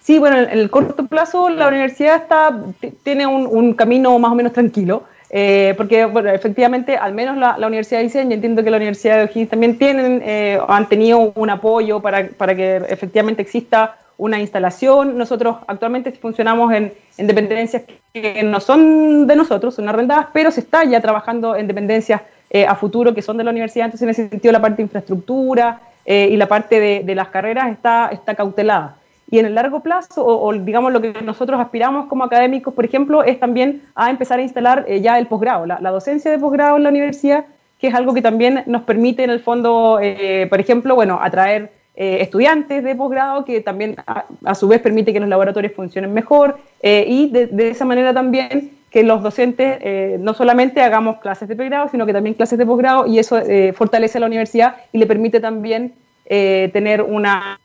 Sí, 0.00 0.18
bueno, 0.18 0.38
en 0.38 0.48
el 0.58 0.70
corto 0.70 1.06
plazo 1.06 1.50
la 1.50 1.68
universidad 1.68 2.22
está, 2.22 2.64
tiene 3.02 3.26
un 3.26 3.74
camino 3.74 4.18
más 4.18 4.32
o 4.32 4.34
menos 4.34 4.54
tranquilo. 4.54 5.04
Eh, 5.30 5.74
porque, 5.76 6.08
efectivamente, 6.34 6.96
al 6.96 7.12
menos 7.12 7.36
la, 7.36 7.66
Universidad 7.66 8.00
de 8.00 8.04
Diseño, 8.04 8.34
entiendo 8.34 8.64
que 8.64 8.70
la 8.70 8.78
Universidad 8.78 9.16
de 9.18 9.24
O'Higgins 9.24 9.50
también 9.50 9.78
tienen, 9.78 10.22
eh, 10.24 10.58
han 10.66 10.88
tenido 10.88 11.32
un 11.34 11.50
apoyo 11.50 12.00
para, 12.00 12.28
para, 12.28 12.54
que 12.54 12.76
efectivamente 12.88 13.42
exista 13.42 13.96
una 14.16 14.40
instalación. 14.40 15.18
Nosotros 15.18 15.56
actualmente 15.66 16.12
funcionamos 16.12 16.72
en, 16.72 16.92
dependencias 17.18 17.82
que 18.12 18.42
no 18.42 18.60
son 18.60 19.26
de 19.26 19.36
nosotros, 19.36 19.74
son 19.74 19.88
arrendadas, 19.88 20.28
pero 20.32 20.50
se 20.50 20.60
está 20.60 20.84
ya 20.84 21.00
trabajando 21.00 21.56
en 21.56 21.66
dependencias 21.66 22.22
eh, 22.50 22.66
a 22.66 22.74
futuro 22.74 23.14
que 23.14 23.22
son 23.22 23.36
de 23.36 23.44
la 23.44 23.50
universidad, 23.50 23.86
entonces 23.86 24.04
en 24.04 24.10
ese 24.10 24.28
sentido 24.28 24.52
la 24.52 24.62
parte 24.62 24.78
de 24.78 24.84
infraestructura 24.84 25.80
y 26.10 26.38
la 26.38 26.46
parte 26.46 26.80
de, 26.80 27.02
de, 27.04 27.14
las 27.14 27.28
carreras 27.28 27.70
está, 27.70 28.08
está 28.10 28.34
cautelada. 28.34 28.96
Y 29.30 29.38
en 29.38 29.46
el 29.46 29.54
largo 29.54 29.80
plazo, 29.80 30.24
o, 30.24 30.52
digamos 30.54 30.92
lo 30.92 31.02
que 31.02 31.12
nosotros 31.22 31.60
aspiramos 31.60 32.06
como 32.06 32.24
académicos, 32.24 32.72
por 32.72 32.84
ejemplo, 32.84 33.22
es 33.22 33.38
también 33.38 33.82
a 33.94 34.08
empezar 34.08 34.38
a 34.38 34.42
instalar 34.42 34.86
eh, 34.88 35.02
ya 35.02 35.18
el 35.18 35.26
posgrado, 35.26 35.66
la, 35.66 35.90
docencia 35.90 36.30
de 36.30 36.38
posgrado 36.38 36.78
en 36.78 36.84
la 36.84 36.88
universidad, 36.88 37.44
que 37.78 37.88
es 37.88 37.94
algo 37.94 38.14
que 38.14 38.22
también 38.22 38.62
nos 38.66 38.82
permite 38.82 39.24
en 39.24 39.30
el 39.30 39.40
fondo, 39.40 39.98
eh, 40.00 40.46
por 40.48 40.60
ejemplo, 40.60 40.94
bueno, 40.94 41.18
atraer 41.20 41.70
eh, 41.94 42.18
estudiantes 42.22 42.82
de 42.82 42.94
posgrado, 42.94 43.44
que 43.44 43.60
también 43.60 43.96
a, 44.06 44.54
su 44.54 44.66
vez 44.66 44.80
permite 44.80 45.12
que 45.12 45.20
los 45.20 45.28
laboratorios 45.28 45.74
funcionen 45.74 46.14
mejor 46.14 46.58
y 46.82 47.28
de, 47.30 47.68
esa 47.68 47.84
manera 47.84 48.14
también 48.14 48.70
que 48.90 49.02
los 49.02 49.22
docentes 49.22 50.20
no 50.20 50.32
solamente 50.32 50.80
hagamos 50.80 51.18
clases 51.18 51.48
de 51.48 51.56
pregrado, 51.56 51.88
sino 51.88 52.06
que 52.06 52.12
también 52.12 52.34
clases 52.34 52.58
de 52.58 52.64
posgrado 52.64 53.06
y 53.06 53.18
eso 53.18 53.38
fortalece 53.74 54.18
a 54.18 54.20
la 54.20 54.28
universidad 54.28 54.76
y 54.92 54.98
le 54.98 55.06
permite 55.06 55.40
también 55.40 55.92
tener 56.24 57.02
una 57.02 57.58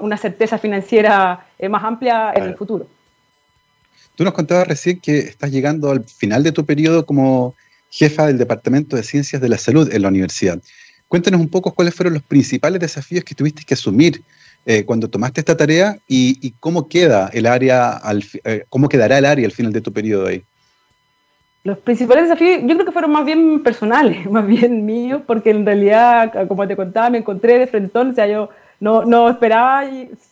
una 0.00 0.16
certeza 0.16 0.58
financiera 0.58 1.46
eh, 1.58 1.68
más 1.68 1.82
amplia 1.82 2.32
en 2.34 2.44
el 2.44 2.56
futuro. 2.56 2.86
Tú 4.14 4.24
nos 4.24 4.32
contabas 4.32 4.66
recién 4.66 5.00
que 5.00 5.18
estás 5.18 5.50
llegando 5.50 5.90
al 5.90 6.04
final 6.04 6.42
de 6.42 6.52
tu 6.52 6.64
periodo 6.64 7.04
como 7.04 7.54
jefa 7.90 8.26
del 8.26 8.38
Departamento 8.38 8.96
de 8.96 9.02
Ciencias 9.02 9.40
de 9.40 9.48
la 9.48 9.58
Salud 9.58 9.92
en 9.92 10.02
la 10.02 10.08
universidad. 10.08 10.60
Cuéntanos 11.08 11.40
un 11.40 11.48
poco 11.48 11.72
cuáles 11.72 11.94
fueron 11.94 12.14
los 12.14 12.22
principales 12.22 12.80
desafíos 12.80 13.24
que 13.24 13.34
tuviste 13.34 13.62
que 13.64 13.74
asumir 13.74 14.22
eh, 14.64 14.84
cuando 14.84 15.08
tomaste 15.08 15.40
esta 15.40 15.56
tarea 15.56 15.98
y, 16.08 16.52
cómo 16.58 16.88
queda 16.88 17.30
el 17.32 17.46
área, 17.46 17.92
al, 17.92 18.24
eh, 18.44 18.64
cómo 18.68 18.88
quedará 18.88 19.18
el 19.18 19.24
área 19.24 19.46
al 19.46 19.52
final 19.52 19.72
de 19.72 19.80
tu 19.80 19.92
periodo 19.92 20.26
ahí. 20.26 20.42
Los 21.62 21.78
principales 21.78 22.24
desafíos, 22.24 22.62
yo 22.62 22.74
creo 22.74 22.84
que 22.84 22.92
fueron 22.92 23.12
más 23.12 23.24
bien 23.24 23.62
personales, 23.62 24.24
más 24.30 24.46
bien 24.46 24.84
míos, 24.84 25.22
porque 25.26 25.50
en 25.50 25.64
realidad, 25.64 26.48
como 26.48 26.66
te 26.66 26.76
contaba, 26.76 27.10
me 27.10 27.18
encontré 27.18 27.58
de 27.58 27.66
frente, 27.66 27.98
o 27.98 28.14
sea, 28.14 28.26
yo 28.26 28.50
no, 28.80 29.04
no 29.04 29.28
esperaba 29.28 29.84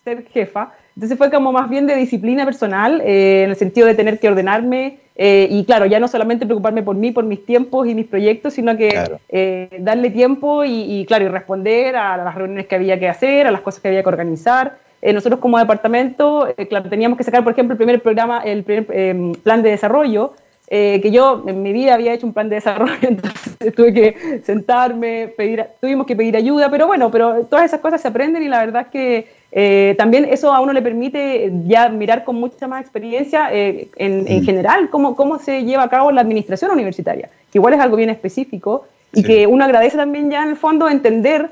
ser 0.05 0.27
jefa. 0.27 0.73
Entonces 0.97 1.19
fue 1.19 1.31
como 1.31 1.53
más 1.53 1.69
bien 1.69 1.87
de 1.87 1.97
disciplina 1.97 2.45
personal, 2.45 3.01
eh, 3.01 3.43
en 3.45 3.51
el 3.51 3.57
sentido 3.57 3.87
de 3.87 3.95
tener 3.95 4.21
que 4.21 4.29
ordenarme 4.29 4.99
eh, 5.17 5.49
y 5.51 5.65
claro, 5.65 5.87
ya 5.87 5.99
no 5.99 6.09
solamente 6.09 6.47
preocuparme 6.47 6.83
por 6.83 6.95
mí, 6.95 7.11
por 7.11 7.25
mis 7.25 7.45
tiempos 7.45 7.89
y 7.89 7.95
mis 7.95 8.07
proyectos, 8.07 8.55
sino 8.55 8.77
que 8.77 9.19
eh, 9.29 9.69
darle 9.81 10.11
tiempo 10.11 10.65
y, 10.65 11.05
claro, 11.07 11.25
y 11.25 11.29
responder 11.29 11.97
a 11.97 12.17
las 12.17 12.35
reuniones 12.35 12.67
que 12.67 12.77
había 12.77 12.99
que 12.99 13.09
hacer, 13.09 13.47
a 13.47 13.51
las 13.51 13.61
cosas 13.61 13.81
que 13.81 13.89
había 13.89 14.03
que 14.03 14.09
organizar. 14.09 14.79
nosotros 15.03 15.41
como 15.41 15.59
departamento, 15.59 16.49
claro, 16.69 16.89
teníamos 16.89 17.19
que 17.19 17.25
sacar, 17.25 17.43
por 17.43 17.53
ejemplo, 17.53 17.75
el 17.75 17.79
primer 17.79 18.01
programa, 18.01 18.41
el 18.45 18.63
primer 18.63 18.87
plan 19.43 19.63
de 19.63 19.71
desarrollo, 19.71 20.35
eh, 20.69 21.01
que 21.03 21.11
yo 21.11 21.45
en 21.47 21.63
mi 21.63 21.73
vida 21.73 21.95
había 21.95 22.15
hecho 22.15 22.27
un 22.27 22.33
plan 22.33 22.49
de 22.49 22.57
desarrollo, 22.57 22.95
entonces 23.03 23.75
tuve 23.75 23.93
que 23.93 24.41
sentarme, 24.45 25.29
pedir, 25.37 25.65
tuvimos 25.81 26.07
que 26.07 26.17
pedir 26.17 26.37
ayuda, 26.37 26.71
pero 26.71 26.87
bueno, 26.87 27.11
pero 27.11 27.45
todas 27.45 27.67
esas 27.67 27.81
cosas 27.81 28.01
se 28.01 28.09
aprenden 28.09 28.43
y 28.43 28.49
la 28.49 28.61
verdad 28.61 28.83
es 28.83 28.89
que 28.89 29.27
eh, 29.53 29.95
también 29.99 30.25
eso 30.25 30.53
a 30.53 30.61
uno 30.61 30.73
le 30.73 30.83
permite 30.83 31.53
ya 31.67 31.89
mirar 31.89 32.25
con 32.25 32.37
mucha 32.37 32.67
más 32.67 32.81
experiencia 32.81 33.53
eh, 33.53 33.89
en, 33.97 34.27
en, 34.27 34.43
general 34.45 34.91
cómo, 34.91 35.15
cómo 35.15 35.39
se 35.39 35.65
lleva 35.65 35.85
a 35.85 35.89
cabo 35.89 36.11
la 36.11 36.23
administración 36.23 36.71
universitaria, 36.71 37.29
que 37.53 37.59
igual 37.59 37.75
es 37.75 37.81
algo 37.81 37.97
bien 37.97 38.11
específico 38.11 38.87
y 39.13 39.23
que 39.23 39.47
uno 39.47 39.65
agradece 39.65 39.97
también 39.97 40.31
ya 40.31 40.43
en 40.43 40.51
el 40.51 40.57
fondo 40.57 40.89
entender 40.89 41.51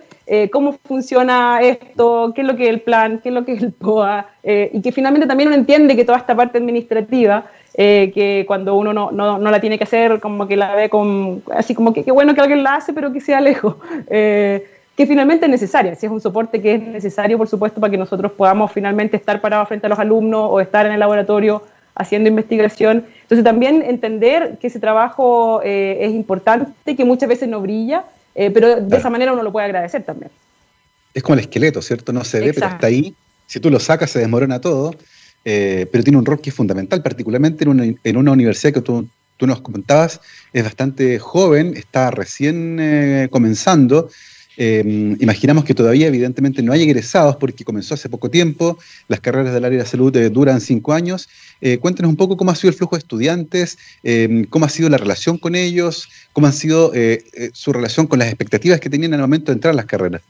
cómo 0.50 0.78
funciona 0.84 1.60
esto, 1.62 2.32
qué 2.34 2.40
es 2.40 2.46
lo 2.46 2.56
que 2.56 2.64
es 2.64 2.70
el 2.70 2.80
plan, 2.80 3.20
qué 3.22 3.28
es 3.28 3.34
lo 3.34 3.44
que 3.44 3.52
es 3.52 3.62
el 3.62 3.72
POA, 3.72 4.26
y 4.44 4.80
que 4.80 4.92
finalmente 4.92 5.26
también 5.26 5.48
uno 5.48 5.56
entiende 5.56 5.94
que 5.94 6.04
toda 6.04 6.18
esta 6.18 6.34
parte 6.34 6.58
administrativa 6.58 7.44
eh, 7.74 8.12
que 8.12 8.44
cuando 8.46 8.74
uno 8.74 8.92
no, 8.92 9.10
no, 9.12 9.38
no, 9.38 9.50
la 9.50 9.58
tiene 9.58 9.78
que 9.78 9.84
hacer, 9.84 10.20
como 10.20 10.46
que 10.46 10.56
la 10.56 10.74
ve 10.74 10.90
con, 10.90 11.42
así 11.54 11.74
como 11.74 11.94
que 11.94 12.04
qué 12.04 12.12
bueno 12.12 12.34
que 12.34 12.42
alguien 12.42 12.62
la 12.62 12.74
hace, 12.74 12.92
pero 12.92 13.12
que 13.14 13.20
sea 13.20 13.40
lejos, 13.40 13.76
eh, 14.10 14.66
que 14.94 15.06
finalmente 15.06 15.46
es 15.46 15.50
necesaria, 15.50 15.94
si 15.94 16.04
es 16.04 16.12
un 16.12 16.20
soporte 16.20 16.60
que 16.60 16.74
es 16.74 16.82
necesario, 16.82 17.38
por 17.38 17.48
supuesto, 17.48 17.80
para 17.80 17.90
que 17.90 17.96
nosotros 17.96 18.32
podamos 18.32 18.70
finalmente 18.72 19.16
estar 19.16 19.40
parados 19.40 19.68
frente 19.68 19.86
a 19.86 19.88
los 19.88 19.98
alumnos 19.98 20.48
o 20.50 20.60
estar 20.60 20.84
en 20.84 20.92
el 20.92 21.00
laboratorio 21.00 21.62
haciendo 21.94 22.28
investigación. 22.28 23.06
Entonces 23.22 23.42
también 23.42 23.82
entender 23.82 24.58
que 24.60 24.66
ese 24.66 24.78
trabajo 24.78 25.62
eh, 25.64 25.96
es 26.00 26.12
importante, 26.12 26.94
que 26.94 27.04
muchas 27.06 27.28
veces 27.30 27.48
no 27.48 27.62
brilla, 27.62 28.04
pero 28.34 28.80
de 28.80 28.96
esa 28.96 29.10
manera 29.10 29.32
uno 29.32 29.42
lo 29.42 29.52
puede 29.52 29.66
agradecer 29.66 30.02
también. 30.04 30.30
Es 31.14 31.22
como 31.22 31.34
el 31.34 31.40
esqueleto, 31.40 31.82
¿cierto? 31.82 32.12
No 32.12 32.24
se 32.24 32.40
ve, 32.40 32.54
pero 32.54 32.68
está 32.68 32.86
ahí. 32.86 33.14
Si 33.46 33.60
tú 33.60 33.70
lo 33.70 33.78
sacas, 33.78 34.10
se 34.10 34.18
desmorona 34.18 34.60
todo. 34.60 34.94
Eh, 35.44 35.86
pero 35.90 36.04
tiene 36.04 36.18
un 36.18 36.24
rol 36.24 36.40
que 36.40 36.50
es 36.50 36.56
fundamental, 36.56 37.02
particularmente 37.02 37.64
en 37.64 38.16
una, 38.16 38.32
universidad 38.32 38.72
que 38.72 38.80
tú, 38.80 39.08
nos 39.40 39.60
comentabas, 39.60 40.20
es 40.52 40.62
bastante 40.62 41.18
joven, 41.18 41.76
está 41.76 42.12
recién 42.12 42.78
eh, 42.80 43.28
comenzando. 43.30 44.08
Eh, 44.56 45.16
imaginamos 45.18 45.64
que 45.64 45.74
todavía 45.74 46.06
evidentemente 46.06 46.62
no 46.62 46.72
hay 46.72 46.82
egresados 46.82 47.36
porque 47.36 47.64
comenzó 47.64 47.94
hace 47.94 48.08
poco 48.08 48.30
tiempo, 48.30 48.78
las 49.08 49.20
carreras 49.20 49.54
del 49.54 49.64
área 49.64 49.78
de 49.78 49.86
salud 49.86 50.12
duran 50.30 50.60
cinco 50.60 50.92
años. 50.92 51.28
cuéntanos 51.80 52.10
un 52.10 52.16
poco 52.16 52.36
cómo 52.36 52.50
ha 52.50 52.54
sido 52.54 52.70
el 52.70 52.76
flujo 52.76 52.96
de 52.96 53.00
estudiantes, 53.00 53.78
cómo 54.50 54.64
ha 54.66 54.68
sido 54.68 54.88
la 54.90 54.98
relación 54.98 55.38
con 55.38 55.54
ellos, 55.54 56.08
cómo 56.32 56.46
ha 56.48 56.52
sido 56.52 56.92
su 57.52 57.72
relación 57.72 58.06
con 58.06 58.18
las 58.18 58.28
expectativas 58.28 58.80
que 58.80 58.90
tenían 58.90 59.14
al 59.14 59.20
momento 59.20 59.52
de 59.52 59.54
entrar 59.54 59.72
a 59.72 59.76
las 59.76 59.86
carreras. 59.86 60.22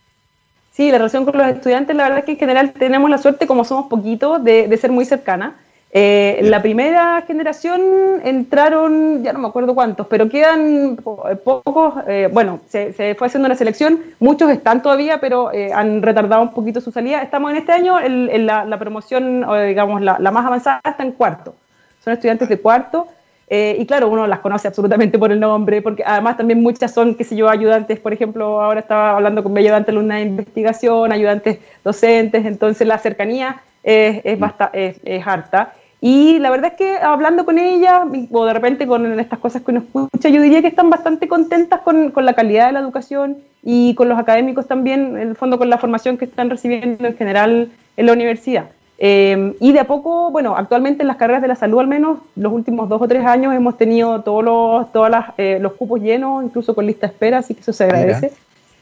Sí, 0.72 0.90
la 0.90 0.98
relación 0.98 1.26
con 1.26 1.36
los 1.36 1.46
estudiantes, 1.48 1.94
la 1.94 2.04
verdad 2.04 2.20
es 2.20 2.24
que 2.24 2.32
en 2.32 2.38
general 2.38 2.72
tenemos 2.72 3.10
la 3.10 3.18
suerte, 3.18 3.46
como 3.46 3.64
somos 3.64 3.88
poquitos, 3.88 4.42
de, 4.42 4.74
ser 4.78 4.90
muy 4.90 5.04
cercana. 5.04 5.56
Eh, 5.94 6.40
la 6.44 6.62
primera 6.62 7.22
generación 7.26 7.82
entraron, 8.24 9.22
ya 9.22 9.34
no 9.34 9.40
me 9.40 9.48
acuerdo 9.48 9.74
cuántos, 9.74 10.06
pero 10.06 10.28
quedan 10.30 10.96
pocos, 10.96 11.94
eh, 12.08 12.30
bueno, 12.32 12.60
se, 12.66 12.92
fue 13.14 13.26
haciendo 13.26 13.46
una 13.46 13.56
selección, 13.56 14.00
muchos 14.18 14.50
están 14.50 14.82
todavía, 14.82 15.20
pero 15.20 15.52
eh, 15.52 15.70
han 15.72 16.00
retardado 16.00 16.42
un 16.42 16.54
poquito 16.54 16.80
su 16.80 16.92
salida. 16.92 17.22
Estamos 17.22 17.50
en 17.50 17.58
este 17.58 17.72
año, 17.72 18.00
en 18.00 18.46
la, 18.46 18.78
promoción, 18.78 19.46
digamos, 19.66 20.00
la, 20.00 20.18
la, 20.18 20.30
más 20.30 20.46
avanzada 20.46 20.80
está 20.82 21.02
en 21.02 21.12
cuarto. 21.12 21.54
Son 22.02 22.12
estudiantes 22.12 22.48
de 22.48 22.58
cuarto. 22.58 23.08
Eh, 23.54 23.76
y 23.78 23.84
claro, 23.84 24.08
uno 24.08 24.26
las 24.26 24.38
conoce 24.38 24.66
absolutamente 24.66 25.18
por 25.18 25.30
el 25.30 25.38
nombre, 25.38 25.82
porque 25.82 26.02
además 26.06 26.38
también 26.38 26.62
muchas 26.62 26.94
son, 26.94 27.14
qué 27.14 27.22
sé 27.22 27.36
yo, 27.36 27.50
ayudantes, 27.50 28.00
por 28.00 28.14
ejemplo, 28.14 28.62
ahora 28.62 28.80
estaba 28.80 29.14
hablando 29.14 29.42
con 29.42 29.52
mi 29.52 29.60
ayudante 29.60 29.90
alumna 29.90 30.14
de 30.16 30.22
investigación, 30.22 31.12
ayudantes 31.12 31.58
docentes, 31.84 32.46
entonces 32.46 32.86
la 32.86 32.96
cercanía 32.96 33.60
es, 33.82 34.22
es, 34.24 35.00
es, 35.04 35.26
harta. 35.26 35.74
Y 36.04 36.40
la 36.40 36.50
verdad 36.50 36.72
es 36.72 36.76
que 36.76 36.96
hablando 36.96 37.44
con 37.44 37.58
ella, 37.58 38.04
o 38.32 38.44
de 38.44 38.52
repente 38.52 38.88
con 38.88 39.20
estas 39.20 39.38
cosas 39.38 39.62
que 39.62 39.70
uno 39.70 39.80
escucha, 39.80 40.30
yo 40.30 40.42
diría 40.42 40.60
que 40.60 40.66
están 40.66 40.90
bastante 40.90 41.28
contentas 41.28 41.80
con, 41.82 42.10
con, 42.10 42.26
la 42.26 42.34
calidad 42.34 42.66
de 42.66 42.72
la 42.72 42.80
educación 42.80 43.38
y 43.62 43.94
con 43.94 44.08
los 44.08 44.18
académicos 44.18 44.66
también, 44.66 45.16
en 45.16 45.28
el 45.28 45.36
fondo 45.36 45.58
con 45.58 45.70
la 45.70 45.78
formación 45.78 46.18
que 46.18 46.24
están 46.24 46.50
recibiendo 46.50 47.06
en 47.06 47.16
general 47.16 47.70
en 47.96 48.06
la 48.06 48.12
universidad. 48.14 48.64
Eh, 48.98 49.54
y 49.60 49.70
de 49.70 49.78
a 49.78 49.84
poco, 49.84 50.32
bueno, 50.32 50.56
actualmente 50.56 51.02
en 51.02 51.06
las 51.06 51.18
carreras 51.18 51.40
de 51.40 51.46
la 51.46 51.54
salud 51.54 51.78
al 51.78 51.86
menos, 51.86 52.18
los 52.34 52.52
últimos 52.52 52.88
dos 52.88 53.00
o 53.00 53.06
tres 53.06 53.24
años 53.24 53.54
hemos 53.54 53.78
tenido 53.78 54.22
todos 54.22 54.42
los, 54.42 54.92
todas 54.92 55.08
las, 55.08 55.26
eh, 55.38 55.58
los 55.60 55.74
cupos 55.74 56.00
llenos, 56.00 56.42
incluso 56.42 56.74
con 56.74 56.84
lista 56.84 57.06
de 57.06 57.12
espera, 57.12 57.38
así 57.38 57.54
que 57.54 57.60
eso 57.60 57.72
se 57.72 57.84
agradece. 57.84 58.32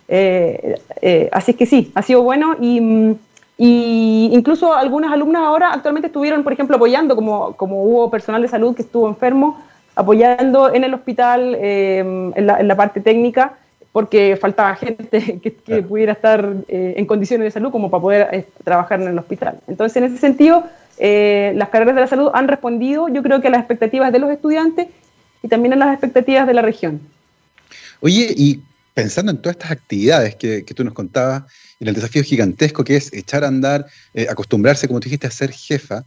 Eh, 0.08 1.28
así 1.32 1.52
que 1.52 1.66
sí, 1.66 1.92
ha 1.94 2.00
sido 2.00 2.22
bueno 2.22 2.56
y, 2.58 3.16
y, 3.62 4.30
incluso 4.32 4.72
algunas 4.74 5.12
alumnas 5.12 5.42
ahora 5.42 5.74
actualmente 5.74 6.06
estuvieron, 6.06 6.42
por 6.42 6.54
ejemplo, 6.54 6.76
apoyando, 6.76 7.14
como, 7.14 7.52
como 7.56 7.84
hubo 7.84 8.10
personal 8.10 8.40
de 8.40 8.48
salud 8.48 8.74
que 8.74 8.80
estuvo 8.80 9.06
enfermo, 9.06 9.60
apoyando 9.94 10.72
en 10.72 10.82
el 10.82 10.94
hospital 10.94 11.54
en 11.56 12.46
la, 12.46 12.58
en, 12.58 12.68
la, 12.68 12.74
parte 12.74 13.02
técnica 13.02 13.58
porque 13.92 14.38
faltaba 14.40 14.74
gente 14.76 15.40
que, 15.66 15.82
pudiera 15.82 16.12
estar 16.12 16.54
eh, 16.68 16.94
en 16.96 17.04
condiciones 17.04 17.44
de 17.44 17.50
salud 17.50 17.70
como 17.70 17.90
para 17.90 18.00
poder 18.00 18.28
eh, 18.32 18.46
trabajar 18.64 19.02
en 19.02 19.08
el 19.08 19.18
hospital. 19.18 19.58
Entonces, 19.68 19.94
en 19.98 20.04
ese 20.04 20.16
sentido, 20.16 20.64
eh, 20.96 21.52
las 21.54 21.68
carreras 21.68 21.94
de 21.96 22.00
la 22.00 22.06
salud 22.06 22.30
han 22.32 22.48
respondido, 22.48 23.10
yo 23.10 23.22
creo 23.22 23.42
que 23.42 23.48
a 23.48 23.50
las 23.50 23.60
expectativas 23.60 24.10
de 24.10 24.20
los 24.20 24.30
estudiantes 24.30 24.88
y 25.42 25.48
también 25.48 25.74
a 25.74 25.76
las 25.76 25.92
expectativas 25.92 26.46
de 26.46 26.54
la 26.54 26.62
región. 26.62 26.98
Oye, 28.00 28.32
y 28.34 28.62
pensando 29.00 29.32
en 29.32 29.38
todas 29.38 29.56
estas 29.56 29.70
actividades 29.70 30.34
que, 30.36 30.62
tú 30.74 30.84
nos 30.84 30.92
contabas, 30.92 31.44
en 31.80 31.88
el 31.88 31.94
desafío 31.94 32.22
gigantesco 32.22 32.84
que 32.84 32.96
es 32.96 33.12
echar 33.14 33.44
a 33.44 33.48
andar, 33.48 33.86
acostumbrarse, 34.28 34.86
como 34.86 35.00
tú 35.00 35.04
dijiste, 35.04 35.26
a 35.26 35.30
ser 35.30 35.50
jefa, 35.52 36.04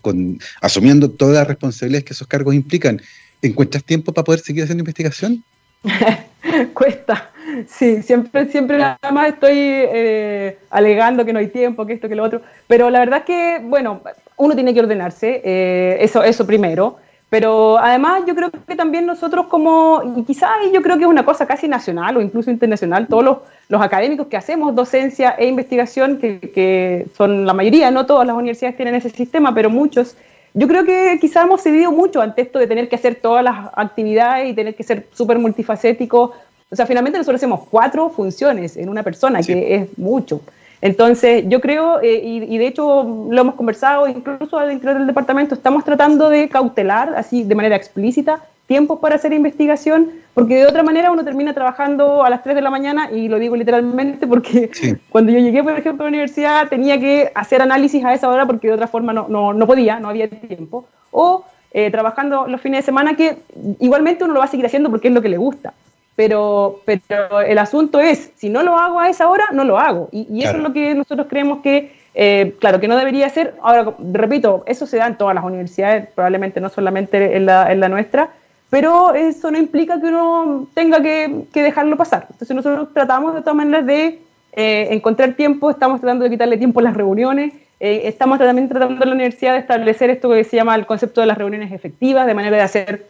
con, 0.00 0.38
asumiendo 0.62 1.10
todas 1.10 1.34
las 1.34 1.48
responsabilidades 1.48 2.04
que 2.04 2.14
esos 2.14 2.26
cargos 2.26 2.54
implican, 2.54 3.00
¿encuentras 3.42 3.84
tiempo 3.84 4.12
para 4.12 4.24
poder 4.24 4.40
seguir 4.40 4.62
haciendo 4.64 4.82
investigación? 4.82 5.44
Cuesta, 6.74 7.30
sí, 7.68 8.02
siempre, 8.02 8.50
siempre 8.50 8.78
nada 8.78 8.98
más 9.12 9.34
estoy 9.34 9.56
eh, 9.56 10.58
alegando 10.70 11.24
que 11.24 11.32
no 11.32 11.38
hay 11.38 11.48
tiempo, 11.48 11.86
que 11.86 11.94
esto, 11.94 12.08
que 12.08 12.14
lo 12.14 12.24
otro, 12.24 12.42
pero 12.66 12.90
la 12.90 13.00
verdad 13.00 13.20
es 13.20 13.24
que, 13.24 13.60
bueno, 13.62 14.02
uno 14.36 14.54
tiene 14.54 14.74
que 14.74 14.80
ordenarse, 14.80 15.42
eh, 15.44 15.98
eso, 16.00 16.22
eso 16.22 16.46
primero, 16.46 16.98
pero 17.30 17.78
además 17.78 18.24
yo 18.26 18.34
creo 18.34 18.50
que 18.50 18.74
también 18.74 19.06
nosotros 19.06 19.46
como, 19.46 20.02
y 20.16 20.24
quizás 20.24 20.50
yo 20.74 20.82
creo 20.82 20.98
que 20.98 21.04
es 21.04 21.08
una 21.08 21.24
cosa 21.24 21.46
casi 21.46 21.68
nacional 21.68 22.16
o 22.16 22.20
incluso 22.20 22.50
internacional, 22.50 23.06
todos 23.06 23.24
los, 23.24 23.36
los 23.68 23.80
académicos 23.80 24.26
que 24.26 24.36
hacemos 24.36 24.74
docencia 24.74 25.30
e 25.38 25.46
investigación, 25.46 26.18
que, 26.18 26.40
que 26.40 27.06
son 27.16 27.46
la 27.46 27.54
mayoría, 27.54 27.92
no 27.92 28.04
todas 28.04 28.26
las 28.26 28.36
universidades 28.36 28.76
tienen 28.76 28.96
ese 28.96 29.10
sistema, 29.10 29.54
pero 29.54 29.70
muchos, 29.70 30.16
yo 30.54 30.66
creo 30.66 30.84
que 30.84 31.18
quizás 31.20 31.44
hemos 31.44 31.62
cedido 31.62 31.92
mucho 31.92 32.20
ante 32.20 32.42
esto 32.42 32.58
de 32.58 32.66
tener 32.66 32.88
que 32.88 32.96
hacer 32.96 33.14
todas 33.14 33.44
las 33.44 33.68
actividades 33.76 34.50
y 34.50 34.52
tener 34.52 34.74
que 34.74 34.82
ser 34.82 35.06
súper 35.12 35.38
multifacético. 35.38 36.32
O 36.68 36.76
sea, 36.76 36.86
finalmente 36.86 37.18
nosotros 37.18 37.38
hacemos 37.38 37.60
cuatro 37.70 38.10
funciones 38.10 38.76
en 38.76 38.88
una 38.88 39.04
persona, 39.04 39.40
que 39.42 39.76
es 39.76 39.98
mucho. 39.98 40.40
Entonces, 40.82 41.44
yo 41.46 41.60
creo, 41.60 42.00
eh, 42.00 42.22
y, 42.24 42.54
y, 42.54 42.58
de 42.58 42.66
hecho 42.66 43.26
lo 43.30 43.40
hemos 43.40 43.54
conversado 43.54 44.08
incluso 44.08 44.58
al 44.58 44.72
interior 44.72 44.98
del 44.98 45.06
departamento, 45.06 45.54
estamos 45.54 45.84
tratando 45.84 46.30
de 46.30 46.48
cautelar, 46.48 47.14
así 47.16 47.44
de 47.44 47.54
manera 47.54 47.76
explícita, 47.76 48.42
tiempos 48.70 49.00
para 49.00 49.16
hacer 49.16 49.32
investigación, 49.32 50.10
porque 50.32 50.54
de 50.54 50.66
otra 50.66 50.84
manera 50.84 51.10
uno 51.10 51.24
termina 51.24 51.52
trabajando 51.52 52.24
a 52.24 52.30
las 52.30 52.44
3 52.44 52.54
de 52.54 52.62
la 52.62 52.70
mañana, 52.70 53.10
y 53.10 53.28
lo 53.28 53.38
digo 53.38 53.56
literalmente 53.56 54.26
porque 54.26 54.70
cuando 55.10 55.32
yo 55.32 55.40
llegué, 55.40 55.62
por 55.62 55.72
ejemplo, 55.72 56.04
a 56.04 56.06
la 56.06 56.10
universidad 56.10 56.68
tenía 56.68 56.98
que 56.98 57.32
hacer 57.34 57.60
análisis 57.62 58.04
a 58.04 58.14
esa 58.14 58.28
hora 58.28 58.46
porque 58.46 58.68
de 58.68 58.74
otra 58.74 58.86
forma 58.86 59.12
no, 59.12 59.26
no, 59.28 59.52
no 59.52 59.66
podía, 59.66 59.98
no 59.98 60.08
había 60.08 60.30
tiempo, 60.30 60.86
o 61.10 61.44
eh, 61.72 61.90
trabajando 61.90 62.46
los 62.46 62.60
fines 62.60 62.78
de 62.78 62.86
semana 62.86 63.16
que 63.16 63.38
igualmente 63.80 64.24
uno 64.24 64.34
lo 64.34 64.38
va 64.38 64.46
a 64.46 64.48
seguir 64.48 64.66
haciendo 64.66 64.88
porque 64.88 65.08
es 65.08 65.14
lo 65.14 65.20
que 65.20 65.28
le 65.28 65.36
gusta. 65.36 65.74
Pero, 66.20 66.82
pero 66.84 67.40
el 67.40 67.56
asunto 67.56 67.98
es, 67.98 68.30
si 68.36 68.50
no 68.50 68.62
lo 68.62 68.76
hago 68.76 69.00
a 69.00 69.08
esa 69.08 69.26
hora, 69.30 69.46
no 69.54 69.64
lo 69.64 69.78
hago. 69.78 70.10
Y, 70.12 70.42
eso 70.42 70.58
es 70.58 70.62
lo 70.62 70.74
que 70.74 70.94
nosotros 70.94 71.28
creemos 71.30 71.60
que, 71.62 71.94
eh, 72.14 72.56
claro, 72.60 72.78
que 72.78 72.88
no 72.88 72.98
debería 72.98 73.30
ser. 73.30 73.54
Ahora, 73.62 73.94
repito, 74.12 74.62
eso 74.66 74.86
se 74.86 74.98
da 74.98 75.06
en 75.06 75.16
todas 75.16 75.34
las 75.34 75.42
universidades, 75.42 76.08
probablemente 76.14 76.60
no 76.60 76.68
solamente 76.68 77.38
en 77.38 77.46
la, 77.46 77.72
en 77.72 77.80
la 77.80 77.88
nuestra, 77.88 78.28
pero 78.68 79.14
eso 79.14 79.50
no 79.50 79.56
implica 79.56 79.98
que 79.98 80.08
uno 80.08 80.68
tenga 80.74 81.00
que, 81.00 81.46
dejarlo 81.54 81.96
pasar. 81.96 82.26
Entonces 82.30 82.54
nosotros 82.54 82.88
tratamos 82.92 83.32
de 83.32 83.40
todas 83.40 83.56
maneras 83.56 83.86
de 83.86 84.18
eh, 84.52 84.88
encontrar 84.90 85.32
tiempo, 85.32 85.70
estamos 85.70 86.02
tratando 86.02 86.24
de 86.24 86.30
quitarle 86.32 86.58
tiempo 86.58 86.80
a 86.80 86.82
las 86.82 86.94
reuniones, 86.94 87.54
eh, 87.80 88.02
estamos 88.04 88.38
también 88.38 88.68
tratando 88.68 89.02
en 89.02 89.08
la 89.08 89.14
universidad 89.14 89.54
de 89.54 89.60
establecer 89.60 90.10
esto 90.10 90.28
que 90.28 90.44
se 90.44 90.56
llama 90.56 90.74
el 90.74 90.84
concepto 90.84 91.22
de 91.22 91.26
las 91.26 91.38
reuniones 91.38 91.72
efectivas, 91.72 92.26
de 92.26 92.34
manera 92.34 92.58
de 92.58 92.62
hacer 92.62 93.06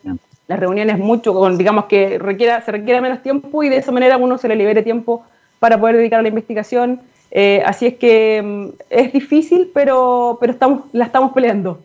las 0.46 0.60
reuniones 0.60 0.96
mucho, 0.96 1.34
con, 1.34 1.58
digamos 1.58 1.86
que 1.86 2.20
requiera, 2.20 2.64
se 2.64 2.70
requiera 2.70 3.00
menos 3.00 3.20
tiempo 3.20 3.64
y 3.64 3.68
de 3.68 3.78
esa 3.78 3.90
manera 3.90 4.16
uno 4.16 4.38
se 4.38 4.46
le 4.46 4.54
libere 4.54 4.82
tiempo 4.82 5.24
para 5.58 5.78
poder 5.78 5.96
dedicar 5.96 6.20
a 6.20 6.22
la 6.22 6.28
investigación. 6.28 7.00
Eh, 7.32 7.62
así 7.66 7.86
es 7.86 7.94
que 7.94 8.42
mm, 8.42 8.68
es 8.90 9.12
difícil, 9.12 9.70
pero, 9.74 10.38
pero 10.40 10.52
estamos, 10.52 10.84
la 10.92 11.04
estamos 11.04 11.32
peleando. 11.32 11.84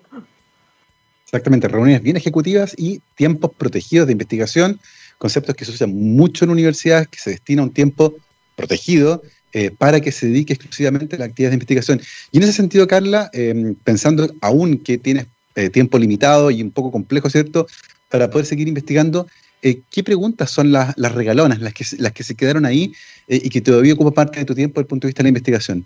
Exactamente, 1.23 1.67
reuniones 1.67 2.03
bien 2.03 2.17
ejecutivas 2.17 2.75
y 2.77 3.01
tiempos 3.15 3.51
protegidos 3.57 4.05
de 4.05 4.13
investigación, 4.13 4.79
conceptos 5.17 5.55
que 5.55 5.65
se 5.65 5.71
usan 5.71 5.95
mucho 5.95 6.45
en 6.45 6.51
universidades, 6.51 7.07
que 7.07 7.17
se 7.17 7.31
destina 7.31 7.63
un 7.63 7.73
tiempo 7.73 8.13
protegido 8.55 9.23
eh, 9.57 9.71
para 9.71 10.01
que 10.01 10.11
se 10.11 10.27
dedique 10.27 10.51
exclusivamente 10.51 11.15
a 11.15 11.19
la 11.19 11.25
actividad 11.25 11.51
de 11.51 11.55
investigación. 11.55 12.01
Y 12.33 12.39
en 12.39 12.43
ese 12.43 12.51
sentido, 12.51 12.87
Carla, 12.87 13.29
em, 13.31 13.73
pensando 13.85 14.29
aún 14.41 14.79
que 14.79 14.97
tienes 14.97 15.27
eh, 15.55 15.69
tiempo 15.69 15.97
limitado 15.97 16.51
y 16.51 16.61
un 16.61 16.71
poco 16.71 16.91
complejo, 16.91 17.29
¿cierto?, 17.29 17.65
para 18.09 18.29
poder 18.29 18.45
seguir 18.45 18.67
investigando, 18.67 19.27
eh, 19.61 19.79
¿qué 19.89 20.03
preguntas 20.03 20.51
son 20.51 20.73
las, 20.73 20.93
regalonas, 20.97 21.61
las 21.61 21.73
que, 21.73 21.85
las 21.99 22.11
que 22.11 22.23
se 22.23 22.35
quedaron 22.35 22.65
ahí 22.65 22.91
y 23.29 23.49
que 23.49 23.61
todavía 23.61 23.93
ocupan 23.93 24.13
parte 24.13 24.39
de 24.39 24.45
tu 24.45 24.55
tiempo 24.55 24.81
desde 24.81 24.87
el 24.87 24.87
punto 24.87 25.07
de 25.07 25.09
vista 25.11 25.19
de 25.19 25.23
la 25.23 25.29
investigación? 25.29 25.85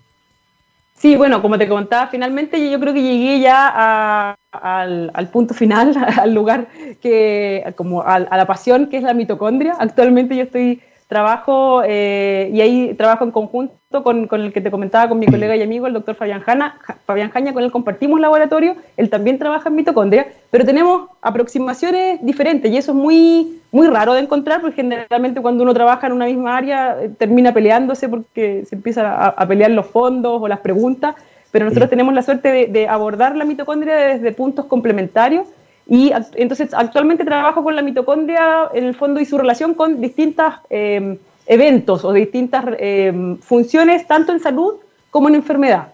Sí, 1.00 1.14
bueno, 1.14 1.40
como 1.40 1.56
te 1.56 1.68
comentaba, 1.68 2.08
finalmente 2.08 2.70
yo 2.72 2.80
creo 2.80 2.92
que 2.92 3.02
llegué 3.02 3.38
ya 3.38 4.36
al, 4.50 5.30
punto 5.32 5.54
final, 5.54 5.94
al 6.20 6.34
lugar 6.34 6.68
que, 7.00 7.72
como 7.76 8.02
a, 8.02 8.18
la 8.18 8.46
pasión 8.48 8.88
que 8.88 8.96
es 8.96 9.04
la 9.04 9.14
mitocondria. 9.14 9.76
Actualmente 9.78 10.34
yo 10.34 10.42
estoy 10.42 10.80
trabajo 11.10 11.82
eh, 11.84 12.50
y 12.54 12.60
ahí 12.60 12.94
trabajo 12.94 13.24
en 13.24 13.32
conjunto 13.32 14.04
con, 14.04 14.28
el 14.30 14.52
que 14.52 14.60
te 14.60 14.70
comentaba, 14.70 15.08
con 15.08 15.18
mi 15.18 15.26
colega 15.26 15.56
y 15.56 15.62
amigo, 15.62 15.88
el 15.88 15.92
doctor 15.92 16.14
Fabián, 16.14 16.40
Jana, 16.40 16.78
Fabián 17.04 17.30
Jaña, 17.30 17.52
con 17.52 17.64
él 17.64 17.72
compartimos 17.72 18.20
laboratorio, 18.20 18.76
él 18.96 19.10
también 19.10 19.36
trabaja 19.36 19.70
en 19.70 19.74
mitocondria, 19.74 20.28
pero 20.52 20.64
tenemos 20.64 21.08
aproximaciones 21.20 22.24
diferentes 22.24 22.70
y 22.70 22.76
eso 22.76 22.92
es 22.92 22.96
muy, 22.96 23.60
muy 23.72 23.88
raro 23.88 24.14
de 24.14 24.20
encontrar, 24.20 24.60
porque 24.60 24.76
generalmente 24.76 25.42
cuando 25.42 25.64
uno 25.64 25.74
trabaja 25.74 26.06
en 26.06 26.12
una 26.12 26.26
misma 26.26 26.56
área 26.56 26.96
eh, 27.02 27.08
termina 27.18 27.52
peleándose 27.52 28.08
porque 28.08 28.64
se 28.66 28.76
empiezan 28.76 29.06
a, 29.06 29.48
pelear 29.48 29.72
los 29.72 29.86
fondos 29.86 30.40
o 30.40 30.46
las 30.46 30.60
preguntas, 30.60 31.16
pero 31.50 31.64
nosotros 31.64 31.90
tenemos 31.90 32.14
la 32.14 32.22
suerte 32.22 32.68
de 32.68 32.88
abordar 32.88 33.34
la 33.34 33.44
mitocondria 33.44 33.96
desde 33.96 34.30
puntos 34.30 34.66
complementarios 34.66 35.48
y 35.90 36.12
entonces 36.36 36.72
actualmente 36.72 37.24
trabajo 37.24 37.64
con 37.64 37.74
la 37.74 37.82
mitocondria 37.82 38.68
en 38.72 38.84
el 38.84 38.94
fondo 38.94 39.20
y 39.20 39.24
su 39.24 39.36
relación 39.36 39.74
con 39.74 40.00
distintos 40.00 40.54
em, 40.70 41.18
eventos 41.46 42.04
o 42.04 42.12
distintas 42.12 42.64
em, 42.78 43.36
funciones, 43.38 44.06
tanto 44.06 44.30
en 44.30 44.38
salud 44.38 44.74
como 45.10 45.28
en 45.28 45.34
enfermedad. 45.34 45.88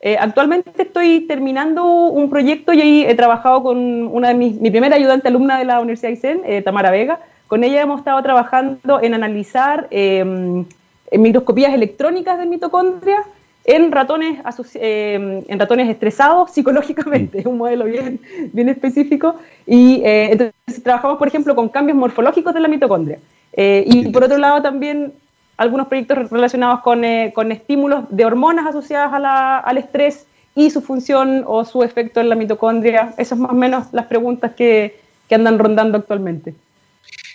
Eh, 0.00 0.16
actualmente 0.18 0.82
estoy 0.82 1.20
terminando 1.28 1.84
un 1.84 2.28
proyecto 2.28 2.72
y 2.72 2.80
ahí 2.80 3.04
he 3.06 3.14
trabajado 3.14 3.62
con 3.62 3.78
una 4.08 4.28
de 4.28 4.34
mis, 4.34 4.60
mi 4.60 4.72
primera 4.72 4.96
ayudante 4.96 5.28
alumna 5.28 5.58
de 5.58 5.64
la 5.64 5.78
Universidad 5.78 6.08
de 6.08 6.14
Aysén, 6.16 6.40
eh, 6.44 6.62
Tamara 6.62 6.90
Vega. 6.90 7.20
Con 7.46 7.62
ella 7.62 7.82
hemos 7.82 8.00
estado 8.00 8.20
trabajando 8.24 9.00
en 9.00 9.14
analizar 9.14 9.86
em, 9.92 10.64
microscopías 11.12 11.72
electrónicas 11.72 12.36
de 12.40 12.46
mitocondria 12.46 13.22
en 13.66 13.90
ratones, 13.90 14.38
eh, 14.74 15.42
en 15.46 15.58
ratones 15.58 15.88
estresados 15.88 16.52
psicológicamente, 16.52 17.40
es 17.40 17.46
un 17.46 17.58
modelo 17.58 17.84
bien, 17.84 18.20
bien 18.52 18.68
específico. 18.68 19.36
Y 19.66 20.02
eh, 20.04 20.30
entonces 20.32 20.82
trabajamos, 20.82 21.18
por 21.18 21.28
ejemplo, 21.28 21.54
con 21.56 21.68
cambios 21.68 21.98
morfológicos 21.98 22.54
de 22.54 22.60
la 22.60 22.68
mitocondria. 22.68 23.18
Eh, 23.52 23.84
y 23.86 24.08
por 24.10 24.22
otro 24.22 24.38
lado, 24.38 24.62
también 24.62 25.12
algunos 25.56 25.88
proyectos 25.88 26.30
relacionados 26.30 26.80
con, 26.80 27.02
con 27.34 27.50
estímulos 27.50 28.04
de 28.10 28.24
hormonas 28.24 28.66
asociadas 28.66 29.10
al 29.12 29.78
estrés 29.78 30.26
y 30.54 30.70
su 30.70 30.80
función 30.80 31.42
o 31.46 31.64
su 31.64 31.82
efecto 31.82 32.20
en 32.20 32.28
la 32.28 32.34
mitocondria. 32.36 33.14
Esas 33.18 33.30
son 33.30 33.40
más 33.40 33.52
o 33.52 33.54
menos 33.54 33.86
las 33.92 34.06
preguntas 34.06 34.52
que, 34.54 35.00
que 35.28 35.34
andan 35.34 35.58
rondando 35.58 35.98
actualmente. 35.98 36.54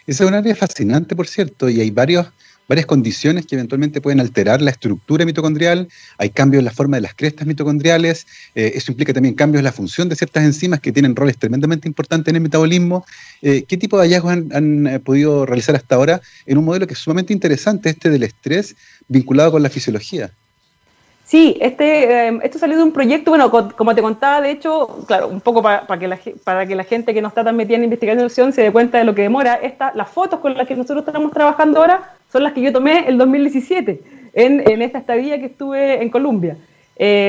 Esa 0.08 0.24
es 0.24 0.30
una 0.30 0.40
área 0.40 0.56
fascinante, 0.56 1.16
por 1.16 1.28
cierto, 1.28 1.70
y 1.70 1.82
hay 1.82 1.92
varios 1.92 2.28
varias 2.72 2.86
condiciones 2.86 3.46
que 3.46 3.56
eventualmente 3.56 4.00
pueden 4.00 4.22
alterar 4.22 4.62
la 4.62 4.72
estructura 4.72 5.26
mitocondrial, 5.26 5.90
hay 6.18 6.30
cambios 6.30 6.62
en 6.62 6.66
la 6.66 6.72
forma 6.72 6.96
de 6.96 7.02
las 7.02 7.14
crestas 7.14 7.46
mitocondriales, 7.46 8.26
eh, 8.56 8.72
eso 8.76 8.94
implica 8.94 9.12
también 9.12 9.36
cambios 9.36 9.60
en 9.60 9.66
la 9.66 9.74
función 9.74 10.08
de 10.08 10.16
ciertas 10.16 10.46
enzimas 10.46 10.80
que 10.80 10.94
tienen 10.94 11.14
roles 11.14 11.38
tremendamente 11.38 11.90
importantes 11.90 12.30
en 12.32 12.38
el 12.38 12.42
metabolismo. 12.42 13.06
Eh, 13.42 13.66
¿Qué 13.68 13.76
tipo 13.76 13.98
de 13.98 14.04
hallazgos 14.04 14.32
han, 14.32 14.88
eh, 14.88 15.00
podido 15.02 15.46
realizar 15.46 15.76
hasta 15.76 15.96
ahora 15.96 16.22
en 16.46 16.58
un 16.58 16.64
modelo 16.64 16.88
que 16.88 16.94
es 16.94 17.00
sumamente 17.00 17.34
interesante, 17.34 17.90
este 17.90 18.10
del 18.10 18.24
estrés 18.24 18.74
vinculado 19.10 19.52
con 19.52 19.62
la 19.62 19.70
fisiología? 19.70 20.32
Sí, 21.26 21.58
este, 21.60 22.30
esto 22.46 22.58
salió 22.58 22.78
de 22.78 22.84
un 22.84 22.94
proyecto, 22.94 23.32
bueno, 23.32 23.52
como 23.52 23.94
te 23.94 24.02
contaba, 24.02 24.40
de 24.40 24.52
hecho, 24.52 25.04
claro, 25.08 25.28
un 25.28 25.42
poco 25.42 25.62
para, 25.62 26.00
que, 26.00 26.08
la, 26.08 26.18
para 26.46 26.66
que 26.66 26.76
la 26.76 26.86
gente 26.86 27.14
que 27.14 27.22
no 27.22 27.28
está 27.28 27.44
tan 27.44 27.58
metida 27.58 27.76
en 27.76 27.84
investigación 27.84 28.54
se 28.54 28.62
dé 28.62 28.72
cuenta 28.72 28.98
de 28.98 29.04
lo 29.04 29.14
que 29.14 29.24
demora, 29.24 29.56
esta, 29.56 29.92
las 29.94 30.08
fotos 30.08 30.40
con 30.40 30.54
las 30.54 30.66
que 30.68 30.76
nosotros 30.78 31.06
estamos 31.06 31.34
trabajando 31.34 31.82
ahora 31.82 32.16
son 32.32 32.44
las 32.44 32.54
que 32.54 32.62
yo 32.62 32.72
tomé 32.72 33.08
el 33.08 33.18
2017 33.18 34.02
en, 34.34 34.70
en 34.70 34.82
esta 34.82 35.00
estadía 35.00 35.40
que 35.40 35.48
estuve 35.48 36.02
en 36.02 36.10
Colombia. 36.10 36.58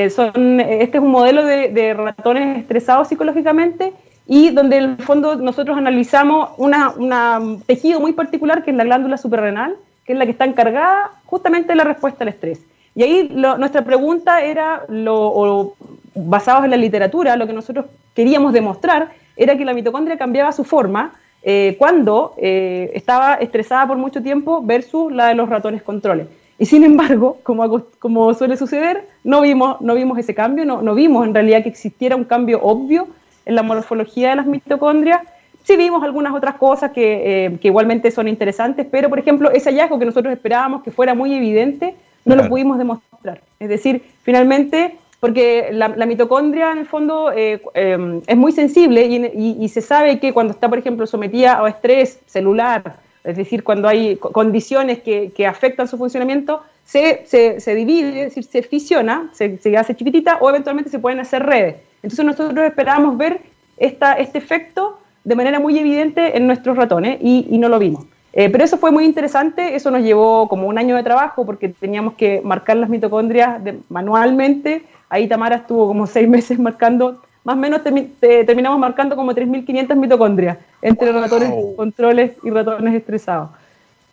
son, 0.09 0.59
este 0.59 0.97
es 0.97 1.03
un 1.03 1.11
modelo 1.11 1.45
de, 1.45 1.93
ratones 1.93 2.59
estresados 2.59 3.07
psicológicamente 3.07 3.93
y 4.27 4.51
donde 4.51 4.77
en 4.77 4.83
el 4.83 4.97
fondo 4.97 5.35
nosotros 5.35 5.77
analizamos 5.77 6.51
un 6.57 7.63
tejido 7.65 7.99
muy 7.99 8.13
particular 8.13 8.63
que 8.63 8.71
es 8.71 8.77
la 8.77 8.85
glándula 8.85 9.17
suprarrenal, 9.17 9.75
que 10.05 10.13
es 10.13 10.19
la 10.19 10.25
que 10.25 10.31
está 10.31 10.45
encargada 10.45 11.11
justamente 11.25 11.69
de 11.69 11.75
la 11.75 11.83
respuesta 11.83 12.23
al 12.23 12.29
estrés. 12.29 12.61
Y 12.95 13.03
ahí 13.03 13.31
nuestra 13.33 13.83
pregunta 13.83 14.43
era, 14.43 14.83
lo, 14.87 15.75
basados 16.13 16.63
en 16.65 16.71
la 16.71 16.77
literatura, 16.77 17.35
lo 17.35 17.47
que 17.47 17.53
nosotros 17.53 17.87
queríamos 18.13 18.53
demostrar 18.53 19.09
era 19.35 19.57
que 19.57 19.65
la 19.65 19.73
mitocondria 19.73 20.17
cambiaba 20.17 20.51
su 20.51 20.63
forma 20.63 21.13
eh, 21.45 21.75
cuando 21.77 22.33
eh, 22.37 22.91
estaba 22.93 23.35
estresada 23.35 23.87
por 23.87 23.97
mucho 23.97 24.23
tiempo 24.23 24.61
versus 24.63 25.11
la 25.11 25.27
de 25.27 25.35
los 25.35 25.49
ratones 25.49 25.83
controles. 25.83 26.27
Y 26.57 26.65
sin 26.65 26.83
embargo, 26.83 27.37
como, 27.43 27.85
como 27.99 28.33
suele 28.33 28.55
suceder, 28.55 29.07
no 29.23 29.41
vimos, 29.41 29.81
no 29.81 29.95
vimos 29.95 30.17
ese 30.17 30.33
cambio, 30.33 30.63
no, 30.65 30.81
no 30.81 30.95
vimos 30.95 31.27
en 31.27 31.33
realidad 31.33 31.63
que 31.63 31.69
existiera 31.69 32.15
un 32.15 32.23
cambio 32.23 32.61
obvio 32.61 33.07
en 33.45 33.55
la 33.55 33.63
morfología 33.63 34.29
de 34.29 34.37
las 34.37 34.45
mitocondrias. 34.45 35.21
Sí 35.63 35.75
vimos 35.75 36.03
algunas 36.03 36.33
otras 36.33 36.55
cosas 36.55 36.91
que, 36.91 37.45
eh, 37.45 37.57
que, 37.59 37.67
igualmente 37.67 38.11
son 38.11 38.27
interesantes, 38.27 38.87
pero 38.89 39.09
por 39.09 39.19
ejemplo, 39.19 39.51
ese 39.51 39.69
hallazgo 39.69 39.99
que 39.99 40.05
nosotros 40.05 40.33
esperábamos 40.33 40.83
que 40.83 40.91
fuera 40.91 41.13
muy 41.13 41.33
evidente, 41.33 41.95
no 42.25 42.35
lo 42.35 42.47
pudimos 42.47 42.77
demostrar. 42.77 43.41
Es 43.59 43.67
decir, 43.67 44.01
finalmente, 44.21 44.95
porque 45.23 45.69
la, 45.71 45.87
mitocondria 46.05 46.73
en 46.73 46.79
el 46.79 46.85
fondo 46.85 47.31
eh, 47.31 47.61
eh, 47.75 48.21
es 48.27 48.35
muy 48.35 48.51
sensible 48.51 49.05
y, 49.05 49.69
se 49.69 49.79
sabe 49.79 50.19
que 50.19 50.33
cuando 50.33 50.51
está, 50.51 50.67
por 50.67 50.77
ejemplo, 50.77 51.07
sometida 51.07 51.63
a 51.63 51.69
estrés 51.69 52.19
celular, 52.25 52.97
es 53.23 53.37
decir, 53.37 53.63
cuando 53.63 53.87
hay 53.87 54.17
condiciones 54.17 54.99
que, 54.99 55.47
afectan 55.47 55.87
su 55.87 55.97
funcionamiento, 55.97 56.61
se, 56.83 57.23
se, 57.25 57.73
divide, 57.73 58.23
es 58.23 58.35
decir, 58.35 58.43
se 58.43 58.63
fisiona, 58.63 59.29
se, 59.31 59.57
se, 59.59 59.77
hace 59.77 59.95
chiquitita 59.95 60.39
o 60.41 60.49
eventualmente 60.49 60.89
se 60.89 60.99
pueden 60.99 61.21
hacer 61.21 61.41
redes. 61.41 61.77
Entonces 62.01 62.25
nosotros 62.25 62.65
esperábamos 62.65 63.17
ver 63.17 63.39
esta, 63.77 64.15
este 64.15 64.39
efecto 64.39 64.99
de 65.23 65.35
manera 65.35 65.57
muy 65.57 65.79
evidente 65.79 66.35
en 66.35 66.47
nuestros 66.47 66.75
ratones 66.75 67.17
y, 67.21 67.47
y 67.49 67.59
no 67.59 67.69
lo 67.69 67.79
vimos. 67.79 68.07
Eh, 68.33 68.49
pero 68.49 68.63
eso 68.63 68.77
fue 68.77 68.91
muy 68.91 69.05
interesante, 69.05 69.75
eso 69.75 69.91
nos 69.91 70.01
llevó 70.01 70.49
como 70.49 70.67
un 70.67 70.79
año 70.79 70.95
de 70.95 71.03
trabajo 71.03 71.45
porque 71.45 71.69
teníamos 71.69 72.15
que 72.15 72.41
marcar 72.43 72.77
las 72.77 72.89
mitocondrias 72.89 73.61
manualmente. 73.89 74.83
Ahí 75.13 75.27
Tamara 75.27 75.57
estuvo 75.57 75.87
como 75.87 76.07
seis 76.07 76.27
meses 76.37 76.57
marcando, 76.57 77.21
más 77.43 77.55
o 77.55 77.59
menos 77.59 77.81
terminamos 78.19 78.79
marcando 78.79 79.15
como 79.15 79.31
3.500 79.33 79.95
mitocondrias 79.95 80.57
entre 80.81 81.11
ratones 81.11 81.53
controles 81.75 82.31
y 82.43 82.49
ratones 82.49 82.95
estresados. 82.95 83.49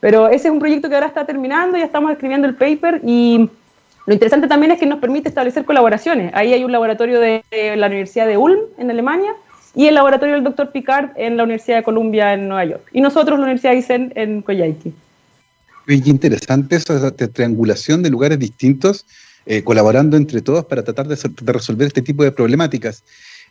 Pero 0.01 0.29
ese 0.29 0.49
es 0.49 0.53
un 0.53 0.59
proyecto 0.59 0.89
que 0.89 0.95
ahora 0.95 1.07
está 1.07 1.25
terminando, 1.25 1.79
ya 1.79 1.85
estamos 1.85 2.13
escribiendo 2.13 2.47
el 2.47 2.55
paper 2.55 3.01
y 3.05 3.49
lo 4.07 4.13
interesante 4.13 4.47
también 4.47 4.73
es 4.73 4.79
que 4.79 4.87
nos 4.87 4.99
permite 4.99 5.29
establecer 5.29 5.65
colaboraciones. 5.65 6.33
Ahí 6.35 6.53
hay 6.53 6.65
un 6.65 6.73
laboratorio 6.73 7.19
de 7.21 7.43
la 7.77 7.87
Universidad 7.87 8.27
de 8.27 8.37
Ulm 8.37 8.59
en 8.77 8.91
Alemania 8.91 9.33
y 9.75 9.87
el 9.87 9.95
laboratorio 9.95 10.35
del 10.35 10.45
doctor 10.45 10.71
Picard 10.71 11.11
en 11.17 11.37
la 11.37 11.45
Universidad 11.45 11.79
de 11.79 11.83
Columbia 11.83 12.35
en 12.35 12.49
Nueva 12.49 12.65
York. 12.65 12.83
Y 12.93 13.01
nosotros 13.01 13.39
la 13.39 13.45
Universidad 13.45 13.73
de 13.73 13.77
Aysén 13.77 14.13
en 14.17 14.43
Coyhaique. 14.43 14.93
Es 15.87 16.07
interesante 16.07 16.77
esa 16.77 17.11
triangulación 17.11 18.03
de 18.03 18.11
lugares 18.11 18.39
distintos, 18.39 19.07
eh, 19.47 19.63
colaborando 19.63 20.17
entre 20.17 20.43
todos 20.43 20.65
para 20.65 20.83
tratar 20.83 21.09
de, 21.09 21.17
resolver 21.53 21.87
este 21.87 22.03
tipo 22.03 22.25
de 22.25 22.33
problemáticas. 22.33 23.03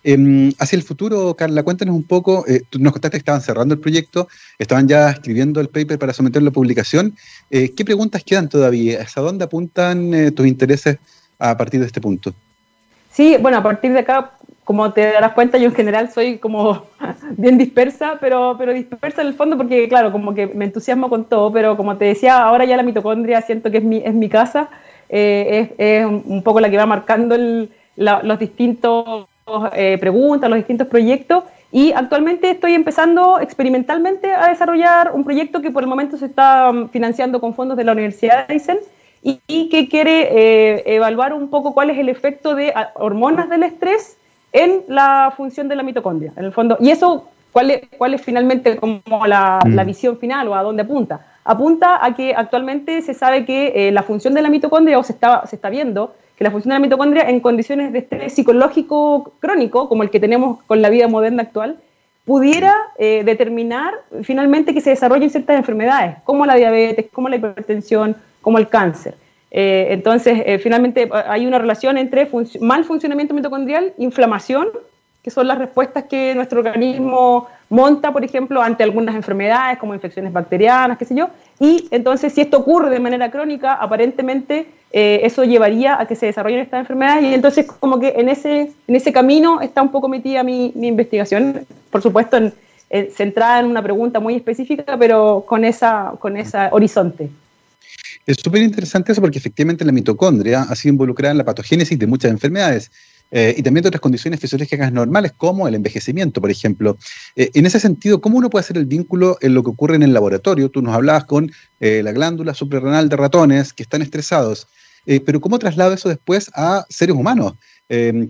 Em, 0.04 0.54
hacia 0.60 0.78
el 0.78 0.84
futuro, 0.84 1.36
Carla, 1.36 1.64
cuéntanos 1.64 1.94
un 1.96 2.04
poco, 2.04 2.46
eh, 2.48 2.62
tú 2.70 2.80
nos 2.80 2.94
contaste 2.94 3.18
que 3.18 3.22
estaban 3.22 3.42
cerrando 3.42 3.74
el 3.74 3.82
proyecto, 3.82 4.30
estaban 4.58 4.88
ya 4.88 5.10
escribiendo 5.10 5.60
el 5.60 5.68
paper 5.68 6.00
para 6.00 6.14
someterlo 6.14 6.50
a 6.50 6.54
publicación. 6.54 7.16
Eh, 7.50 7.74
¿Qué 7.76 7.84
preguntas 7.84 8.24
quedan 8.24 8.48
todavía? 8.48 9.02
¿Hacia 9.02 9.22
dónde 9.22 9.44
apuntan 9.46 10.34
tus 10.34 10.48
intereses 10.48 10.98
a 11.38 11.58
partir 11.58 11.80
de 11.82 11.88
este 11.88 12.00
punto? 12.00 12.34
Sí, 13.12 13.36
bueno, 13.42 13.58
a 13.58 13.64
partir 13.64 13.92
de 13.92 14.00
acá 14.00 14.34
como 14.70 14.94
te 14.94 15.02
darás 15.02 15.34
cuenta, 15.34 15.58
yo 15.58 15.66
en 15.66 15.74
general 15.74 16.12
soy 16.12 16.38
como 16.38 16.86
bien 17.38 17.58
dispersa, 17.58 18.20
pero, 18.22 18.54
pero 18.56 18.72
dispersa 18.72 19.22
en 19.22 19.30
el 19.30 19.34
fondo 19.34 19.58
porque, 19.58 19.90
claro, 19.90 20.12
como 20.12 20.36
que 20.36 20.46
me 20.46 20.66
entusiasmo 20.66 21.10
con 21.10 21.26
todo, 21.26 21.52
pero 21.52 21.76
como 21.76 21.98
te 21.98 22.06
decía, 22.06 22.44
ahora 22.44 22.66
ya 22.66 22.78
la 22.78 22.84
mitocondria 22.84 23.42
siento 23.42 23.72
que 23.72 23.80
es 23.80 23.84
mi, 23.84 23.98
es 24.06 24.14
mi 24.14 24.30
casa, 24.30 24.70
eh, 25.10 25.74
es, 25.78 26.06
un 26.06 26.42
poco 26.44 26.60
la 26.60 26.70
que 26.70 26.78
va 26.78 26.86
marcando 26.86 27.36
los 27.96 28.40
distintos 28.40 29.28
eh, 29.74 29.98
preguntas, 30.00 30.50
los 30.50 30.58
distintos 30.58 30.88
proyectos, 30.88 31.44
y 31.72 31.92
actualmente 31.92 32.50
estoy 32.50 32.74
empezando 32.74 33.40
experimentalmente 33.40 34.32
a 34.32 34.50
desarrollar 34.50 35.12
un 35.14 35.24
proyecto 35.24 35.62
que 35.62 35.70
por 35.70 35.84
el 35.84 35.90
momento 35.90 36.18
se 36.18 36.26
está 36.26 36.70
um, 36.72 36.90
financiando 36.90 37.40
con 37.40 37.54
fondos 37.54 37.78
de 37.78 37.84
la 37.84 37.92
Universidad 37.92 38.48
de 38.48 38.54
Eisen, 38.56 38.80
y, 39.22 39.70
que 39.70 39.90
quiere 39.90 40.30
eh, 40.32 40.96
evaluar 40.96 41.34
un 41.34 41.50
poco 41.50 41.74
cuál 41.74 41.90
es 41.90 41.98
el 41.98 42.10
efecto 42.10 42.56
de 42.56 42.74
hormonas 42.96 43.50
del 43.50 43.64
estrés 43.64 44.18
en 44.54 44.84
la 44.88 45.34
función 45.36 45.68
de 45.68 45.76
la 45.76 45.84
mitocondria, 45.84 46.32
en 46.36 46.46
el 46.46 46.54
fondo. 46.54 46.78
Y 46.80 46.90
eso, 46.90 47.28
¿cuál 47.52 47.72
es, 47.72 47.82
cuál 47.98 48.14
es 48.14 48.22
finalmente 48.22 48.78
como 48.78 49.02
la, 49.28 49.60
mm. 49.64 49.86
visión 49.86 50.18
final 50.18 50.48
o 50.48 50.56
a 50.56 50.64
dónde 50.64 50.84
apunta? 50.84 51.26
Apunta 51.50 52.06
a 52.06 52.14
que 52.14 52.36
actualmente 52.36 53.02
se 53.02 53.16
sabe 53.16 53.44
que 53.44 53.74
eh, 53.74 53.92
la 53.92 54.04
función 54.04 54.36
de 54.36 54.44
la 54.44 54.52
mitocondria, 54.52 55.00
o 55.00 55.04
se 55.04 55.14
está, 55.14 55.70
viendo, 55.72 56.14
que 56.38 56.44
la 56.44 56.52
función 56.52 56.70
de 56.70 56.76
la 56.76 56.80
mitocondria 56.80 57.28
en 57.28 57.40
condiciones 57.40 57.92
de 57.92 57.98
estrés 57.98 58.34
psicológico 58.34 59.34
crónico, 59.40 59.90
como 59.90 60.04
el 60.04 60.12
que 60.12 60.20
tenemos 60.20 60.62
con 60.68 60.84
la 60.84 60.92
vida 60.92 61.08
moderna 61.08 61.42
actual, 61.42 61.80
pudiera 62.24 62.76
eh, 63.00 63.24
determinar 63.26 63.96
finalmente 64.22 64.76
que 64.76 64.82
se 64.82 64.92
desarrollen 64.92 65.32
ciertas 65.32 65.58
enfermedades, 65.58 66.18
como 66.24 66.46
la 66.46 66.54
diabetes, 66.54 67.08
como 67.12 67.30
la 67.30 67.38
hipertensión, 67.38 68.16
como 68.42 68.60
el 68.60 68.68
cáncer. 68.70 69.16
Eh, 69.50 69.88
entonces, 69.90 70.62
finalmente 70.62 71.10
hay 71.12 71.48
una 71.48 71.58
relación 71.58 71.98
entre 71.98 72.30
mal 72.62 72.84
funcionamiento 72.84 73.34
mitocondrial, 73.34 73.94
inflamación, 73.98 74.68
que 75.24 75.32
son 75.32 75.48
las 75.48 75.58
respuestas 75.58 76.04
que 76.04 76.36
nuestro 76.36 76.60
organismo 76.60 77.48
monta, 77.70 78.12
por 78.12 78.24
ejemplo, 78.24 78.62
ante 78.62 78.84
algunas 78.84 79.16
enfermedades 79.16 79.78
como 79.78 79.94
infecciones 79.94 80.34
bacterianas, 80.34 80.98
qué 80.98 81.06
sé 81.06 81.16
yo, 81.16 81.30
y 81.60 81.88
entonces 81.92 82.34
si 82.34 82.42
esto 82.42 82.58
ocurre 82.58 82.90
de 82.90 83.00
manera 83.00 83.32
crónica, 83.32 83.74
aparentemente 83.74 84.68
eso 84.92 85.44
llevaría 85.44 86.02
a 86.02 86.08
que 86.08 86.16
se 86.16 86.26
desarrollen 86.26 86.62
estas 86.62 86.80
enfermedades 86.80 87.24
y 87.24 87.34
entonces 87.34 87.68
como 87.68 88.00
que 88.00 88.16
en 88.18 88.28
ese, 88.28 88.72
en 88.88 88.96
ese 88.96 89.14
camino 89.14 89.62
está 89.62 89.84
un 89.84 89.92
poco 89.92 90.10
metida 90.10 90.42
mi, 90.44 90.74
investigación, 90.76 91.66
por 91.92 92.02
supuesto 92.02 92.40
centrada 93.16 93.60
en 93.60 93.68
una 93.68 93.84
pregunta 93.84 94.20
muy 94.20 94.36
específica, 94.36 94.98
pero 94.98 95.46
con 95.48 95.64
esa, 95.64 96.14
con 96.20 96.36
horizonte. 96.72 97.30
Es 98.26 98.38
súper 98.38 98.62
interesante 98.62 99.12
eso 99.12 99.22
porque 99.22 99.38
efectivamente 99.38 99.86
la 99.86 99.92
mitocondria 99.92 100.64
ha 100.64 100.76
sido 100.76 100.94
involucrada 100.94 101.32
en 101.32 101.38
la 101.38 101.46
patogénesis 101.46 101.98
de 101.98 102.08
muchas 102.08 102.32
enfermedades. 102.32 102.92
Eh, 103.32 103.56
y 103.58 103.64
también 103.64 103.84
de 103.84 103.90
otras 103.90 104.02
condiciones 104.02 104.40
fisiológicas 104.40 104.92
normales, 104.92 105.34
como 105.38 105.68
el 105.68 105.76
envejecimiento, 105.76 106.42
por 106.42 106.52
ejemplo. 106.52 106.98
Eh, 107.36 107.52
en 107.54 107.66
ese 107.66 107.80
sentido, 107.80 108.22
¿cómo 108.22 108.38
uno 108.38 108.50
puede 108.50 108.62
hacer 108.62 108.78
el 108.78 108.86
vínculo 108.86 109.38
en 109.42 109.54
lo 109.54 109.64
que 109.64 109.70
ocurre 109.70 109.96
en 109.96 110.04
el 110.04 110.14
laboratorio? 110.14 110.70
Tú 110.70 110.82
nos 110.82 110.96
hablabas 110.96 111.26
con 111.26 111.52
eh, 111.80 112.02
la 112.04 112.12
glándula 112.12 112.54
suprarrenal 112.54 113.10
de 113.10 113.16
ratones 113.16 113.74
que 113.74 113.84
están 113.84 114.02
estresados, 114.02 114.68
pero 115.26 115.42
¿cómo 115.42 115.58
traslado 115.58 115.92
eso 115.94 116.08
después 116.08 116.52
a 116.54 116.86
seres 116.88 117.16
humanos? 117.16 117.54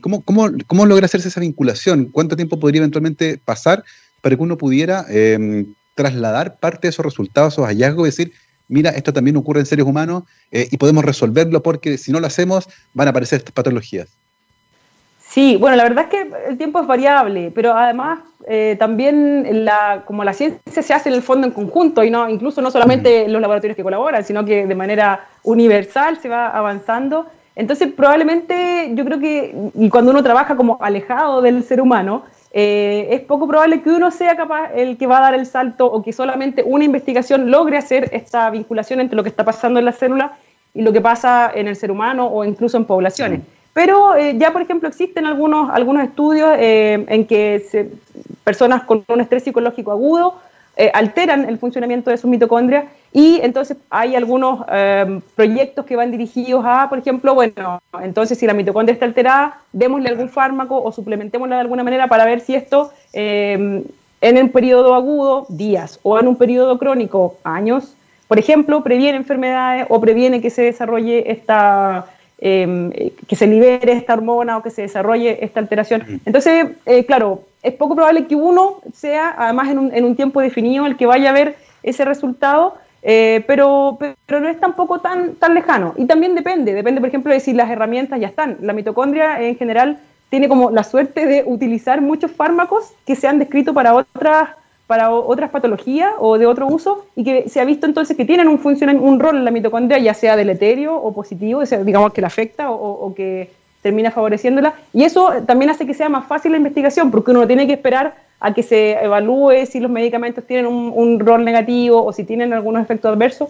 ¿cómo, 0.01 0.21
cómo, 0.21 0.49
cómo 0.65 0.85
logra 0.85 1.07
hacerse 1.07 1.27
esa 1.27 1.41
vinculación? 1.41 2.05
¿Cuánto 2.05 2.37
tiempo 2.37 2.57
podría 2.57 2.79
eventualmente 2.79 3.37
pasar 3.37 3.83
para 4.21 4.37
que 4.37 4.41
uno 4.41 4.57
pudiera 4.57 5.05
trasladar 5.95 6.57
parte 6.59 6.87
de 6.87 6.91
esos 6.91 7.03
resultados, 7.03 7.55
esos 7.55 7.65
hallazgos, 7.65 8.07
y 8.07 8.11
decir, 8.11 8.33
mira, 8.69 8.91
esto 8.91 9.11
también 9.11 9.35
ocurre 9.35 9.59
en 9.59 9.65
seres 9.65 9.85
humanos 9.85 10.23
eh, 10.51 10.69
y 10.71 10.77
podemos 10.77 11.03
resolverlo 11.03 11.61
porque 11.61 11.97
si 11.97 12.13
no 12.13 12.21
lo 12.21 12.27
hacemos 12.27 12.69
van 12.93 13.07
a 13.07 13.11
aparecer 13.11 13.39
estas 13.39 13.51
patologías. 13.51 14.07
Sí, 15.29 15.57
bueno, 15.57 15.77
la 15.77 15.83
verdad 15.83 16.05
es 16.05 16.09
que 16.09 16.31
el 16.47 16.57
tiempo 16.57 16.81
es 16.81 16.87
variable, 16.87 17.51
pero 17.53 17.73
además 17.75 18.19
eh, 18.47 18.75
también 18.79 19.63
la, 19.63 20.01
como 20.05 20.23
la 20.23 20.33
ciencia 20.33 20.81
se 20.81 20.91
hace 20.91 21.09
en 21.09 21.15
el 21.15 21.21
fondo 21.21 21.45
en 21.45 21.53
conjunto 21.53 22.03
y 22.03 22.09
no 22.09 22.27
incluso 22.27 22.63
no 22.63 22.71
solamente 22.71 23.27
los 23.27 23.39
laboratorios 23.39 23.75
que 23.75 23.83
colaboran, 23.83 24.23
sino 24.23 24.43
que 24.43 24.65
de 24.65 24.73
manera 24.73 25.27
universal 25.43 26.17
se 26.17 26.29
va 26.29 26.47
avanzando. 26.47 27.27
Entonces, 27.55 27.89
probablemente 27.95 28.89
yo 28.95 29.05
creo 29.05 29.19
que 29.19 29.55
y 29.75 29.89
cuando 29.89 30.09
uno 30.09 30.23
trabaja 30.23 30.55
como 30.55 30.79
alejado 30.81 31.43
del 31.43 31.63
ser 31.63 31.79
humano, 31.79 32.23
eh, 32.51 33.09
es 33.11 33.21
poco 33.21 33.47
probable 33.47 33.83
que 33.83 33.91
uno 33.91 34.09
sea 34.09 34.35
capaz 34.35 34.71
el 34.73 34.97
que 34.97 35.05
va 35.05 35.19
a 35.19 35.21
dar 35.21 35.35
el 35.35 35.45
salto 35.45 35.85
o 35.85 36.01
que 36.01 36.11
solamente 36.11 36.63
una 36.63 36.85
investigación 36.85 37.51
logre 37.51 37.77
hacer 37.77 38.09
esta 38.13 38.49
vinculación 38.49 38.99
entre 38.99 39.15
lo 39.15 39.21
que 39.21 39.29
está 39.29 39.45
pasando 39.45 39.77
en 39.77 39.85
la 39.85 39.91
célula 39.91 40.39
y 40.73 40.81
lo 40.81 40.91
que 40.91 41.01
pasa 41.01 41.51
en 41.53 41.67
el 41.67 41.75
ser 41.75 41.91
humano 41.91 42.25
o 42.25 42.43
incluso 42.43 42.77
en 42.77 42.85
poblaciones. 42.85 43.41
Pero 43.73 44.15
eh, 44.15 44.35
ya, 44.37 44.51
por 44.51 44.61
ejemplo, 44.61 44.89
existen 44.89 45.25
algunos, 45.25 45.69
algunos 45.69 46.03
estudios 46.03 46.49
eh, 46.57 47.05
en 47.07 47.25
que 47.25 47.89
personas 48.43 48.83
con 48.83 49.03
un 49.07 49.21
estrés 49.21 49.43
psicológico 49.43 49.91
agudo 49.91 50.35
eh, 50.81 50.89
alteran 50.93 51.43
el 51.49 51.57
funcionamiento 51.57 52.09
de 52.09 52.15
sus 52.15 52.29
mitocondrias 52.29 52.85
y 53.11 53.41
entonces 53.41 53.75
hay 53.89 54.15
algunos 54.15 54.65
eh, 54.71 55.19
proyectos 55.35 55.85
que 55.85 55.97
van 55.97 56.09
dirigidos 56.09 56.63
a, 56.65 56.87
por 56.87 56.99
ejemplo, 56.99 57.35
bueno, 57.35 57.81
entonces 58.01 58.37
si 58.37 58.47
la 58.47 58.53
mitocondria 58.53 58.93
está 58.93 59.05
alterada, 59.05 59.59
démosle 59.73 60.07
algún 60.07 60.29
fármaco 60.29 60.81
o 60.81 60.89
suplementémosla 60.93 61.55
de 61.55 61.61
alguna 61.61 61.83
manera 61.83 62.07
para 62.07 62.23
ver 62.23 62.39
si 62.39 62.55
esto 62.55 62.93
eh, 63.11 63.83
en 64.21 64.37
un 64.37 64.49
periodo 64.51 64.93
agudo, 64.93 65.47
días, 65.49 65.99
o 66.03 66.17
en 66.17 66.29
un 66.29 66.37
periodo 66.37 66.77
crónico, 66.77 67.35
años, 67.43 67.93
por 68.29 68.39
ejemplo, 68.39 68.81
previene 68.81 69.17
enfermedades 69.17 69.85
o 69.89 69.99
previene 69.99 70.39
que 70.39 70.49
se 70.49 70.61
desarrolle 70.61 71.29
esta, 71.29 72.05
em, 72.41 72.91
que 73.27 73.35
se 73.35 73.47
libere 73.47 73.91
esta 73.91 74.13
hormona 74.13 74.57
o 74.57 74.63
que 74.63 74.69
se 74.69 74.83
desarrolle 74.83 75.43
esta 75.43 75.59
alteración. 75.59 76.21
Entonces, 76.25 76.67
eh, 76.85 77.05
claro, 77.05 77.43
es 77.63 77.73
poco 77.73 77.95
probable 77.95 78.25
que 78.27 78.35
uno 78.35 78.81
sea, 78.93 79.35
además 79.37 79.69
en 79.69 79.79
un, 79.79 79.93
en 79.93 80.05
un 80.05 80.15
tiempo 80.15 80.41
definido, 80.41 80.85
el 80.85 80.97
que 80.97 81.05
vaya 81.05 81.29
a 81.29 81.33
ver 81.33 81.55
ese 81.83 82.05
resultado, 82.05 82.75
eh, 83.01 83.43
pero, 83.47 83.97
pero 84.25 84.39
no 84.39 84.49
es 84.49 84.59
tampoco 84.59 84.99
tan, 84.99 85.35
tan 85.35 85.53
lejano. 85.53 85.93
Y 85.97 86.05
también 86.05 86.35
depende, 86.35 86.73
depende, 86.73 87.01
por 87.01 87.09
ejemplo, 87.09 87.33
de 87.33 87.39
si 87.39 87.53
las 87.53 87.69
herramientas 87.69 88.19
ya 88.19 88.27
están. 88.27 88.57
La 88.61 88.73
mitocondria 88.73 89.41
en 89.41 89.57
general 89.57 89.99
tiene 90.29 90.47
como 90.47 90.69
la 90.69 90.83
suerte 90.83 91.25
de 91.25 91.43
utilizar 91.45 92.01
muchos 92.01 92.31
fármacos 92.31 92.93
que 93.05 93.15
se 93.15 93.27
han 93.27 93.39
descrito 93.39 93.73
para 93.73 93.95
otras, 93.95 94.49
para 94.89 95.11
otras 95.11 95.51
patologías 95.51 96.13
o 96.17 96.39
de 96.39 96.47
otro 96.47 96.65
uso 96.65 97.05
y 97.15 97.23
que 97.23 97.47
se 97.47 97.59
ha 97.59 97.63
visto 97.63 97.85
entonces 97.85 98.17
que 98.17 98.25
tienen 98.25 98.47
un, 98.47 98.59
un 98.59 99.19
rol 99.19 99.37
en 99.37 99.45
la 99.45 99.51
mitocondria, 99.51 99.99
ya 99.99 100.15
sea 100.15 100.35
deleterio 100.35 100.95
o 100.95 101.13
positivo, 101.13 101.61
digamos 101.85 102.11
que 102.11 102.21
la 102.21 102.27
afecta 102.27 102.71
o, 102.71 103.13
que 103.13 103.51
termina 103.83 104.09
favoreciéndola. 104.09 104.73
Y 104.91 105.03
eso 105.03 105.31
también 105.45 105.69
hace 105.69 105.85
que 105.85 105.93
sea 105.93 106.09
más 106.09 106.25
fácil 106.25 106.53
la 106.53 106.57
investigación, 106.57 107.11
porque 107.11 107.29
uno 107.29 107.41
no 107.41 107.47
tiene 107.47 107.67
que 107.67 107.73
esperar 107.73 108.15
a 108.39 108.51
que 108.55 108.63
se 108.63 108.93
evalúe 108.93 109.67
si 109.67 109.79
los 109.79 109.91
medicamentos 109.91 110.43
tienen 110.43 110.65
un, 110.65 111.19
rol 111.19 111.45
negativo 111.45 112.03
o 112.03 112.11
si 112.11 112.23
tienen 112.23 112.51
algunos 112.51 112.81
efectos 112.81 113.13
adversos, 113.13 113.49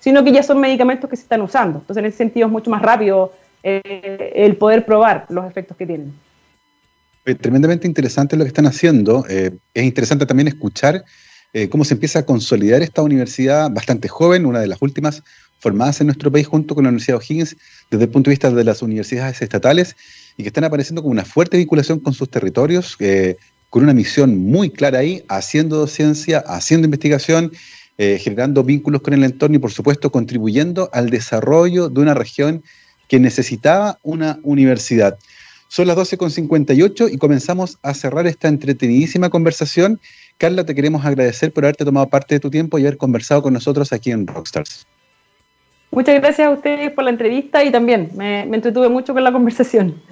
sino 0.00 0.24
que 0.24 0.32
ya 0.32 0.42
son 0.42 0.58
medicamentos 0.58 1.08
que 1.08 1.14
se 1.14 1.22
están 1.22 1.40
usando. 1.42 1.78
Entonces, 1.78 2.02
en 2.02 2.06
ese 2.06 2.18
sentido 2.18 2.48
es 2.48 2.52
mucho 2.52 2.68
más 2.68 2.82
rápido 2.82 3.30
eh, 3.62 4.32
el 4.34 4.56
poder 4.56 4.84
probar 4.84 5.26
los 5.28 5.46
efectos 5.46 5.76
que 5.76 5.86
tienen. 5.86 6.12
Tremendamente 7.40 7.86
interesante 7.86 8.36
lo 8.36 8.44
que 8.44 8.48
están 8.48 8.66
haciendo. 8.66 9.24
Eh, 9.28 9.52
es 9.74 9.84
interesante 9.84 10.26
también 10.26 10.48
escuchar 10.48 11.04
eh, 11.52 11.68
cómo 11.68 11.84
se 11.84 11.94
empieza 11.94 12.20
a 12.20 12.26
consolidar 12.26 12.82
esta 12.82 13.02
universidad 13.02 13.70
bastante 13.70 14.08
joven, 14.08 14.46
una 14.46 14.60
de 14.60 14.68
las 14.68 14.80
últimas 14.80 15.22
formadas 15.58 16.00
en 16.00 16.06
nuestro 16.06 16.30
país 16.30 16.46
junto 16.46 16.74
con 16.74 16.84
la 16.84 16.90
Universidad 16.90 17.18
de 17.18 17.24
O'Higgins 17.24 17.56
desde 17.90 18.04
el 18.04 18.10
punto 18.10 18.30
de 18.30 18.32
vista 18.32 18.50
de 18.50 18.64
las 18.64 18.82
universidades 18.82 19.42
estatales 19.42 19.96
y 20.36 20.42
que 20.42 20.48
están 20.48 20.64
apareciendo 20.64 21.02
con 21.02 21.10
una 21.10 21.24
fuerte 21.24 21.58
vinculación 21.58 22.00
con 22.00 22.14
sus 22.14 22.30
territorios, 22.30 22.96
con 23.68 23.82
una 23.82 23.92
misión 23.92 24.38
muy 24.38 24.70
clara 24.70 25.00
ahí, 25.00 25.22
haciendo 25.28 25.86
ciencia, 25.86 26.42
haciendo 26.46 26.86
investigación, 26.86 27.52
generando 27.98 28.64
vínculos 28.64 29.02
con 29.02 29.12
el 29.12 29.22
entorno 29.22 29.56
y 29.56 29.58
por 29.58 29.70
supuesto 29.70 30.10
contribuyendo 30.10 30.88
al 30.94 31.10
desarrollo 31.10 31.90
de 31.90 32.00
una 32.00 32.14
región 32.14 32.62
que 33.06 33.20
necesitaba 33.20 33.98
una 34.02 34.38
universidad. 34.42 35.18
Son 35.70 35.86
las 35.86 35.96
12.58 35.96 37.12
y 37.12 37.16
comenzamos 37.16 37.78
a 37.84 37.94
cerrar 37.94 38.26
esta 38.26 38.48
entretenidísima 38.48 39.30
conversación. 39.30 40.00
Carla, 40.36 40.66
te 40.66 40.74
queremos 40.74 41.06
agradecer 41.06 41.52
por 41.52 41.64
haberte 41.64 41.84
tomado 41.84 42.08
parte 42.08 42.34
de 42.34 42.40
tu 42.40 42.50
tiempo 42.50 42.76
y 42.76 42.82
haber 42.82 42.96
conversado 42.96 43.40
con 43.40 43.52
nosotros 43.52 43.92
aquí 43.92 44.10
en 44.10 44.26
Rockstars. 44.26 44.84
Muchas 45.92 46.16
gracias 46.16 46.48
a 46.48 46.50
ustedes 46.50 46.90
por 46.90 47.04
la 47.04 47.10
entrevista 47.10 47.62
y 47.62 47.70
también 47.70 48.10
me, 48.16 48.40
entretuve 48.40 48.88
mucho 48.88 49.14
con 49.14 49.22
la 49.22 49.30
conversación. 49.30 50.02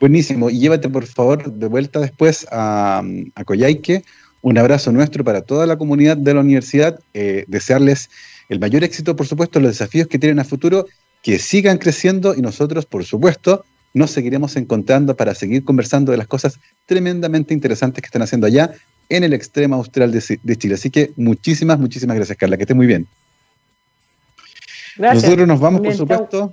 Buenísimo. 0.00 0.50
Y 0.50 0.58
llévate, 0.58 0.90
por 0.90 1.06
favor, 1.06 1.50
de 1.50 1.66
vuelta 1.66 2.00
después 2.00 2.46
a, 2.50 3.02
a 3.36 3.44
Coyhaique. 3.44 4.04
Un 4.42 4.58
abrazo 4.58 4.92
nuestro 4.92 5.24
para 5.24 5.40
toda 5.40 5.64
la 5.64 5.78
comunidad 5.78 6.18
de 6.18 6.34
la 6.34 6.40
universidad. 6.40 7.00
Eh, 7.14 7.46
desearles 7.48 8.10
el 8.50 8.60
mayor 8.60 8.84
éxito, 8.84 9.16
por 9.16 9.26
supuesto, 9.26 9.60
los 9.60 9.70
desafíos 9.70 10.08
que 10.08 10.18
tienen 10.18 10.40
a 10.40 10.44
futuro 10.44 10.84
que 11.22 11.38
sigan 11.38 11.78
creciendo 11.78 12.34
y 12.34 12.42
nosotros, 12.42 12.84
por 12.84 13.06
supuesto, 13.06 13.64
nos 13.94 14.10
seguiremos 14.10 14.56
encontrando 14.56 15.16
para 15.16 15.34
seguir 15.34 15.64
conversando 15.64 16.12
de 16.12 16.18
las 16.18 16.26
cosas 16.26 16.58
tremendamente 16.86 17.54
interesantes 17.54 18.02
que 18.02 18.06
están 18.06 18.22
haciendo 18.22 18.46
allá 18.46 18.72
en 19.08 19.24
el 19.24 19.32
extremo 19.32 19.76
austral 19.76 20.12
de, 20.12 20.56
Chile. 20.56 20.74
Así 20.74 20.90
que 20.90 21.12
muchísimas, 21.16 21.78
muchísimas 21.78 22.16
gracias, 22.16 22.36
Carla. 22.36 22.56
Que 22.56 22.64
esté 22.64 22.74
muy 22.74 22.86
bien. 22.86 23.06
Gracias. 24.96 25.24
Nosotros 25.24 25.48
nos 25.48 25.60
vamos, 25.60 25.80
por 25.80 25.94
supuesto, 25.94 26.52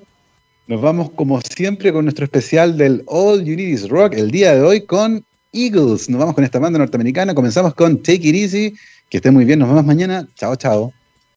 nos 0.67 0.81
vamos 0.81 1.11
como 1.11 1.39
siempre 1.41 1.91
con 1.91 2.05
nuestro 2.05 2.25
especial 2.25 2.77
del 2.77 3.03
All 3.07 3.43
You 3.43 3.55
Need 3.55 3.67
Is 3.67 3.89
Rock 3.89 4.13
el 4.13 4.31
día 4.31 4.55
de 4.55 4.61
hoy 4.61 4.81
con 4.81 5.25
Eagles. 5.51 6.09
Nos 6.09 6.19
vamos 6.19 6.35
con 6.35 6.43
esta 6.43 6.59
banda 6.59 6.79
norteamericana. 6.79 7.35
Comenzamos 7.35 7.73
con 7.73 8.01
Take 8.01 8.27
It 8.27 8.35
Easy. 8.35 8.75
Que 9.09 9.17
esté 9.17 9.31
muy 9.31 9.45
bien. 9.45 9.59
Nos 9.59 9.69
vemos 9.69 9.85
mañana. 9.85 10.27
Chao, 10.35 10.55
chao. 10.55 10.93